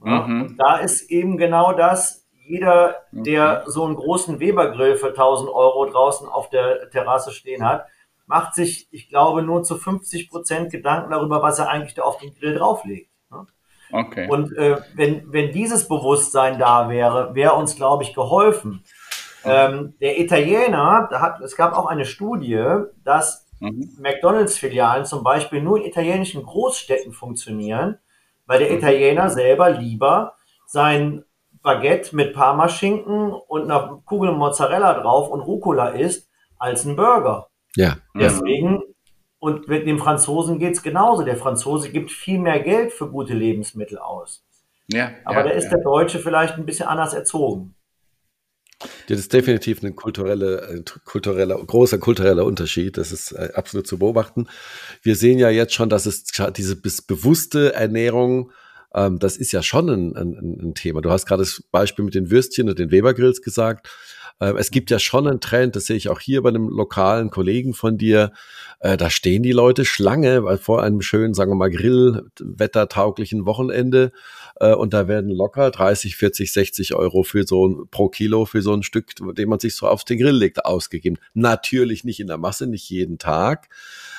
Mhm. 0.00 0.56
Da 0.58 0.76
ist 0.76 1.10
eben 1.10 1.38
genau 1.38 1.72
das, 1.72 2.26
jeder, 2.46 2.96
der 3.10 3.64
so 3.66 3.84
einen 3.84 3.96
großen 3.96 4.38
Weber-Grill 4.38 4.96
für 4.96 5.08
1000 5.08 5.50
Euro 5.50 5.86
draußen 5.86 6.28
auf 6.28 6.50
der 6.50 6.90
Terrasse 6.90 7.32
stehen 7.32 7.64
hat, 7.64 7.86
macht 8.26 8.54
sich, 8.54 8.86
ich 8.90 9.08
glaube, 9.08 9.42
nur 9.42 9.62
zu 9.62 9.76
50 9.76 10.28
Prozent 10.28 10.70
Gedanken 10.70 11.10
darüber, 11.10 11.42
was 11.42 11.58
er 11.58 11.70
eigentlich 11.70 11.94
da 11.94 12.02
auf 12.02 12.18
den 12.18 12.34
Grill 12.34 12.54
drauflegt. 12.54 13.10
Okay. 13.92 14.28
Und 14.28 14.56
äh, 14.56 14.78
wenn, 14.94 15.32
wenn 15.32 15.52
dieses 15.52 15.88
Bewusstsein 15.88 16.58
da 16.58 16.88
wäre, 16.88 17.34
wäre 17.34 17.54
uns, 17.54 17.76
glaube 17.76 18.02
ich, 18.02 18.14
geholfen. 18.14 18.84
Ähm, 19.46 19.94
der 20.00 20.18
Italiener, 20.20 21.08
da 21.10 21.20
hat, 21.20 21.40
es 21.40 21.56
gab 21.56 21.72
auch 21.74 21.86
eine 21.86 22.04
Studie, 22.04 22.64
dass 23.04 23.46
mhm. 23.60 23.96
McDonalds-Filialen 24.00 25.04
zum 25.04 25.22
Beispiel 25.22 25.62
nur 25.62 25.78
in 25.78 25.84
italienischen 25.84 26.42
Großstädten 26.42 27.12
funktionieren, 27.12 27.98
weil 28.46 28.58
der 28.58 28.70
mhm. 28.70 28.78
Italiener 28.78 29.30
selber 29.30 29.70
lieber 29.70 30.34
sein 30.66 31.24
Baguette 31.62 32.14
mit 32.14 32.32
Parmaschinken 32.34 33.32
und 33.32 33.64
einer 33.64 34.00
Kugel 34.04 34.32
Mozzarella 34.32 35.00
drauf 35.00 35.28
und 35.30 35.40
Rucola 35.40 35.88
isst, 35.88 36.30
als 36.58 36.84
ein 36.84 36.96
Burger. 36.96 37.48
Ja. 37.76 37.96
Deswegen, 38.14 38.82
und 39.38 39.68
mit 39.68 39.86
dem 39.86 39.98
Franzosen 39.98 40.58
geht's 40.58 40.82
genauso. 40.82 41.22
Der 41.22 41.36
Franzose 41.36 41.90
gibt 41.90 42.10
viel 42.10 42.38
mehr 42.38 42.60
Geld 42.60 42.92
für 42.92 43.10
gute 43.10 43.34
Lebensmittel 43.34 43.98
aus. 43.98 44.44
Ja, 44.88 45.10
Aber 45.24 45.38
ja, 45.38 45.44
da 45.44 45.50
ist 45.50 45.64
ja. 45.64 45.70
der 45.70 45.82
Deutsche 45.82 46.18
vielleicht 46.18 46.54
ein 46.56 46.66
bisschen 46.66 46.88
anders 46.88 47.12
erzogen. 47.14 47.75
Das 49.08 49.18
ist 49.18 49.32
definitiv 49.32 49.82
ein 49.82 49.96
kulturelle, 49.96 50.82
kultureller, 51.04 51.56
großer 51.64 51.98
kultureller 51.98 52.44
Unterschied. 52.44 52.98
Das 52.98 53.10
ist 53.10 53.32
äh, 53.32 53.50
absolut 53.54 53.86
zu 53.86 53.98
beobachten. 53.98 54.48
Wir 55.02 55.16
sehen 55.16 55.38
ja 55.38 55.48
jetzt 55.48 55.72
schon, 55.72 55.88
dass 55.88 56.04
es 56.04 56.24
diese 56.54 56.76
bewusste 56.76 57.74
Ernährung, 57.74 58.52
ähm, 58.94 59.18
das 59.18 59.38
ist 59.38 59.52
ja 59.52 59.62
schon 59.62 59.88
ein, 59.88 60.16
ein, 60.16 60.60
ein 60.62 60.74
Thema. 60.74 61.00
Du 61.00 61.10
hast 61.10 61.26
gerade 61.26 61.42
das 61.42 61.62
Beispiel 61.70 62.04
mit 62.04 62.14
den 62.14 62.30
Würstchen 62.30 62.68
und 62.68 62.78
den 62.78 62.90
Webergrills 62.90 63.40
gesagt. 63.40 63.88
Ähm, 64.40 64.56
es 64.56 64.70
gibt 64.70 64.90
ja 64.90 64.98
schon 64.98 65.26
einen 65.26 65.40
Trend, 65.40 65.76
das 65.76 65.86
sehe 65.86 65.96
ich 65.96 66.08
auch 66.08 66.20
hier 66.20 66.42
bei 66.42 66.50
einem 66.50 66.68
lokalen 66.68 67.30
Kollegen 67.30 67.74
von 67.74 67.98
dir. 67.98 68.32
Äh, 68.80 68.96
da 68.96 69.10
stehen 69.10 69.42
die 69.42 69.52
Leute 69.52 69.84
Schlange 69.84 70.58
vor 70.58 70.82
einem 70.82 71.00
schönen, 71.00 71.34
sagen 71.34 71.50
wir 71.50 71.56
mal, 71.56 71.70
Grillwettertauglichen 71.70 73.46
Wochenende. 73.46 74.12
Äh, 74.56 74.74
und 74.74 74.92
da 74.92 75.08
werden 75.08 75.30
locker 75.30 75.70
30, 75.70 76.16
40, 76.16 76.52
60 76.52 76.94
Euro 76.94 77.22
für 77.22 77.46
so 77.46 77.66
ein, 77.66 77.88
pro 77.90 78.08
Kilo 78.08 78.44
für 78.44 78.62
so 78.62 78.74
ein 78.74 78.82
Stück, 78.82 79.12
den 79.16 79.48
man 79.48 79.60
sich 79.60 79.74
so 79.74 79.88
auf 79.88 80.04
den 80.04 80.18
Grill 80.18 80.36
legt, 80.36 80.64
ausgegeben. 80.64 81.18
Natürlich 81.34 82.04
nicht 82.04 82.20
in 82.20 82.26
der 82.26 82.38
Masse, 82.38 82.66
nicht 82.66 82.88
jeden 82.90 83.18
Tag. 83.18 83.68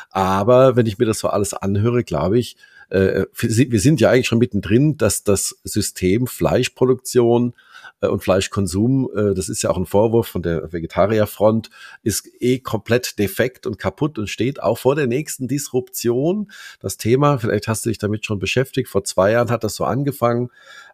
Aber 0.09 0.75
wenn 0.75 0.85
ich 0.85 0.97
mir 0.97 1.05
das 1.05 1.19
so 1.19 1.27
alles 1.27 1.53
anhöre, 1.53 2.03
glaube 2.03 2.39
ich, 2.39 2.57
äh, 2.89 3.25
wir 3.33 3.79
sind 3.79 3.99
ja 3.99 4.09
eigentlich 4.09 4.27
schon 4.27 4.39
mittendrin, 4.39 4.97
dass 4.97 5.23
das 5.23 5.59
System 5.63 6.25
Fleischproduktion 6.25 7.53
äh, 8.01 8.07
und 8.07 8.23
Fleischkonsum, 8.23 9.09
äh, 9.15 9.33
das 9.33 9.49
ist 9.49 9.61
ja 9.61 9.69
auch 9.69 9.77
ein 9.77 9.85
Vorwurf 9.85 10.27
von 10.27 10.41
der 10.41 10.71
Vegetarierfront, 10.71 11.69
ist 12.03 12.29
eh 12.39 12.59
komplett 12.59 13.19
defekt 13.19 13.65
und 13.65 13.79
kaputt 13.79 14.19
und 14.19 14.29
steht 14.29 14.61
auch 14.61 14.77
vor 14.77 14.95
der 14.95 15.07
nächsten 15.07 15.47
Disruption. 15.47 16.51
Das 16.79 16.97
Thema, 16.97 17.37
vielleicht 17.39 17.67
hast 17.67 17.85
du 17.85 17.89
dich 17.89 17.97
damit 17.97 18.25
schon 18.25 18.39
beschäftigt, 18.39 18.89
vor 18.89 19.03
zwei 19.03 19.31
Jahren 19.31 19.49
hat 19.49 19.63
das 19.63 19.75
so 19.75 19.85
angefangen, 19.85 20.49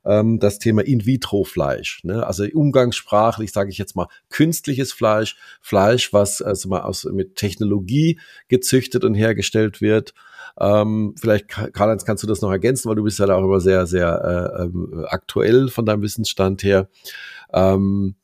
ähm, 0.05 0.39
das 0.39 0.59
Thema 0.59 0.85
In-vitro-Fleisch. 0.85 2.03
Ne? 2.03 2.25
Also 2.25 2.45
umgangssprachlich 2.53 3.51
sage 3.51 3.69
ich 3.69 3.77
jetzt 3.77 3.95
mal 3.95 4.07
künstliches 4.29 4.93
Fleisch, 4.93 5.37
Fleisch, 5.61 6.13
was 6.13 6.41
also 6.41 6.69
mal 6.69 6.81
aus, 6.81 7.05
mit 7.05 7.35
Technologie 7.35 8.19
gezüchtet 8.47 9.03
und 9.03 9.15
hergestellt 9.15 9.81
wird. 9.81 10.13
Ähm, 10.59 11.15
vielleicht, 11.19 11.47
Karl-Heinz, 11.47 12.05
kannst 12.05 12.23
du 12.23 12.27
das 12.27 12.41
noch 12.41 12.51
ergänzen, 12.51 12.89
weil 12.89 12.95
du 12.95 13.03
bist 13.03 13.19
ja 13.19 13.25
da 13.25 13.35
auch 13.35 13.43
immer 13.43 13.59
sehr, 13.59 13.85
sehr 13.87 14.57
äh, 14.59 14.63
ähm, 14.63 15.05
aktuell 15.09 15.69
von 15.69 15.85
deinem 15.85 16.01
Wissensstand 16.01 16.63
her. 16.63 16.89
Ähm, 17.51 18.15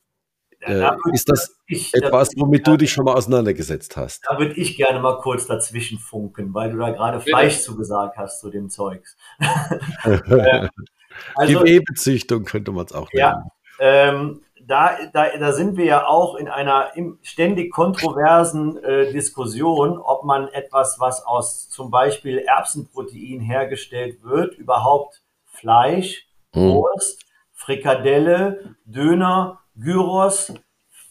äh, 0.62 0.92
ist 1.14 1.30
das 1.30 1.58
ich, 1.68 1.94
etwas, 1.94 2.32
womit 2.36 2.68
du 2.68 2.76
dich 2.76 2.92
schon 2.92 3.06
mal 3.06 3.14
auseinandergesetzt 3.14 3.96
hast? 3.96 4.26
Da 4.30 4.38
würde 4.38 4.54
ich 4.56 4.76
gerne 4.76 5.00
mal 5.00 5.18
kurz 5.20 5.48
dazwischen 5.48 5.98
funken, 6.00 6.54
weil 6.54 6.72
du 6.72 6.78
da 6.78 6.90
gerade 6.92 7.22
Fleisch 7.22 7.56
ja. 7.56 7.60
zugesagt 7.62 8.18
hast 8.18 8.42
zu 8.42 8.50
dem 8.50 8.70
Zeugs. 8.70 9.16
äh, 10.04 10.68
also, 11.36 11.60
Gewebezüchtung 11.60 12.44
könnte 12.44 12.72
man 12.72 12.86
es 12.86 12.92
auch 12.92 13.12
nennen. 13.14 13.20
Ja, 13.20 13.44
ähm, 13.80 14.42
da, 14.70 14.98
da, 15.12 15.36
da 15.38 15.52
sind 15.52 15.78
wir 15.78 15.86
ja 15.86 16.08
auch 16.08 16.36
in 16.36 16.48
einer 16.48 16.92
ständig 17.24 17.72
kontroversen 17.72 18.78
äh, 18.84 19.12
Diskussion, 19.12 19.98
ob 19.98 20.24
man 20.24 20.48
etwas, 20.50 21.00
was 21.00 21.26
aus 21.26 21.70
zum 21.70 21.90
Beispiel 21.90 22.38
Erbsenprotein 22.38 23.42
hergestellt 23.42 24.24
wird, 24.24 24.54
überhaupt 24.56 25.24
Fleisch, 25.46 26.28
hm. 26.54 26.74
Wurst, 26.74 27.26
Frikadelle, 27.52 28.76
Döner, 28.86 29.60
Gyros, 29.76 30.54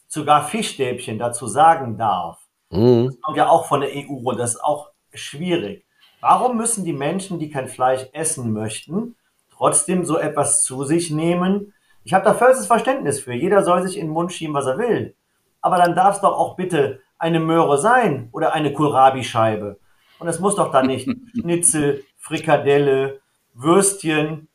sogar 0.07 0.45
Fischstäbchen 0.45 1.19
dazu 1.19 1.49
sagen 1.49 1.99
darf. 1.99 2.39
Mhm. 2.71 3.07
Das 3.07 3.21
kommt 3.21 3.37
ja 3.37 3.49
auch 3.49 3.67
von 3.67 3.81
der 3.81 3.91
EU 3.91 4.29
und 4.31 4.39
das 4.39 4.55
ist 4.55 4.65
auch 4.65 4.91
schwierig. 5.13 5.85
Warum 6.21 6.57
müssen 6.57 6.85
die 6.85 6.93
Menschen, 6.93 7.39
die 7.39 7.51
kein 7.51 7.69
Fleisch 7.69 8.07
essen 8.13 8.53
möchten, 8.53 9.17
trotzdem 9.51 10.05
so 10.05 10.17
etwas 10.17 10.63
zu 10.63 10.85
sich 10.85 11.11
nehmen? 11.11 11.75
Ich 12.09 12.15
habe 12.15 12.25
da 12.25 12.33
vollstes 12.33 12.67
Verständnis 12.67 13.21
für. 13.21 13.35
Jeder 13.35 13.63
soll 13.63 13.87
sich 13.87 13.99
in 13.99 14.07
den 14.07 14.15
Mund 14.15 14.33
schieben, 14.33 14.55
was 14.55 14.65
er 14.65 14.79
will. 14.79 15.15
Aber 15.61 15.77
dann 15.77 15.95
darf 15.95 16.17
es 16.17 16.23
doch 16.23 16.33
auch 16.33 16.57
bitte 16.57 17.03
eine 17.19 17.39
Möhre 17.39 17.77
sein 17.77 18.31
oder 18.33 18.55
eine 18.55 18.73
Kohlrabi-Scheibe. 18.73 19.79
Und 20.19 20.27
es 20.27 20.41
muss 20.41 20.57
doch 20.57 20.73
dann 20.73 20.87
nicht 20.87 21.07
Schnitzel, 21.39 22.03
Frikadelle, 22.17 23.21
Würstchen, 23.53 24.49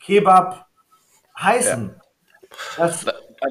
Kebab 0.00 0.66
heißen. 1.38 1.94
Ja. 2.76 2.90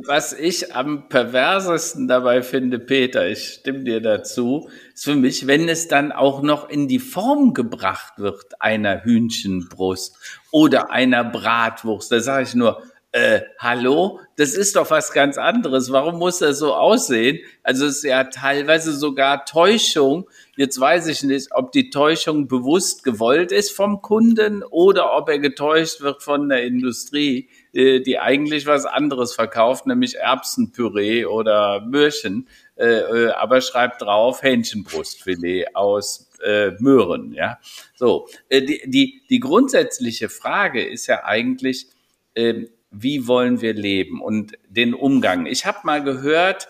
Was 0.05 0.33
ich 0.33 0.75
am 0.75 1.07
perversesten 1.07 2.09
dabei 2.09 2.41
finde, 2.41 2.77
Peter, 2.77 3.25
ich 3.25 3.53
stimme 3.53 3.85
dir 3.85 4.01
dazu, 4.01 4.69
ist 4.93 5.05
für 5.05 5.15
mich, 5.15 5.47
wenn 5.47 5.69
es 5.69 5.87
dann 5.87 6.11
auch 6.11 6.41
noch 6.41 6.67
in 6.67 6.89
die 6.89 6.99
Form 6.99 7.53
gebracht 7.53 8.15
wird 8.17 8.61
einer 8.61 9.05
Hühnchenbrust 9.05 10.17
oder 10.51 10.91
einer 10.91 11.23
Bratwurst. 11.23 12.11
Da 12.11 12.19
sage 12.19 12.43
ich 12.43 12.53
nur, 12.53 12.83
äh, 13.12 13.41
hallo, 13.57 14.20
das 14.36 14.53
ist 14.53 14.76
doch 14.76 14.91
was 14.91 15.14
ganz 15.14 15.39
anderes. 15.39 15.91
Warum 15.91 16.20
muss 16.20 16.39
das 16.39 16.60
so 16.60 16.76
aussehen? 16.76 17.39
Also 17.64 17.88
es 17.88 17.97
ist 17.97 18.03
ja 18.03 18.26
teilweise 18.26 18.93
sogar 18.93 19.45
Täuschung. 19.45 20.30
Jetzt 20.55 20.80
weiß 20.80 21.07
ich 21.07 21.24
nicht, 21.24 21.47
ob 21.51 21.72
die 21.72 21.89
Täuschung 21.89 22.47
bewusst 22.47 23.03
gewollt 23.03 23.51
ist 23.51 23.72
vom 23.72 24.03
Kunden 24.03 24.64
oder 24.64 25.18
ob 25.18 25.28
er 25.30 25.39
getäuscht 25.39 26.01
wird 26.01 26.22
von 26.22 26.49
der 26.49 26.64
Industrie, 26.64 27.49
äh, 27.74 27.99
die 27.99 28.20
eigentlich 28.20 28.68
was 28.68 28.86
anderes 28.86 29.34
verkauft, 29.34 29.88
nämlich 29.88 30.18
Erbsenpüree 30.18 31.26
oder 31.26 31.82
Möhrchen, 31.82 32.47
äh, 32.76 32.86
äh, 32.86 33.32
aber 33.32 33.62
schreibt 33.62 34.03
drauf 34.03 34.43
Hähnchenbrustfilet 34.43 35.74
aus 35.74 36.30
äh, 36.45 36.72
Möhren. 36.80 37.34
Ja, 37.34 37.57
so 37.95 38.28
äh, 38.49 38.62
die 38.62 38.84
die 38.86 39.24
die 39.32 39.39
grundsätzliche 39.39 40.30
Frage 40.30 40.86
ist 40.88 41.07
ja 41.07 41.24
eigentlich 41.24 41.88
äh, 42.36 42.68
wie 42.91 43.27
wollen 43.27 43.61
wir 43.61 43.73
leben 43.73 44.21
und 44.21 44.57
den 44.67 44.93
Umgang. 44.93 45.45
Ich 45.45 45.65
habe 45.65 45.79
mal 45.83 46.03
gehört, 46.03 46.69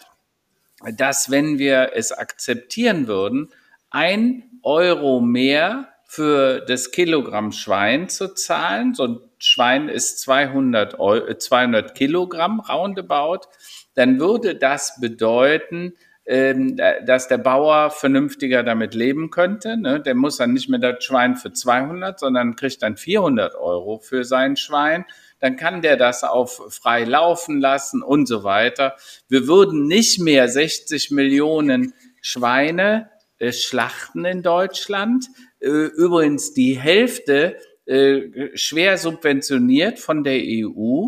dass 0.95 1.29
wenn 1.29 1.59
wir 1.59 1.91
es 1.95 2.11
akzeptieren 2.11 3.07
würden, 3.07 3.49
ein 3.89 4.43
Euro 4.63 5.19
mehr 5.19 5.89
für 6.05 6.61
das 6.61 6.91
Kilogramm 6.91 7.51
Schwein 7.51 8.09
zu 8.09 8.33
zahlen, 8.33 8.93
so 8.93 9.03
ein 9.03 9.19
Schwein 9.37 9.89
ist 9.89 10.19
200, 10.21 10.99
Euro, 10.99 11.33
200 11.33 11.95
Kilogramm 11.95 12.59
roundabout, 12.59 13.47
dann 13.93 14.19
würde 14.19 14.55
das 14.55 14.99
bedeuten, 14.99 15.93
ähm, 16.25 16.77
dass 17.05 17.27
der 17.27 17.37
Bauer 17.37 17.89
vernünftiger 17.89 18.63
damit 18.63 18.93
leben 18.93 19.29
könnte. 19.29 19.77
Ne? 19.77 19.99
Der 19.99 20.15
muss 20.15 20.37
dann 20.37 20.53
nicht 20.53 20.69
mehr 20.69 20.79
das 20.79 21.03
Schwein 21.03 21.35
für 21.35 21.53
200, 21.53 22.19
sondern 22.19 22.55
kriegt 22.55 22.83
dann 22.83 22.97
400 22.97 23.55
Euro 23.55 23.99
für 23.99 24.23
sein 24.23 24.55
Schwein 24.55 25.05
dann 25.39 25.55
kann 25.55 25.81
der 25.81 25.97
das 25.97 26.23
auf 26.23 26.61
frei 26.69 27.03
laufen 27.03 27.59
lassen 27.59 28.03
und 28.03 28.27
so 28.27 28.43
weiter. 28.43 28.95
Wir 29.27 29.47
würden 29.47 29.87
nicht 29.87 30.19
mehr 30.19 30.47
60 30.47 31.11
Millionen 31.11 31.93
Schweine 32.21 33.09
äh, 33.39 33.51
schlachten 33.51 34.25
in 34.25 34.43
Deutschland. 34.43 35.25
Äh, 35.59 35.67
übrigens 35.67 36.53
die 36.53 36.77
Hälfte 36.77 37.57
äh, 37.85 38.55
schwer 38.55 38.97
subventioniert 38.97 39.97
von 39.99 40.23
der 40.23 40.39
EU 40.43 41.07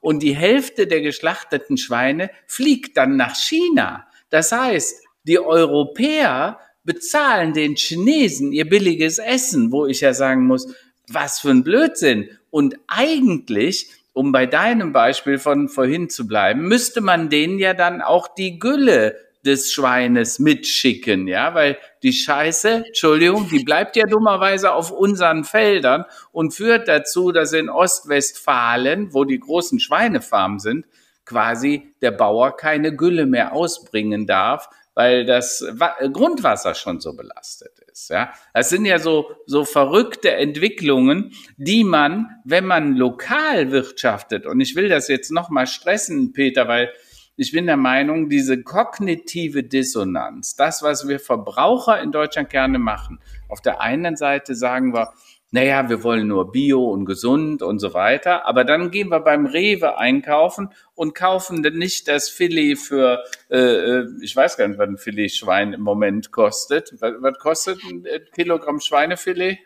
und 0.00 0.22
die 0.22 0.34
Hälfte 0.34 0.86
der 0.86 1.02
geschlachteten 1.02 1.76
Schweine 1.76 2.30
fliegt 2.46 2.96
dann 2.96 3.16
nach 3.16 3.36
China. 3.36 4.06
Das 4.30 4.52
heißt, 4.52 5.04
die 5.24 5.38
Europäer 5.38 6.58
bezahlen 6.84 7.52
den 7.52 7.76
Chinesen 7.76 8.52
ihr 8.52 8.68
billiges 8.68 9.18
Essen, 9.18 9.70
wo 9.70 9.86
ich 9.86 10.00
ja 10.00 10.14
sagen 10.14 10.46
muss, 10.46 10.74
was 11.08 11.40
für 11.40 11.50
ein 11.50 11.62
Blödsinn. 11.62 12.30
Und 12.52 12.76
eigentlich, 12.86 13.88
um 14.12 14.30
bei 14.30 14.44
deinem 14.44 14.92
Beispiel 14.92 15.38
von 15.38 15.70
vorhin 15.70 16.10
zu 16.10 16.28
bleiben, 16.28 16.68
müsste 16.68 17.00
man 17.00 17.30
denen 17.30 17.58
ja 17.58 17.72
dann 17.72 18.02
auch 18.02 18.28
die 18.28 18.58
Gülle 18.58 19.16
des 19.42 19.72
Schweines 19.72 20.38
mitschicken, 20.38 21.26
ja, 21.26 21.54
weil 21.54 21.78
die 22.02 22.12
Scheiße, 22.12 22.84
Entschuldigung, 22.88 23.48
die 23.48 23.64
bleibt 23.64 23.96
ja 23.96 24.04
dummerweise 24.04 24.72
auf 24.72 24.90
unseren 24.90 25.44
Feldern 25.44 26.04
und 26.30 26.52
führt 26.52 26.88
dazu, 26.88 27.32
dass 27.32 27.54
in 27.54 27.70
Ostwestfalen, 27.70 29.14
wo 29.14 29.24
die 29.24 29.40
großen 29.40 29.80
Schweinefarmen 29.80 30.58
sind, 30.58 30.84
quasi 31.24 31.94
der 32.02 32.10
Bauer 32.10 32.54
keine 32.54 32.94
Gülle 32.94 33.24
mehr 33.24 33.54
ausbringen 33.54 34.26
darf, 34.26 34.68
weil 34.94 35.24
das 35.24 35.64
Grundwasser 36.12 36.74
schon 36.74 37.00
so 37.00 37.14
belastet 37.14 37.78
ist. 37.90 38.10
Ja, 38.10 38.32
das 38.54 38.70
sind 38.70 38.84
ja 38.84 38.98
so 38.98 39.30
so 39.46 39.64
verrückte 39.64 40.32
Entwicklungen, 40.32 41.32
die 41.56 41.84
man, 41.84 42.28
wenn 42.44 42.66
man 42.66 42.96
lokal 42.96 43.70
wirtschaftet, 43.70 44.46
und 44.46 44.60
ich 44.60 44.76
will 44.76 44.88
das 44.88 45.08
jetzt 45.08 45.30
noch 45.30 45.50
mal 45.50 45.66
stressen, 45.66 46.32
Peter, 46.32 46.68
weil 46.68 46.92
ich 47.36 47.52
bin 47.52 47.66
der 47.66 47.78
Meinung, 47.78 48.28
diese 48.28 48.62
kognitive 48.62 49.62
Dissonanz, 49.64 50.54
das, 50.54 50.82
was 50.82 51.08
wir 51.08 51.18
Verbraucher 51.18 52.00
in 52.00 52.12
Deutschland 52.12 52.50
gerne 52.50 52.78
machen, 52.78 53.20
auf 53.48 53.62
der 53.62 53.80
einen 53.80 54.16
Seite 54.16 54.54
sagen 54.54 54.92
wir, 54.92 55.12
naja, 55.52 55.90
wir 55.90 56.02
wollen 56.02 56.28
nur 56.28 56.50
Bio 56.50 56.82
und 56.90 57.04
gesund 57.04 57.62
und 57.62 57.78
so 57.78 57.92
weiter. 57.92 58.46
Aber 58.46 58.64
dann 58.64 58.90
gehen 58.90 59.10
wir 59.10 59.20
beim 59.20 59.44
Rewe 59.44 59.98
einkaufen 59.98 60.70
und 60.94 61.14
kaufen 61.14 61.60
nicht 61.60 62.08
das 62.08 62.30
Filet 62.30 62.76
für, 62.76 63.22
äh, 63.50 63.58
äh, 63.58 64.06
ich 64.22 64.34
weiß 64.34 64.56
gar 64.56 64.66
nicht, 64.66 64.78
was 64.78 64.88
ein 64.88 64.96
Filet 64.96 65.28
Schwein 65.28 65.74
im 65.74 65.82
Moment 65.82 66.32
kostet. 66.32 66.94
Was, 67.00 67.12
was 67.20 67.38
kostet 67.38 67.84
ein 67.84 68.06
äh, 68.06 68.20
Kilogramm 68.34 68.80
Schweinefilet? 68.80 69.58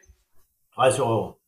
30 0.74 1.00
Euro. 1.00 1.38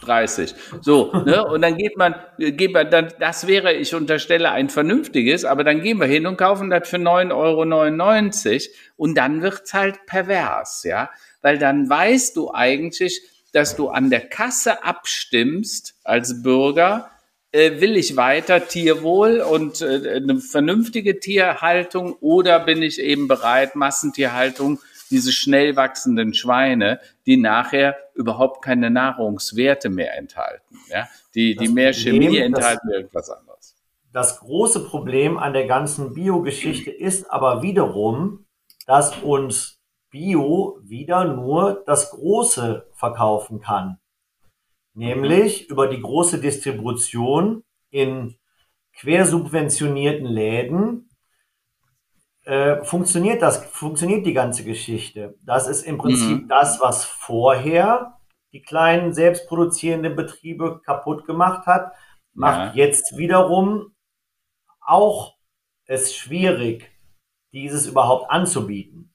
30. 0.00 0.52
So, 0.80 1.12
ne? 1.24 1.44
Und 1.46 1.62
dann 1.62 1.76
geht 1.76 1.96
man, 1.96 2.16
geht 2.38 2.72
man 2.72 2.90
dann, 2.90 3.12
das 3.20 3.46
wäre, 3.46 3.74
ich 3.74 3.94
unterstelle, 3.94 4.50
ein 4.50 4.68
vernünftiges, 4.68 5.44
aber 5.44 5.62
dann 5.62 5.82
gehen 5.82 5.98
wir 5.98 6.06
hin 6.06 6.26
und 6.26 6.36
kaufen 6.36 6.70
das 6.70 6.88
für 6.88 6.96
9,99 6.96 7.34
Euro 7.34 8.74
und 8.96 9.14
dann 9.16 9.42
wird's 9.42 9.74
halt 9.74 10.06
pervers, 10.06 10.82
ja. 10.82 11.10
Weil 11.42 11.58
dann 11.58 11.88
weißt 11.88 12.36
du 12.36 12.50
eigentlich, 12.52 13.22
dass 13.52 13.76
du 13.76 13.88
an 13.88 14.10
der 14.10 14.28
Kasse 14.28 14.84
abstimmst 14.84 15.94
als 16.04 16.42
Bürger, 16.42 17.10
äh, 17.52 17.80
will 17.80 17.96
ich 17.96 18.16
weiter 18.16 18.68
Tierwohl 18.68 19.40
und 19.40 19.80
äh, 19.80 20.16
eine 20.16 20.38
vernünftige 20.38 21.18
Tierhaltung 21.18 22.14
oder 22.20 22.60
bin 22.60 22.82
ich 22.82 23.00
eben 23.00 23.26
bereit, 23.26 23.74
Massentierhaltung, 23.74 24.78
diese 25.10 25.32
schnell 25.32 25.74
wachsenden 25.74 26.32
Schweine, 26.34 27.00
die 27.26 27.36
nachher 27.36 27.96
überhaupt 28.14 28.64
keine 28.64 28.90
Nahrungswerte 28.90 29.88
mehr 29.88 30.16
enthalten, 30.16 30.78
ja? 30.88 31.08
die, 31.34 31.56
die 31.56 31.68
mehr 31.68 31.92
Problem, 31.92 32.22
Chemie 32.22 32.38
enthalten, 32.38 32.88
das, 32.88 32.96
irgendwas 32.96 33.30
anderes. 33.30 33.76
Das 34.12 34.38
große 34.38 34.84
Problem 34.84 35.36
an 35.36 35.52
der 35.52 35.66
ganzen 35.66 36.14
Biogeschichte 36.14 36.90
ist 36.92 37.30
aber 37.30 37.62
wiederum, 37.62 38.44
dass 38.86 39.16
uns 39.18 39.79
Bio 40.10 40.78
wieder 40.82 41.24
nur 41.24 41.82
das 41.86 42.10
Große 42.10 42.88
verkaufen 42.92 43.60
kann. 43.60 43.98
Nämlich 44.94 45.68
über 45.70 45.86
die 45.86 46.00
große 46.00 46.40
Distribution 46.40 47.64
in 47.90 48.36
quersubventionierten 48.94 50.26
Läden 50.26 51.10
äh, 52.44 52.82
funktioniert 52.82 53.42
das, 53.42 53.64
funktioniert 53.66 54.26
die 54.26 54.32
ganze 54.32 54.64
Geschichte. 54.64 55.36
Das 55.42 55.68
ist 55.68 55.82
im 55.82 55.98
Prinzip 55.98 56.42
mhm. 56.42 56.48
das, 56.48 56.80
was 56.80 57.04
vorher 57.04 58.18
die 58.52 58.62
kleinen 58.62 59.14
selbstproduzierenden 59.14 60.16
Betriebe 60.16 60.80
kaputt 60.84 61.24
gemacht 61.24 61.66
hat, 61.66 61.92
macht 62.32 62.74
ja. 62.74 62.84
jetzt 62.84 63.16
wiederum 63.16 63.94
auch 64.80 65.36
es 65.84 66.14
schwierig, 66.14 66.90
dieses 67.52 67.86
überhaupt 67.86 68.30
anzubieten. 68.30 69.09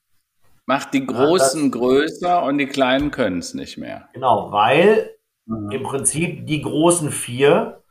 Macht 0.66 0.94
die 0.94 1.06
Großen 1.06 1.70
das, 1.70 1.80
größer 1.80 2.42
und 2.42 2.58
die 2.58 2.66
Kleinen 2.66 3.10
können 3.10 3.38
es 3.38 3.54
nicht 3.54 3.78
mehr. 3.78 4.08
Genau, 4.12 4.50
weil 4.50 5.16
mhm. 5.46 5.70
im 5.70 5.82
Prinzip 5.84 6.46
die 6.46 6.60
großen 6.60 7.10
vier 7.10 7.82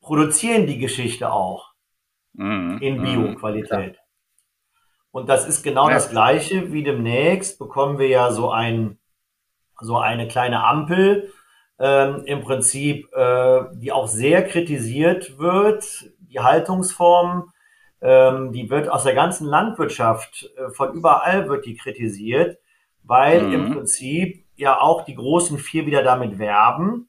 produzieren 0.00 0.66
die 0.66 0.78
Geschichte 0.78 1.30
auch 1.32 1.72
mhm. 2.34 2.78
in 2.80 2.98
mhm. 2.98 3.02
Bio-Qualität. 3.02 3.98
Und 5.10 5.28
das 5.28 5.48
ist 5.48 5.62
genau 5.62 5.88
ja. 5.88 5.94
das 5.94 6.10
Gleiche 6.10 6.72
wie 6.72 6.84
demnächst 6.84 7.58
bekommen 7.58 7.98
wir 7.98 8.08
ja 8.08 8.30
so 8.30 8.50
ein, 8.50 8.98
so 9.80 9.98
eine 9.98 10.28
kleine 10.28 10.64
Ampel, 10.64 11.32
ähm, 11.80 12.22
im 12.24 12.40
Prinzip, 12.42 13.12
äh, 13.12 13.64
die 13.74 13.92
auch 13.92 14.08
sehr 14.08 14.44
kritisiert 14.46 15.38
wird, 15.38 16.12
die 16.18 16.40
Haltungsform 16.40 17.52
ähm, 18.00 18.52
die 18.52 18.70
wird 18.70 18.88
aus 18.88 19.04
der 19.04 19.14
ganzen 19.14 19.46
Landwirtschaft, 19.46 20.50
äh, 20.56 20.70
von 20.70 20.92
überall 20.92 21.48
wird 21.48 21.66
die 21.66 21.76
kritisiert, 21.76 22.58
weil 23.02 23.42
mhm. 23.42 23.52
im 23.52 23.72
Prinzip 23.72 24.46
ja 24.56 24.80
auch 24.80 25.04
die 25.04 25.14
großen 25.14 25.58
vier 25.58 25.86
wieder 25.86 26.02
damit 26.02 26.38
werben, 26.38 27.08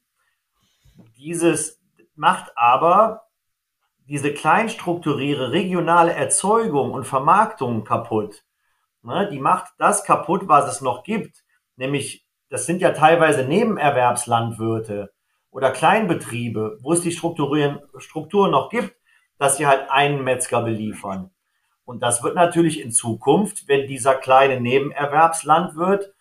dieses 1.17 1.79
macht 2.15 2.51
aber 2.55 3.23
diese 4.07 4.33
kleinstrukturierte 4.33 5.51
regionale 5.51 6.13
Erzeugung 6.13 6.91
und 6.91 7.05
Vermarktung 7.05 7.83
kaputt. 7.83 8.43
Ne, 9.01 9.29
die 9.31 9.39
macht 9.39 9.73
das 9.77 10.03
kaputt, 10.03 10.47
was 10.47 10.69
es 10.69 10.81
noch 10.81 11.03
gibt. 11.03 11.43
Nämlich, 11.77 12.25
das 12.49 12.65
sind 12.65 12.81
ja 12.81 12.91
teilweise 12.91 13.45
Nebenerwerbslandwirte 13.45 15.13
oder 15.51 15.71
Kleinbetriebe, 15.71 16.79
wo 16.81 16.93
es 16.93 17.01
die 17.01 17.11
Strukturen, 17.11 17.79
Strukturen 17.97 18.51
noch 18.51 18.69
gibt, 18.69 18.98
dass 19.39 19.57
sie 19.57 19.65
halt 19.65 19.89
einen 19.89 20.23
Metzger 20.23 20.61
beliefern. 20.61 21.31
Und 21.85 22.03
das 22.03 22.21
wird 22.21 22.35
natürlich 22.35 22.81
in 22.81 22.91
Zukunft, 22.91 23.67
wenn 23.67 23.87
dieser 23.87 24.13
kleine 24.13 24.61
Nebenerwerbslandwirt 24.61 26.13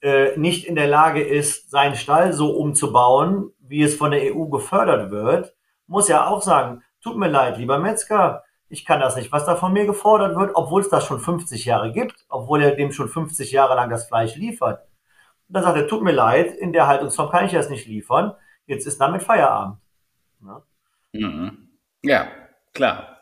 äh, 0.00 0.34
nicht 0.38 0.64
in 0.64 0.74
der 0.74 0.86
Lage 0.86 1.22
ist, 1.22 1.70
seinen 1.70 1.96
Stall 1.96 2.32
so 2.32 2.52
umzubauen, 2.56 3.50
wie 3.58 3.82
es 3.82 3.94
von 3.94 4.12
der 4.12 4.34
EU 4.34 4.46
gefördert 4.46 5.10
wird, 5.10 5.54
muss 5.86 6.08
er 6.08 6.28
auch 6.28 6.40
sagen, 6.40 6.82
tut 7.02 7.18
mir 7.18 7.28
leid, 7.28 7.58
lieber 7.58 7.78
Metzger, 7.78 8.44
ich 8.68 8.84
kann 8.84 9.00
das 9.00 9.16
nicht, 9.16 9.30
was 9.32 9.44
da 9.44 9.54
von 9.54 9.72
mir 9.72 9.86
gefordert 9.86 10.36
wird, 10.36 10.52
obwohl 10.54 10.80
es 10.80 10.88
das 10.88 11.04
schon 11.04 11.20
50 11.20 11.64
Jahre 11.64 11.92
gibt, 11.92 12.24
obwohl 12.28 12.62
er 12.62 12.74
dem 12.74 12.90
schon 12.90 13.08
50 13.08 13.52
Jahre 13.52 13.74
lang 13.74 13.90
das 13.90 14.08
Fleisch 14.08 14.34
liefert. 14.36 14.86
dann 15.48 15.62
sagt 15.62 15.76
er, 15.76 15.86
tut 15.86 16.02
mir 16.02 16.12
leid, 16.12 16.54
in 16.56 16.72
der 16.72 16.86
Haltungsform 16.86 17.30
kann 17.30 17.44
ich 17.44 17.52
das 17.52 17.70
nicht 17.70 17.86
liefern, 17.86 18.34
jetzt 18.66 18.86
ist 18.86 19.00
damit 19.00 19.22
Feierabend. 19.22 19.78
Ja, 20.40 20.62
mhm. 21.12 21.65
Ja 22.06 22.30
klar. 22.72 23.20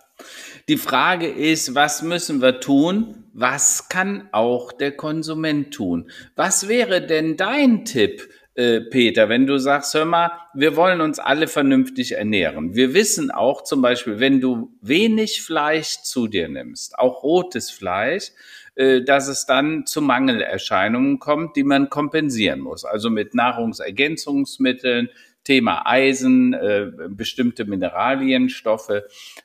Die 0.68 0.76
Frage 0.76 1.28
ist, 1.28 1.74
was 1.74 2.02
müssen 2.02 2.40
wir 2.40 2.60
tun? 2.60 3.24
Was 3.32 3.88
kann 3.88 4.28
auch 4.32 4.72
der 4.72 4.92
Konsument 4.92 5.74
tun? 5.74 6.10
Was 6.36 6.68
wäre 6.68 7.04
denn 7.04 7.36
dein 7.36 7.84
Tipp, 7.84 8.28
äh, 8.54 8.80
Peter, 8.82 9.28
wenn 9.28 9.46
du 9.46 9.58
sagst, 9.58 9.94
hör 9.94 10.04
mal, 10.04 10.30
wir 10.54 10.76
wollen 10.76 11.00
uns 11.00 11.18
alle 11.18 11.48
vernünftig 11.48 12.12
ernähren. 12.12 12.74
Wir 12.74 12.94
wissen 12.94 13.32
auch 13.32 13.64
zum 13.64 13.82
Beispiel, 13.82 14.20
wenn 14.20 14.40
du 14.40 14.72
wenig 14.80 15.42
Fleisch 15.42 16.02
zu 16.02 16.28
dir 16.28 16.48
nimmst, 16.48 16.96
auch 16.96 17.24
rotes 17.24 17.72
Fleisch, 17.72 18.30
äh, 18.76 19.02
dass 19.02 19.26
es 19.26 19.46
dann 19.46 19.86
zu 19.86 20.00
Mangelerscheinungen 20.00 21.18
kommt, 21.18 21.56
die 21.56 21.64
man 21.64 21.90
kompensieren 21.90 22.60
muss. 22.60 22.84
Also 22.84 23.10
mit 23.10 23.34
Nahrungsergänzungsmitteln, 23.34 25.10
Thema 25.44 25.86
Eisen, 25.86 26.54
äh, 26.54 26.90
bestimmte 27.08 27.64
Mineralienstoffe. 27.64 29.02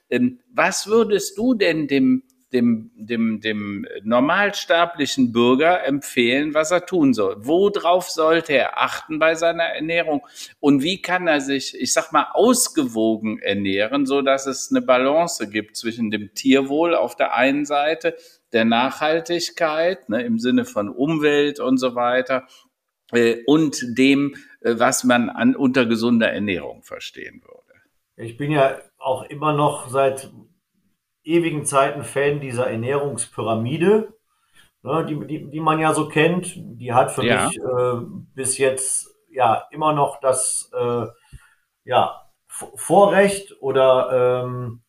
Ähm, 0.10 0.40
was 0.54 0.88
würdest 0.88 1.38
du 1.38 1.54
denn 1.54 1.88
dem 1.88 2.24
dem, 2.54 2.92
dem, 2.96 3.42
dem 3.42 3.86
normalsterblichen 4.04 5.32
Bürger 5.32 5.86
empfehlen, 5.86 6.54
was 6.54 6.72
er 6.72 6.86
tun 6.86 7.14
soll. 7.14 7.36
Worauf 7.40 8.10
sollte 8.10 8.54
er 8.54 8.82
achten 8.82 9.20
bei 9.20 9.36
seiner 9.36 9.64
Ernährung? 9.64 10.26
Und 10.60 10.82
wie 10.82 11.02
kann 11.02 11.28
er 11.28 11.42
sich, 11.42 11.80
ich 11.80 11.94
sag 11.94 12.12
mal, 12.12 12.28
ausgewogen 12.34 13.40
ernähren, 13.40 14.06
so 14.06 14.22
dass 14.22 14.48
es 14.48 14.72
eine 14.72 14.82
Balance 14.82 15.48
gibt 15.48 15.78
zwischen 15.78 16.10
dem 16.10 16.34
Tierwohl 16.34 16.96
auf 16.96 17.16
der 17.16 17.36
einen 17.36 17.66
Seite, 17.66 18.16
der 18.52 18.66
Nachhaltigkeit, 18.66 20.10
ne, 20.10 20.24
im 20.24 20.40
Sinne 20.40 20.66
von 20.66 20.90
Umwelt 20.90 21.60
und 21.60 21.78
so 21.78 21.94
weiter, 21.94 22.48
äh, 23.12 23.44
und 23.46 23.80
dem, 23.98 24.36
was 24.62 25.04
man 25.04 25.30
an 25.30 25.56
unter 25.56 25.86
gesunder 25.86 26.32
Ernährung 26.32 26.84
verstehen 26.84 27.42
würde. 27.44 27.60
Ich 28.16 28.38
bin 28.38 28.52
ja 28.52 28.78
auch 28.98 29.24
immer 29.24 29.54
noch 29.54 29.88
seit 29.88 30.32
ewigen 31.24 31.66
Zeiten 31.66 32.04
Fan 32.04 32.42
dieser 32.42 32.70
Ernährungspyramide, 32.70 34.14
ne, 34.84 35.06
die, 35.06 35.28
die, 35.28 35.50
die 35.50 35.60
man 35.60 35.80
ja 35.80 35.94
so 35.94 36.10
kennt. 36.10 36.54
Die 36.56 36.94
hat 36.94 37.12
für 37.12 37.26
ja. 37.26 37.48
mich 37.48 37.58
äh, 37.58 38.06
bis 38.36 38.58
jetzt 38.58 39.16
ja 39.30 39.68
immer 39.72 39.94
noch 39.94 40.20
das 40.20 40.72
äh, 40.78 41.06
ja, 41.86 42.30
Vorrecht 42.48 43.56
oder 43.62 44.44
ähm, 44.44 44.82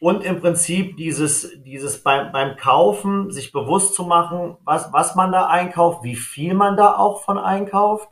und 0.00 0.24
im 0.24 0.40
Prinzip 0.40 0.96
dieses, 0.96 1.52
dieses 1.62 2.02
beim, 2.02 2.32
beim 2.32 2.56
Kaufen 2.56 3.30
sich 3.30 3.52
bewusst 3.52 3.94
zu 3.94 4.02
machen, 4.04 4.56
was, 4.64 4.92
was 4.92 5.14
man 5.14 5.30
da 5.30 5.46
einkauft, 5.46 6.02
wie 6.02 6.16
viel 6.16 6.54
man 6.54 6.76
da 6.76 6.96
auch 6.96 7.22
von 7.22 7.38
einkauft. 7.38 8.08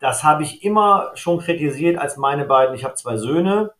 Das 0.00 0.24
habe 0.24 0.42
ich 0.42 0.64
immer 0.64 1.12
schon 1.14 1.38
kritisiert 1.38 1.98
als 1.98 2.16
meine 2.16 2.44
beiden, 2.44 2.74
ich 2.74 2.84
habe 2.84 2.94
zwei 2.94 3.16
Söhne, 3.16 3.72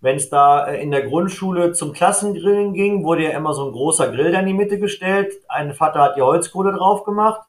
wenn 0.00 0.16
es 0.16 0.30
da 0.30 0.66
äh, 0.66 0.82
in 0.82 0.90
der 0.90 1.02
Grundschule 1.02 1.72
zum 1.72 1.92
Klassengrillen 1.92 2.74
ging, 2.74 3.04
wurde 3.04 3.22
ja 3.22 3.30
immer 3.30 3.54
so 3.54 3.66
ein 3.66 3.72
großer 3.72 4.10
Grill 4.10 4.32
da 4.32 4.40
in 4.40 4.46
die 4.46 4.52
Mitte 4.52 4.80
gestellt. 4.80 5.32
Ein 5.48 5.72
Vater 5.72 6.00
hat 6.00 6.16
die 6.16 6.22
Holzkohle 6.22 6.72
drauf 6.72 7.04
gemacht. 7.04 7.40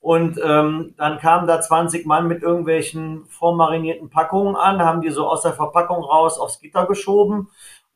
Und 0.00 0.38
ähm, 0.42 0.94
dann 0.96 1.18
kamen 1.18 1.48
da 1.48 1.60
20 1.60 2.06
Mann 2.06 2.28
mit 2.28 2.40
irgendwelchen 2.40 3.26
vormarinierten 3.26 4.10
Packungen 4.10 4.54
an, 4.54 4.80
haben 4.80 5.00
die 5.00 5.10
so 5.10 5.26
aus 5.26 5.42
der 5.42 5.54
Verpackung 5.54 6.04
raus 6.04 6.38
aufs 6.38 6.60
Gitter 6.60 6.86
geschoben 6.86 7.48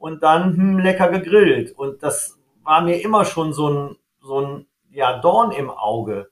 und 0.03 0.25
dann 0.25 0.57
hm, 0.57 0.79
lecker 0.81 1.09
gegrillt. 1.11 1.79
Und 1.79 2.03
das 2.03 2.37
war 2.65 2.81
mir 2.81 3.01
immer 3.05 3.25
schon 3.25 3.53
so 3.53 3.69
ein, 3.71 3.97
so 4.21 4.41
ein 4.41 4.67
ja, 4.91 5.21
Dorn 5.21 5.53
im 5.53 5.71
Auge. 5.71 6.29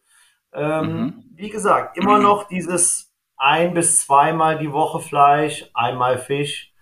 Ähm, 0.52 0.82
mhm. 0.82 1.24
Wie 1.36 1.50
gesagt, 1.50 1.96
immer 1.96 2.18
noch 2.18 2.48
dieses 2.48 3.14
ein 3.36 3.72
bis 3.72 4.04
zweimal 4.04 4.58
die 4.58 4.72
Woche 4.72 4.98
Fleisch, 4.98 5.70
einmal 5.72 6.18
Fisch 6.18 6.72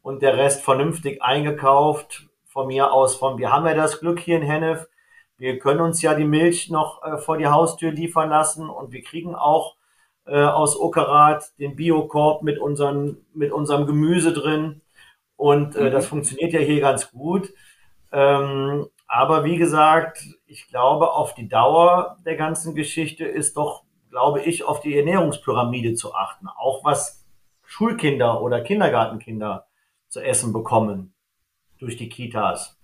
und 0.00 0.22
der 0.22 0.38
Rest 0.38 0.64
vernünftig 0.64 1.22
eingekauft. 1.22 2.26
Von 2.46 2.68
mir 2.68 2.94
aus, 2.94 3.16
von, 3.16 3.36
wir 3.36 3.52
haben 3.52 3.66
ja 3.66 3.74
das 3.74 4.00
Glück 4.00 4.18
hier 4.18 4.38
in 4.38 4.42
Hennef. 4.42 4.88
Wir 5.36 5.58
können 5.58 5.82
uns 5.82 6.00
ja 6.00 6.14
die 6.14 6.24
Milch 6.24 6.70
noch 6.70 7.02
äh, 7.02 7.18
vor 7.18 7.36
die 7.36 7.46
Haustür 7.46 7.92
liefern 7.92 8.30
lassen 8.30 8.70
und 8.70 8.90
wir 8.90 9.02
kriegen 9.02 9.34
auch 9.34 9.76
äh, 10.24 10.42
aus 10.42 10.80
Okerat 10.80 11.44
den 11.58 11.76
Biokorb 11.76 12.42
mit, 12.42 12.58
unseren, 12.58 13.18
mit 13.34 13.52
unserem 13.52 13.86
Gemüse 13.86 14.32
drin. 14.32 14.80
Und 15.38 15.76
äh, 15.76 15.84
mhm. 15.84 15.90
das 15.92 16.06
funktioniert 16.06 16.52
ja 16.52 16.58
hier 16.58 16.80
ganz 16.80 17.12
gut. 17.12 17.54
Ähm, 18.10 18.86
aber 19.06 19.44
wie 19.44 19.56
gesagt, 19.56 20.24
ich 20.46 20.66
glaube, 20.66 21.12
auf 21.12 21.32
die 21.32 21.48
Dauer 21.48 22.18
der 22.26 22.34
ganzen 22.34 22.74
Geschichte 22.74 23.24
ist 23.24 23.56
doch, 23.56 23.84
glaube 24.10 24.42
ich, 24.42 24.64
auf 24.64 24.80
die 24.80 24.98
Ernährungspyramide 24.98 25.94
zu 25.94 26.12
achten. 26.12 26.48
Auch 26.48 26.84
was 26.84 27.24
Schulkinder 27.64 28.42
oder 28.42 28.62
Kindergartenkinder 28.62 29.68
zu 30.08 30.20
essen 30.20 30.52
bekommen 30.52 31.14
durch 31.78 31.96
die 31.96 32.08
Kitas. 32.08 32.76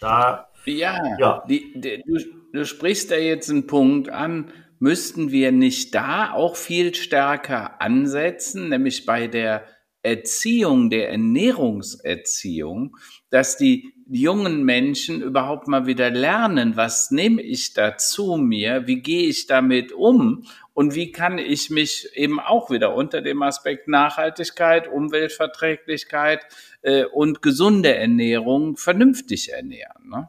Da, 0.00 0.48
ja, 0.64 0.98
ja. 1.18 1.44
Die, 1.48 1.74
die, 1.78 2.02
du, 2.06 2.18
du 2.52 2.64
sprichst 2.64 3.10
da 3.10 3.16
jetzt 3.16 3.50
einen 3.50 3.66
Punkt 3.66 4.08
an, 4.08 4.50
müssten 4.78 5.30
wir 5.30 5.52
nicht 5.52 5.94
da 5.94 6.32
auch 6.32 6.56
viel 6.56 6.94
stärker 6.94 7.80
ansetzen, 7.82 8.70
nämlich 8.70 9.04
bei 9.04 9.26
der 9.26 9.64
Erziehung, 10.02 10.90
der 10.90 11.10
Ernährungserziehung, 11.10 12.96
dass 13.30 13.56
die 13.56 13.92
jungen 14.10 14.64
Menschen 14.64 15.22
überhaupt 15.22 15.68
mal 15.68 15.86
wieder 15.86 16.10
lernen, 16.10 16.76
was 16.76 17.10
nehme 17.10 17.40
ich 17.40 17.72
da 17.72 17.96
zu 17.96 18.36
mir, 18.36 18.86
wie 18.86 19.00
gehe 19.00 19.28
ich 19.28 19.46
damit 19.46 19.92
um 19.92 20.44
und 20.74 20.94
wie 20.94 21.12
kann 21.12 21.38
ich 21.38 21.70
mich 21.70 22.08
eben 22.14 22.40
auch 22.40 22.70
wieder 22.70 22.94
unter 22.94 23.20
dem 23.20 23.42
Aspekt 23.42 23.88
Nachhaltigkeit, 23.88 24.88
Umweltverträglichkeit 24.88 26.40
äh, 26.82 27.04
und 27.04 27.40
gesunde 27.42 27.94
Ernährung 27.94 28.76
vernünftig 28.76 29.52
ernähren. 29.52 30.08
Ne? 30.08 30.28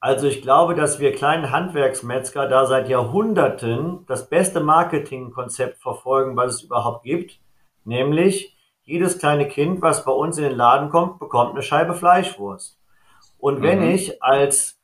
Also 0.00 0.26
ich 0.26 0.42
glaube, 0.42 0.74
dass 0.74 0.98
wir 0.98 1.12
kleinen 1.12 1.50
Handwerksmetzger 1.50 2.48
da 2.48 2.66
seit 2.66 2.88
Jahrhunderten 2.88 4.04
das 4.08 4.28
beste 4.28 4.60
Marketingkonzept 4.60 5.80
verfolgen, 5.80 6.36
was 6.36 6.56
es 6.56 6.62
überhaupt 6.62 7.04
gibt, 7.04 7.38
nämlich 7.84 8.56
jedes 8.84 9.18
kleine 9.18 9.48
Kind, 9.48 9.82
was 9.82 10.04
bei 10.04 10.12
uns 10.12 10.38
in 10.38 10.44
den 10.44 10.56
Laden 10.56 10.90
kommt, 10.90 11.18
bekommt 11.18 11.52
eine 11.52 11.62
Scheibe 11.62 11.94
Fleischwurst. 11.94 12.78
Und 13.38 13.62
wenn 13.62 13.80
mhm. 13.80 13.90
ich 13.90 14.22
als 14.22 14.80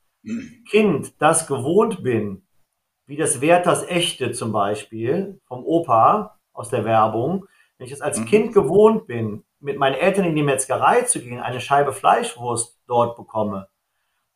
Kind 0.70 1.20
das 1.20 1.46
gewohnt 1.46 2.02
bin, 2.02 2.42
wie 3.06 3.16
das 3.16 3.40
Werthers 3.40 3.86
Echte 3.88 4.32
zum 4.32 4.52
Beispiel 4.52 5.40
vom 5.46 5.64
Opa 5.64 6.38
aus 6.52 6.68
der 6.68 6.84
Werbung, 6.84 7.46
wenn 7.78 7.86
ich 7.86 7.92
es 7.92 8.00
als 8.00 8.20
mhm. 8.20 8.26
Kind 8.26 8.54
gewohnt 8.54 9.06
bin, 9.06 9.44
mit 9.60 9.78
meinen 9.78 9.94
Eltern 9.94 10.24
in 10.24 10.36
die 10.36 10.42
Metzgerei 10.42 11.02
zu 11.02 11.20
gehen, 11.20 11.40
eine 11.40 11.60
Scheibe 11.60 11.92
Fleischwurst 11.92 12.78
dort 12.86 13.16
bekomme, 13.16 13.68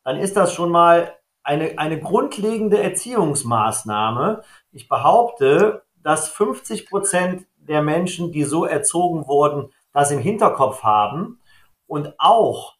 dann 0.03 0.17
ist 0.17 0.35
das 0.35 0.53
schon 0.53 0.69
mal 0.69 1.15
eine, 1.43 1.77
eine 1.77 1.99
grundlegende 1.99 2.81
Erziehungsmaßnahme. 2.81 4.43
Ich 4.71 4.87
behaupte, 4.87 5.83
dass 6.01 6.29
50 6.29 6.89
Prozent 6.89 7.45
der 7.67 7.81
Menschen, 7.81 8.31
die 8.31 8.43
so 8.43 8.65
erzogen 8.65 9.27
wurden, 9.27 9.71
das 9.93 10.11
im 10.11 10.19
Hinterkopf 10.19 10.83
haben 10.83 11.39
und 11.87 12.13
auch 12.17 12.75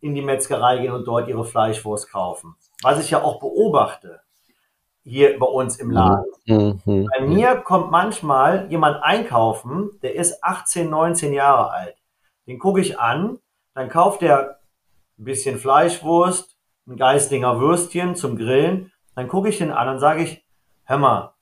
in 0.00 0.14
die 0.14 0.22
Metzgerei 0.22 0.78
gehen 0.78 0.92
und 0.92 1.06
dort 1.06 1.28
ihre 1.28 1.44
Fleischwurst 1.44 2.10
kaufen. 2.10 2.56
Was 2.82 3.02
ich 3.02 3.10
ja 3.10 3.22
auch 3.22 3.40
beobachte 3.40 4.20
hier 5.02 5.38
bei 5.38 5.46
uns 5.46 5.76
im 5.76 5.90
Laden. 5.90 6.24
Mhm. 6.46 6.80
mhm. 6.84 7.08
Bei 7.12 7.24
mir 7.24 7.56
kommt 7.56 7.90
manchmal 7.90 8.70
jemand 8.70 9.02
einkaufen, 9.02 9.90
der 10.02 10.14
ist 10.14 10.42
18, 10.44 10.88
19 10.88 11.32
Jahre 11.32 11.70
alt. 11.70 11.96
Den 12.46 12.58
gucke 12.58 12.80
ich 12.80 12.98
an, 12.98 13.38
dann 13.74 13.88
kauft 13.88 14.22
er 14.22 14.60
ein 15.18 15.24
bisschen 15.24 15.58
Fleischwurst, 15.58 16.56
ein 16.86 16.96
Geislinger 16.96 17.60
Würstchen 17.60 18.16
zum 18.16 18.36
Grillen. 18.36 18.92
Dann 19.14 19.28
gucke 19.28 19.48
ich 19.48 19.58
den 19.58 19.70
an 19.70 19.88
und 19.88 19.98
sage 19.98 20.22
ich, 20.22 20.44
hör 20.84 20.98
mal, 20.98 21.34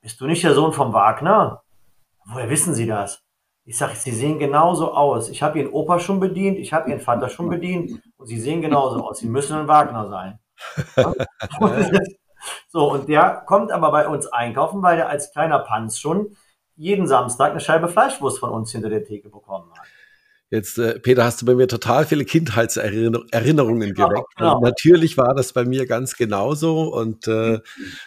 bist 0.00 0.20
du 0.20 0.26
nicht 0.26 0.42
der 0.44 0.54
Sohn 0.54 0.72
vom 0.72 0.92
Wagner? 0.92 1.62
Woher 2.26 2.50
wissen 2.50 2.74
Sie 2.74 2.86
das? 2.86 3.22
Ich 3.64 3.78
sage, 3.78 3.94
sie 3.94 4.10
sehen 4.10 4.38
genauso 4.38 4.94
aus. 4.94 5.28
Ich 5.28 5.42
habe 5.42 5.58
ihren 5.58 5.72
Opa 5.72 6.00
schon 6.00 6.18
bedient, 6.18 6.58
ich 6.58 6.72
habe 6.72 6.90
ihren 6.90 7.00
Vater 7.00 7.28
schon 7.28 7.48
bedient 7.48 8.02
und 8.16 8.26
sie 8.26 8.40
sehen 8.40 8.62
genauso 8.62 9.06
aus. 9.06 9.18
Sie 9.18 9.28
müssen 9.28 9.56
ein 9.56 9.68
Wagner 9.68 10.08
sein. 10.08 10.38
so, 12.68 12.90
und 12.90 13.08
der 13.08 13.42
kommt 13.46 13.70
aber 13.70 13.92
bei 13.92 14.08
uns 14.08 14.26
einkaufen, 14.26 14.82
weil 14.82 14.96
der 14.96 15.08
als 15.08 15.30
kleiner 15.32 15.60
Panz 15.60 15.98
schon 15.98 16.36
jeden 16.74 17.06
Samstag 17.06 17.50
eine 17.50 17.60
Scheibe 17.60 17.88
Fleischwurst 17.88 18.38
von 18.38 18.50
uns 18.50 18.72
hinter 18.72 18.88
der 18.88 19.04
Theke 19.04 19.28
bekommen 19.28 19.70
hat. 19.72 19.86
Jetzt, 20.50 20.78
äh, 20.78 20.98
Peter, 20.98 21.24
hast 21.24 21.40
du 21.40 21.46
bei 21.46 21.54
mir 21.54 21.68
total 21.68 22.04
viele 22.04 22.24
Kindheitserinnerungen 22.24 23.94
genau, 23.94 24.08
geweckt. 24.08 24.36
Genau. 24.36 24.60
natürlich 24.60 25.16
war 25.16 25.32
das 25.32 25.52
bei 25.52 25.64
mir 25.64 25.86
ganz 25.86 26.16
genauso 26.16 26.92
und 26.92 27.28
äh, 27.28 27.52
mhm. 27.52 27.62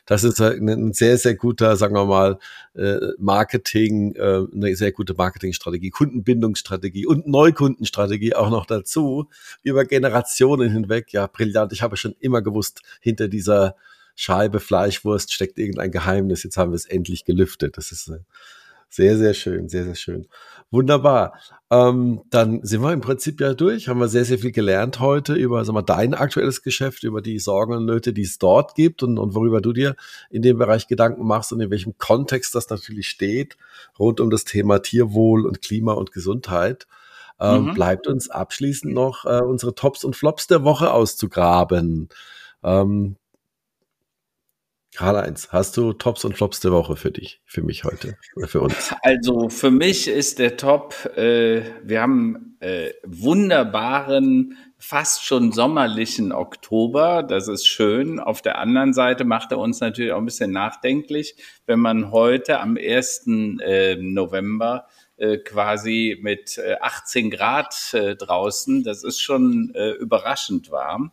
das 0.06 0.26
ist 0.26 0.42
ein, 0.42 0.68
ein, 0.68 0.94
sehr, 0.94 1.18
sehr 1.18 1.36
guter, 1.36 1.78
sagen 1.78 1.96
wir 1.96 2.04
mal, 2.04 2.40
äh, 2.76 2.98
Marketing, 3.18 4.14
äh, 4.16 4.42
eine 4.54 4.76
sehr 4.76 4.92
gute 4.92 5.14
Marketingstrategie, 5.14 5.90
Kundenbindungsstrategie 5.90 7.06
und 7.06 7.28
Neukundenstrategie 7.28 8.36
auch 8.36 8.50
noch 8.50 8.66
dazu 8.66 9.30
über 9.64 9.86
Generationen 9.86 10.70
hinweg. 10.70 11.14
Ja, 11.14 11.28
brillant. 11.28 11.72
Ich 11.72 11.82
habe 11.82 11.96
schon 11.96 12.14
immer 12.20 12.42
gewusst, 12.42 12.82
hinter 13.00 13.30
dieser 13.30 13.78
Scheibe 14.16 14.60
Fleischwurst 14.60 15.34
steckt 15.34 15.58
irgendein 15.58 15.92
Geheimnis. 15.92 16.44
Jetzt 16.44 16.58
haben 16.58 16.72
wir 16.72 16.76
es 16.76 16.86
endlich 16.86 17.24
gelüftet. 17.24 17.78
Das 17.78 17.94
ist 17.94 18.10
äh, 18.10 18.20
sehr, 18.94 19.18
sehr 19.18 19.34
schön, 19.34 19.70
sehr, 19.70 19.86
sehr 19.86 19.96
schön. 19.96 20.28
Wunderbar. 20.70 21.34
Ähm, 21.72 22.22
dann 22.30 22.64
sind 22.64 22.84
wir 22.84 22.94
im 22.94 23.02
Prinzip 23.02 23.42
ja 23.42 23.56
durch, 23.56 23.88
haben 23.88 24.00
wir 24.00 24.08
sehr, 24.08 24.24
sehr 24.24 24.38
viel 24.38 24.52
gelernt 24.52 25.00
heute 25.00 25.34
über 25.34 25.66
sag 25.66 25.74
mal, 25.74 25.82
dein 25.82 26.14
aktuelles 26.14 26.62
Geschäft, 26.62 27.04
über 27.04 27.22
die 27.22 27.40
Sorgen 27.40 27.74
und 27.74 27.86
Nöte, 27.86 28.14
die 28.14 28.22
es 28.22 28.38
dort 28.38 28.76
gibt 28.76 29.02
und, 29.02 29.18
und 29.18 29.34
worüber 29.34 29.62
du 29.62 29.74
dir 29.74 29.96
in 30.30 30.44
dem 30.44 30.60
Bereich 30.60 30.88
Gedanken 30.88 31.26
machst 31.26 31.52
und 31.52 31.60
in 31.60 31.72
welchem 31.72 31.98
Kontext 31.98 32.54
das 32.54 32.70
natürlich 32.70 33.08
steht, 33.08 33.58
rund 33.98 34.20
um 34.20 34.30
das 34.30 34.44
Thema 34.44 34.78
Tierwohl 34.78 35.48
und 35.48 35.64
Klima 35.64 35.94
und 35.94 36.12
Gesundheit. 36.12 36.86
Ähm, 37.40 37.66
mhm. 37.66 37.74
Bleibt 37.74 38.06
uns 38.06 38.30
abschließend 38.30 38.94
noch 38.94 39.26
äh, 39.26 39.42
unsere 39.42 39.74
Tops 39.74 40.04
und 40.04 40.16
Flops 40.16 40.46
der 40.46 40.64
Woche 40.64 40.92
auszugraben. 40.92 42.10
Ähm, 42.64 43.16
Karl-Heinz, 44.96 45.50
hast 45.52 45.76
du 45.78 45.94
Tops 45.94 46.24
und 46.24 46.36
Flops 46.36 46.60
der 46.60 46.72
Woche 46.72 46.96
für 46.96 47.12
dich, 47.12 47.42
für 47.46 47.64
mich 47.64 47.84
heute 47.84 48.18
für 48.46 48.62
uns? 48.62 48.94
Also 49.02 49.50
für 49.50 49.72
mich 49.72 50.08
ist 50.08 50.40
der 50.40 50.58
Top, 50.58 50.94
äh, 51.18 51.64
wir 51.84 52.02
haben 52.02 52.58
äh, 52.60 52.92
wunderbaren, 53.04 54.58
fast 54.78 55.24
schon 55.24 55.52
sommerlichen 55.52 56.32
Oktober. 56.32 57.24
Das 57.24 57.48
ist 57.48 57.66
schön. 57.66 58.20
Auf 58.20 58.42
der 58.42 58.60
anderen 58.60 58.94
Seite 58.94 59.24
macht 59.24 59.52
er 59.52 59.60
uns 59.60 59.80
natürlich 59.80 60.12
auch 60.12 60.18
ein 60.18 60.26
bisschen 60.26 60.52
nachdenklich, 60.52 61.36
wenn 61.66 61.80
man 61.80 62.12
heute 62.12 62.60
am 62.60 62.78
1. 62.78 63.28
Äh, 63.62 63.96
November 63.96 64.88
äh, 65.18 65.38
quasi 65.38 66.20
mit 66.22 66.60
18 66.82 67.28
äh, 67.28 67.30
Grad 67.30 67.94
äh, 67.94 68.16
draußen, 68.16 68.84
das 68.84 69.04
ist 69.04 69.22
schon 69.22 69.72
äh, 69.74 69.92
überraschend 69.92 70.70
warm. 70.70 71.12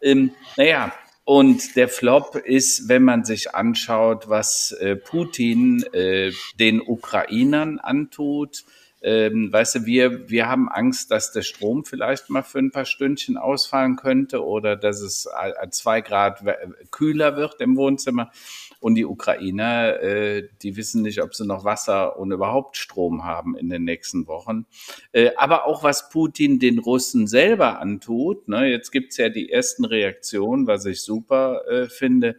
Ähm, 0.00 0.32
naja, 0.56 0.92
und 1.28 1.76
der 1.76 1.90
Flop 1.90 2.36
ist, 2.36 2.88
wenn 2.88 3.02
man 3.02 3.22
sich 3.22 3.54
anschaut, 3.54 4.30
was 4.30 4.72
äh, 4.72 4.96
Putin 4.96 5.82
äh, 5.92 6.32
den 6.58 6.80
Ukrainern 6.80 7.78
antut. 7.78 8.64
Ähm, 9.02 9.52
weißt 9.52 9.74
du, 9.74 9.84
wir, 9.84 10.30
wir 10.30 10.48
haben 10.48 10.70
Angst, 10.70 11.10
dass 11.10 11.30
der 11.30 11.42
Strom 11.42 11.84
vielleicht 11.84 12.30
mal 12.30 12.40
für 12.40 12.60
ein 12.60 12.70
paar 12.70 12.86
Stündchen 12.86 13.36
ausfallen 13.36 13.96
könnte 13.96 14.42
oder 14.42 14.74
dass 14.74 15.02
es 15.02 15.28
zwei 15.70 16.00
Grad 16.00 16.42
kühler 16.90 17.36
wird 17.36 17.60
im 17.60 17.76
Wohnzimmer. 17.76 18.32
Und 18.80 18.94
die 18.94 19.04
Ukrainer, 19.04 20.00
äh, 20.00 20.48
die 20.62 20.76
wissen 20.76 21.02
nicht, 21.02 21.20
ob 21.22 21.34
sie 21.34 21.46
noch 21.46 21.64
Wasser 21.64 22.18
und 22.18 22.30
überhaupt 22.30 22.76
Strom 22.76 23.24
haben 23.24 23.56
in 23.56 23.68
den 23.68 23.84
nächsten 23.84 24.26
Wochen. 24.28 24.66
Äh, 25.12 25.30
aber 25.36 25.66
auch 25.66 25.82
was 25.82 26.10
Putin 26.10 26.58
den 26.60 26.78
Russen 26.78 27.26
selber 27.26 27.80
antut. 27.80 28.46
Ne? 28.48 28.66
Jetzt 28.66 28.92
gibt's 28.92 29.16
ja 29.16 29.28
die 29.28 29.50
ersten 29.50 29.84
Reaktionen, 29.84 30.66
was 30.66 30.84
ich 30.86 31.02
super 31.02 31.62
äh, 31.68 31.88
finde. 31.88 32.36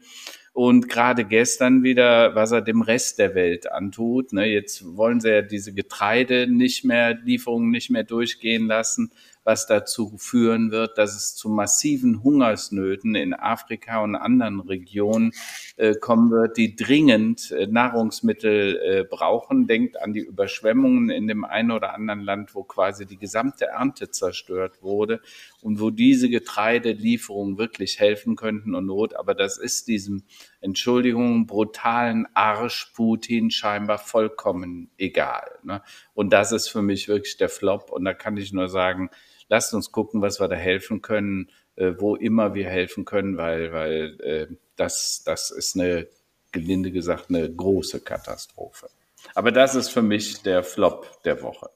Und 0.54 0.90
gerade 0.90 1.26
gestern 1.26 1.84
wieder, 1.84 2.36
was 2.36 2.52
er 2.52 2.62
dem 2.62 2.82
Rest 2.82 3.20
der 3.20 3.36
Welt 3.36 3.72
antut. 3.72 4.34
Ne? 4.34 4.46
Jetzt 4.46 4.98
wollen 4.98 5.22
sie 5.22 5.30
ja 5.30 5.42
diese 5.42 5.74
Getreide 5.74 6.48
nicht 6.48 6.84
mehr, 6.84 7.16
Lieferungen 7.16 7.70
nicht 7.70 7.90
mehr 7.90 8.04
durchgehen 8.04 8.68
lassen 8.68 9.12
was 9.44 9.68
dazu 9.68 10.18
führen 10.18 10.72
wird, 10.72 10.98
dass 10.98 11.16
es 11.16 11.36
zu 11.36 11.50
massiven 11.50 12.24
Hungersnöten 12.24 13.16
in 13.16 13.34
Afrika 13.34 14.04
und 14.04 14.16
anderen 14.16 14.60
Regionen 14.60 15.32
äh, 15.78 15.96
kommen 15.96 16.32
wird, 16.32 16.58
die 16.58 16.76
dringend 16.76 17.52
äh, 17.52 17.68
Nahrungsmittel 17.68 18.78
äh, 18.78 19.04
brauchen. 19.04 19.68
Denkt 19.68 20.02
an 20.02 20.14
die 20.14 20.22
Überschwemmungen 20.22 21.10
in 21.10 21.28
dem 21.28 21.46
einen 21.46 21.72
oder 21.72 21.94
anderen 21.94 22.22
Land, 22.22 22.56
wo 22.56 22.64
quasi 22.64 23.06
die 23.06 23.18
gesamte 23.18 23.66
Ernte 23.66 24.12
zerstört 24.12 24.82
wurde 24.82 25.22
und 25.62 25.80
wo 25.80 25.90
diese 25.90 26.30
Getreidelieferungen 26.30 27.58
wirklich 27.58 28.00
helfen 28.00 28.36
könnten 28.36 28.76
und 28.76 28.86
Not. 28.86 29.16
Aber 29.16 29.36
das 29.36 29.58
ist 29.58 29.88
diesem, 29.88 30.24
Entschuldigung, 30.62 31.48
brutalen 31.48 32.28
Arsch 32.34 32.92
Putin 32.96 33.52
scheinbar 33.52 33.98
vollkommen 33.98 34.90
egal. 34.98 35.50
Ne? 35.64 35.82
Und 36.14 36.32
das 36.32 36.52
ist 36.52 36.70
für 36.70 36.82
mich 36.82 37.08
wirklich 37.08 37.38
der 37.38 37.50
Flop. 37.50 37.92
Und 37.92 38.06
da 38.06 38.14
kann 38.14 38.38
ich 38.38 38.54
nur 38.54 38.70
sagen, 38.70 39.10
lasst 39.50 39.74
uns 39.74 39.92
gucken, 39.92 40.22
was 40.22 40.40
wir 40.40 40.48
da 40.48 40.56
helfen 40.56 41.02
können, 41.02 41.50
äh, 41.76 41.94
wo 41.98 42.16
immer 42.16 42.54
wir 42.54 42.70
helfen 42.70 43.06
können, 43.06 43.38
weil, 43.38 43.74
weil 43.74 44.22
äh, 44.22 44.48
das, 44.76 45.24
das 45.26 45.52
ist 45.52 45.76
eine, 45.76 46.08
gelinde 46.52 46.92
gesagt, 46.92 47.26
eine 47.30 47.52
große 47.52 48.00
Katastrophe. 48.02 48.90
Aber 49.36 49.52
das 49.52 49.76
ist 49.76 49.90
für 49.90 50.02
mich 50.02 50.42
der 50.42 50.64
Flop 50.64 51.22
der 51.24 51.42
Woche. 51.42 51.70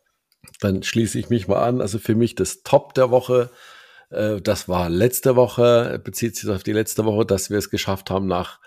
Dann 0.59 0.83
schließe 0.83 1.19
ich 1.19 1.29
mich 1.29 1.47
mal 1.47 1.63
an. 1.63 1.81
Also 1.81 1.99
für 1.99 2.15
mich 2.15 2.35
das 2.35 2.63
Top 2.63 2.93
der 2.93 3.11
Woche, 3.11 3.49
das 4.41 4.69
war 4.69 4.89
letzte 4.89 5.35
Woche, 5.35 5.99
bezieht 6.03 6.35
sich 6.35 6.49
auf 6.49 6.63
die 6.63 6.73
letzte 6.73 7.05
Woche, 7.05 7.25
dass 7.25 7.49
wir 7.49 7.57
es 7.57 7.69
geschafft 7.69 8.09
haben, 8.09 8.27
nach 8.27 8.59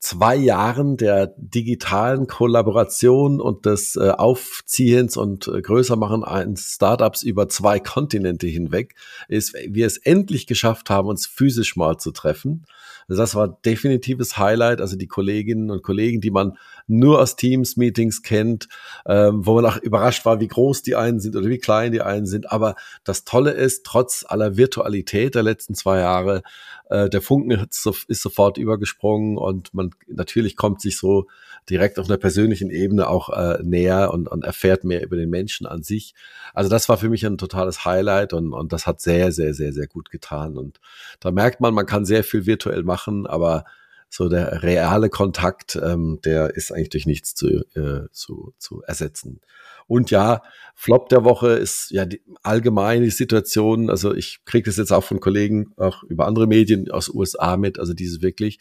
zwei 0.00 0.36
Jahren 0.36 0.96
der 0.96 1.34
digitalen 1.36 2.26
Kollaboration 2.26 3.40
und 3.40 3.66
des 3.66 3.96
äh, 3.96 4.10
Aufziehens 4.10 5.16
und 5.16 5.48
äh, 5.48 5.60
Größermachen 5.60 6.24
eines 6.24 6.74
Startups 6.74 7.22
über 7.22 7.48
zwei 7.48 7.80
Kontinente 7.80 8.46
hinweg 8.46 8.94
ist, 9.28 9.54
wir 9.54 9.86
es 9.86 9.98
endlich 9.98 10.46
geschafft 10.46 10.88
haben, 10.90 11.08
uns 11.08 11.26
physisch 11.26 11.76
mal 11.76 11.98
zu 11.98 12.12
treffen. 12.12 12.64
Also 13.08 13.22
das 13.22 13.34
war 13.34 13.58
definitives 13.64 14.36
Highlight. 14.38 14.80
Also 14.80 14.96
die 14.96 15.06
Kolleginnen 15.06 15.70
und 15.70 15.82
Kollegen, 15.82 16.20
die 16.20 16.30
man 16.30 16.58
nur 16.86 17.20
aus 17.20 17.36
Teams-Meetings 17.36 18.22
kennt, 18.22 18.68
ähm, 19.06 19.46
wo 19.46 19.54
man 19.54 19.66
auch 19.66 19.78
überrascht 19.78 20.24
war, 20.24 20.40
wie 20.40 20.48
groß 20.48 20.82
die 20.82 20.94
einen 20.94 21.20
sind 21.20 21.36
oder 21.36 21.48
wie 21.48 21.58
klein 21.58 21.92
die 21.92 22.02
einen 22.02 22.26
sind. 22.26 22.52
Aber 22.52 22.74
das 23.04 23.24
Tolle 23.24 23.52
ist, 23.52 23.84
trotz 23.84 24.24
aller 24.28 24.56
Virtualität 24.56 25.34
der 25.34 25.42
letzten 25.42 25.74
zwei 25.74 26.00
Jahre, 26.00 26.42
äh, 26.90 27.08
der 27.08 27.22
Funken 27.22 27.50
ist, 27.50 27.86
ist 28.08 28.22
sofort 28.22 28.58
übergesprungen 28.58 29.36
und 29.36 29.72
man 29.74 29.90
natürlich 30.06 30.56
kommt 30.56 30.80
sich 30.80 30.96
so 30.98 31.26
direkt 31.68 31.98
auf 31.98 32.08
einer 32.08 32.18
persönlichen 32.18 32.70
Ebene 32.70 33.08
auch 33.08 33.30
äh, 33.30 33.62
näher 33.62 34.12
und, 34.12 34.28
und 34.28 34.44
erfährt 34.44 34.84
mehr 34.84 35.02
über 35.02 35.16
den 35.16 35.30
Menschen 35.30 35.66
an 35.66 35.82
sich. 35.82 36.14
Also 36.54 36.70
das 36.70 36.88
war 36.88 36.98
für 36.98 37.08
mich 37.08 37.24
ein 37.26 37.38
totales 37.38 37.84
Highlight 37.84 38.32
und, 38.32 38.52
und 38.52 38.72
das 38.72 38.86
hat 38.86 39.00
sehr, 39.00 39.32
sehr, 39.32 39.54
sehr, 39.54 39.72
sehr 39.72 39.86
gut 39.86 40.10
getan. 40.10 40.56
Und 40.56 40.80
da 41.20 41.30
merkt 41.30 41.60
man, 41.60 41.74
man 41.74 41.86
kann 41.86 42.04
sehr 42.04 42.24
viel 42.24 42.46
virtuell 42.46 42.82
machen, 42.82 43.26
aber 43.26 43.64
so 44.10 44.28
der 44.28 44.62
reale 44.62 45.10
Kontakt, 45.10 45.76
ähm, 45.76 46.18
der 46.24 46.54
ist 46.56 46.72
eigentlich 46.72 46.90
durch 46.90 47.06
nichts 47.06 47.34
zu, 47.34 47.64
äh, 47.74 48.08
zu, 48.12 48.54
zu 48.58 48.82
ersetzen. 48.82 49.40
Und 49.86 50.10
ja, 50.10 50.42
Flop 50.74 51.08
der 51.08 51.24
Woche 51.24 51.52
ist 51.52 51.90
ja 51.90 52.04
die 52.04 52.22
allgemeine 52.42 53.10
Situation. 53.10 53.90
Also 53.90 54.14
ich 54.14 54.40
kriege 54.44 54.66
das 54.66 54.76
jetzt 54.76 54.92
auch 54.92 55.04
von 55.04 55.18
Kollegen, 55.18 55.72
auch 55.76 56.02
über 56.04 56.26
andere 56.26 56.46
Medien 56.46 56.90
aus 56.90 57.08
USA 57.08 57.56
mit. 57.56 57.78
Also 57.78 57.94
dieses 57.94 58.22
wirklich, 58.22 58.58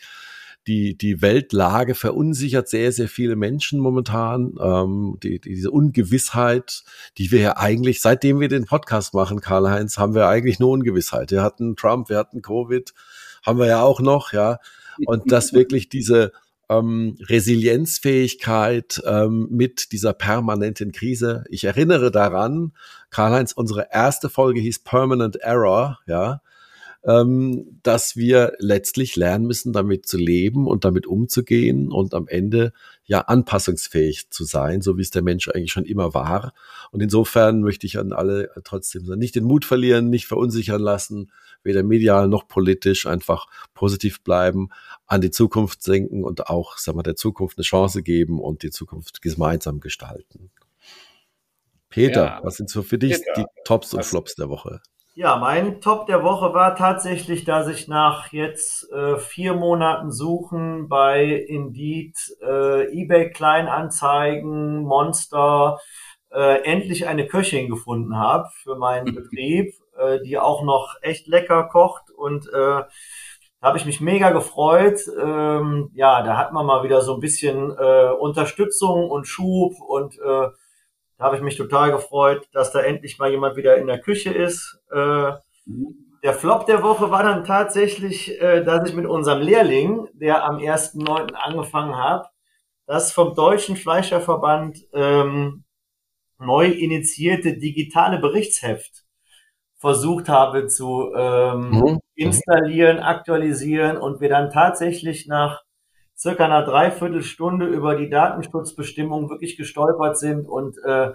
die, 0.68 0.98
die 0.98 1.22
Weltlage 1.22 1.96
verunsichert 1.96 2.68
sehr, 2.68 2.92
sehr 2.92 3.08
viele 3.08 3.36
Menschen 3.36 3.80
momentan. 3.80 4.54
Ähm, 4.62 5.18
die, 5.24 5.40
diese 5.40 5.72
Ungewissheit, 5.72 6.84
die 7.18 7.32
wir 7.32 7.40
ja 7.40 7.58
eigentlich, 7.58 8.02
seitdem 8.02 8.40
wir 8.40 8.50
den 8.50 8.66
Podcast 8.66 9.14
machen, 9.14 9.40
Karl-Heinz, 9.40 9.98
haben 9.98 10.14
wir 10.14 10.28
eigentlich 10.28 10.60
nur 10.60 10.72
Ungewissheit. 10.72 11.32
Wir 11.32 11.42
hatten 11.42 11.76
Trump, 11.78 12.10
wir 12.10 12.18
hatten 12.18 12.42
Covid, 12.42 12.94
haben 13.46 13.60
wir 13.60 13.68
ja 13.68 13.82
auch 13.82 14.02
noch, 14.02 14.34
ja. 14.34 14.60
Und 15.06 15.32
dass 15.32 15.54
wirklich 15.54 15.88
diese 15.88 16.34
ähm, 16.70 17.18
Resilienzfähigkeit 17.22 19.02
ähm, 19.06 19.48
mit 19.50 19.94
dieser 19.94 20.14
permanenten 20.14 20.92
Krise. 20.92 21.46
Ich 21.50 21.64
erinnere 21.64 22.12
daran, 22.12 22.74
Karl-Heinz, 23.10 23.54
unsere 23.54 23.88
erste 23.92 24.30
Folge 24.30 24.60
hieß 24.60 24.80
Permanent 24.80 25.38
Error, 25.38 26.00
ja, 26.08 26.42
ähm, 27.08 27.80
dass 27.84 28.18
wir 28.18 28.54
letztlich 28.60 29.16
lernen 29.16 29.48
müssen, 29.48 29.72
damit 29.72 30.06
zu 30.06 30.18
leben 30.18 30.68
und 30.68 30.84
damit 30.84 31.08
umzugehen 31.08 31.90
und 31.90 32.14
am 32.14 32.28
Ende 32.28 32.74
ja 33.06 33.22
anpassungsfähig 33.22 34.30
zu 34.30 34.44
sein, 34.44 34.82
so 34.82 34.98
wie 34.98 35.04
es 35.04 35.10
der 35.10 35.22
Mensch 35.22 35.48
eigentlich 35.48 35.72
schon 35.72 35.86
immer 35.86 36.14
war. 36.14 36.54
Und 36.92 37.02
insofern 37.02 37.62
möchte 37.62 37.88
ich 37.88 37.98
an 37.98 38.12
alle 38.12 38.52
trotzdem 38.66 39.06
nicht 39.18 39.36
den 39.36 39.46
Mut 39.46 39.64
verlieren, 39.64 40.10
nicht 40.10 40.28
verunsichern 40.28 40.82
lassen, 40.82 41.32
weder 41.64 41.82
medial 41.82 42.28
noch 42.28 42.50
politisch, 42.50 43.06
einfach 43.06 43.48
positiv 43.74 44.22
bleiben, 44.22 44.68
an 45.06 45.22
die 45.22 45.32
Zukunft 45.32 45.88
denken 45.88 46.26
und 46.26 46.48
auch, 46.48 46.78
sagen 46.78 46.98
wir, 46.98 47.04
der 47.04 47.16
Zukunft 47.16 47.58
eine 47.58 47.64
Chance 47.64 48.04
geben 48.04 48.42
und 48.42 48.64
die 48.64 48.70
Zukunft 48.70 49.22
gemeinsam 49.22 49.80
gestalten. 49.80 50.52
Peter, 51.88 52.26
ja. 52.26 52.40
was 52.44 52.58
sind 52.58 52.70
so 52.70 52.84
für 52.84 52.98
dich 52.98 53.14
Peter. 53.14 53.34
die 53.38 53.46
Tops 53.64 53.94
und? 53.94 54.04
Flops 54.04 54.36
der 54.36 54.50
Woche? 54.50 54.82
Ja, 55.20 55.36
mein 55.38 55.82
Top 55.82 56.06
der 56.06 56.22
Woche 56.22 56.54
war 56.54 56.76
tatsächlich, 56.76 57.44
dass 57.44 57.68
ich 57.68 57.88
nach 57.88 58.32
jetzt 58.32 58.88
äh, 58.92 59.18
vier 59.18 59.56
Monaten 59.56 60.12
Suchen 60.12 60.90
bei 60.90 61.26
Indeed, 61.26 62.16
äh, 62.40 62.84
eBay 62.94 63.32
Kleinanzeigen, 63.32 64.84
Monster, 64.84 65.80
äh, 66.32 66.62
endlich 66.62 67.08
eine 67.08 67.26
Köchin 67.26 67.68
gefunden 67.68 68.16
habe 68.16 68.48
für 68.62 68.76
meinen 68.76 69.16
Betrieb, 69.16 69.74
äh, 69.98 70.20
die 70.24 70.38
auch 70.38 70.62
noch 70.62 70.94
echt 71.02 71.26
lecker 71.26 71.64
kocht 71.64 72.12
und 72.12 72.46
äh, 72.50 72.84
da 73.60 73.68
habe 73.70 73.80
ich 73.80 73.88
mich 73.88 74.00
mega 74.00 74.30
gefreut. 74.30 75.00
Ähm, 75.20 75.90
ja, 75.96 76.22
da 76.22 76.38
hat 76.38 76.54
man 76.54 76.68
mal 76.68 76.84
wieder 76.84 77.02
so 77.02 77.16
ein 77.16 77.22
bisschen 77.22 77.76
äh, 77.76 78.12
Unterstützung 78.12 79.10
und 79.10 79.26
Schub 79.26 79.82
und 79.82 80.16
äh, 80.20 80.50
da 81.18 81.26
habe 81.26 81.36
ich 81.36 81.42
mich 81.42 81.58
total 81.58 81.92
gefreut, 81.92 82.48
dass 82.52 82.72
da 82.72 82.82
endlich 82.82 83.18
mal 83.18 83.32
jemand 83.32 83.56
wieder 83.56 83.78
in 83.78 83.88
der 83.88 84.00
Küche 84.00 84.32
ist. 84.32 84.80
Äh, 84.92 85.32
der 86.24 86.34
Flop 86.34 86.66
der 86.66 86.84
Woche 86.84 87.12
war 87.12 87.24
dann 87.24 87.44
tatsächlich, 87.44 88.40
äh, 88.42 88.64
dass 88.64 88.90
ich 88.90 88.96
mit 88.96 89.06
unserem 89.06 89.42
Lehrling, 89.42 90.08
der 90.14 90.44
am 90.46 90.58
1.9. 90.58 91.34
angefangen 91.34 91.98
hat, 91.98 92.30
das 92.86 93.12
vom 93.12 93.36
Deutschen 93.36 93.76
Fleischerverband 93.76 94.80
ähm, 94.94 95.64
neu 96.40 96.68
initiierte 96.68 97.58
digitale 97.58 98.20
Berichtsheft 98.20 99.04
versucht 99.78 100.28
habe 100.30 100.68
zu 100.68 101.14
ähm, 101.16 101.70
mhm. 101.70 102.00
installieren, 102.16 103.00
aktualisieren 103.00 103.98
und 103.98 104.22
wir 104.22 104.30
dann 104.30 104.50
tatsächlich 104.50 105.28
nach 105.28 105.62
circa 106.18 106.46
einer 106.46 106.64
Dreiviertelstunde 106.64 107.68
über 107.68 107.96
die 107.96 108.10
Datenschutzbestimmungen 108.10 109.30
wirklich 109.30 109.58
gestolpert 109.58 110.18
sind 110.18 110.48
und 110.48 110.78
äh, 110.84 111.12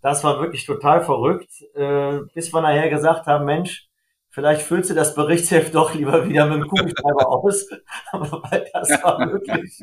das 0.00 0.22
war 0.22 0.38
wirklich 0.40 0.66
total 0.66 1.02
verrückt, 1.02 1.50
äh, 1.74 2.20
bis 2.34 2.52
wir 2.52 2.60
nachher 2.60 2.90
gesagt 2.90 3.26
haben, 3.26 3.46
Mensch, 3.46 3.88
vielleicht 4.28 4.62
füllst 4.62 4.90
du 4.90 4.94
das 4.94 5.14
Berichtsheft 5.14 5.74
doch 5.74 5.94
lieber 5.94 6.28
wieder 6.28 6.46
mit 6.46 6.58
dem 6.58 6.68
Kugelschreiber 6.68 7.28
aus, 7.28 7.68
weil 8.12 8.66
das 8.72 8.90
war 9.02 9.18
wirklich, 9.32 9.80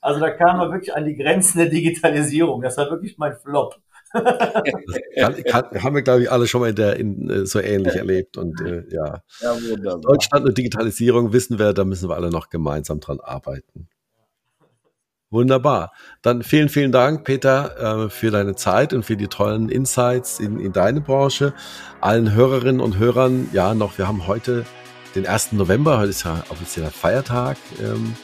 also 0.00 0.20
da 0.20 0.30
kam 0.30 0.58
man 0.58 0.70
wirklich 0.70 0.94
an 0.94 1.04
die 1.04 1.16
Grenzen 1.16 1.58
der 1.58 1.68
Digitalisierung, 1.68 2.62
das 2.62 2.76
war 2.76 2.88
wirklich 2.90 3.18
mein 3.18 3.34
Flop. 3.34 3.76
kann, 4.12 5.42
kann, 5.44 5.82
haben 5.82 5.94
wir, 5.94 6.02
glaube 6.02 6.22
ich, 6.22 6.30
alle 6.30 6.46
schon 6.46 6.60
mal 6.60 6.70
in 6.70 6.76
der, 6.76 6.96
in, 6.96 7.28
äh, 7.28 7.44
so 7.44 7.60
ähnlich 7.60 7.96
erlebt. 7.96 8.38
Und 8.38 8.60
äh, 8.60 8.84
ja, 8.88 9.20
ja 9.40 9.96
Deutschland 9.96 10.46
und 10.46 10.56
Digitalisierung 10.56 11.32
wissen 11.32 11.58
wir, 11.58 11.72
da 11.74 11.84
müssen 11.84 12.08
wir 12.08 12.14
alle 12.14 12.30
noch 12.30 12.48
gemeinsam 12.48 13.00
dran 13.00 13.20
arbeiten. 13.20 13.88
Wunderbar. 15.30 15.92
Dann 16.22 16.42
vielen, 16.42 16.68
vielen 16.68 16.92
Dank, 16.92 17.24
Peter, 17.24 18.04
äh, 18.04 18.10
für 18.10 18.30
deine 18.30 18.54
Zeit 18.54 18.92
und 18.92 19.04
für 19.04 19.16
die 19.16 19.26
tollen 19.26 19.68
Insights 19.68 20.38
in, 20.38 20.60
in 20.60 20.72
deine 20.72 21.00
Branche. 21.00 21.52
Allen 22.00 22.32
Hörerinnen 22.32 22.80
und 22.80 22.98
Hörern, 22.98 23.48
ja, 23.52 23.74
noch, 23.74 23.98
wir 23.98 24.06
haben 24.06 24.28
heute 24.28 24.64
den 25.16 25.26
1. 25.26 25.52
November, 25.52 25.98
heute 25.98 26.10
ist 26.10 26.24
ja 26.24 26.44
offizieller 26.48 26.90
Feiertag. 26.90 27.56
Ähm, 27.80 28.14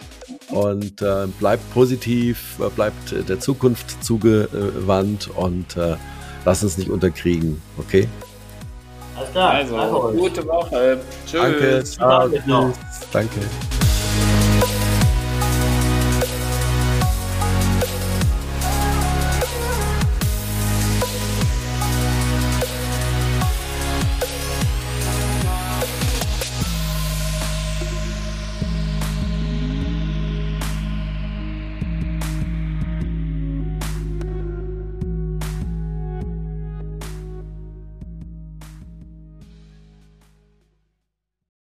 und 0.51 1.03
äh, 1.03 1.27
bleibt 1.41 1.73
positiv, 1.73 2.59
äh, 2.61 2.69
bleibt 2.69 3.29
der 3.29 3.41
Zukunft 3.41 4.05
zugewandt 4.05 5.29
und 5.35 5.77
lasst 6.45 6.63
uns 6.63 6.79
nicht 6.79 6.91
unterkriegen, 6.91 7.61
okay? 7.79 8.09
Alles 9.17 9.31
klar. 9.31 9.51
Also, 9.51 10.13
gute 10.17 10.47
Woche. 10.47 10.99
Tschüss. 11.27 11.41
Danke. 11.41 11.85
Ciao. 11.85 12.73
Danke. 13.13 13.41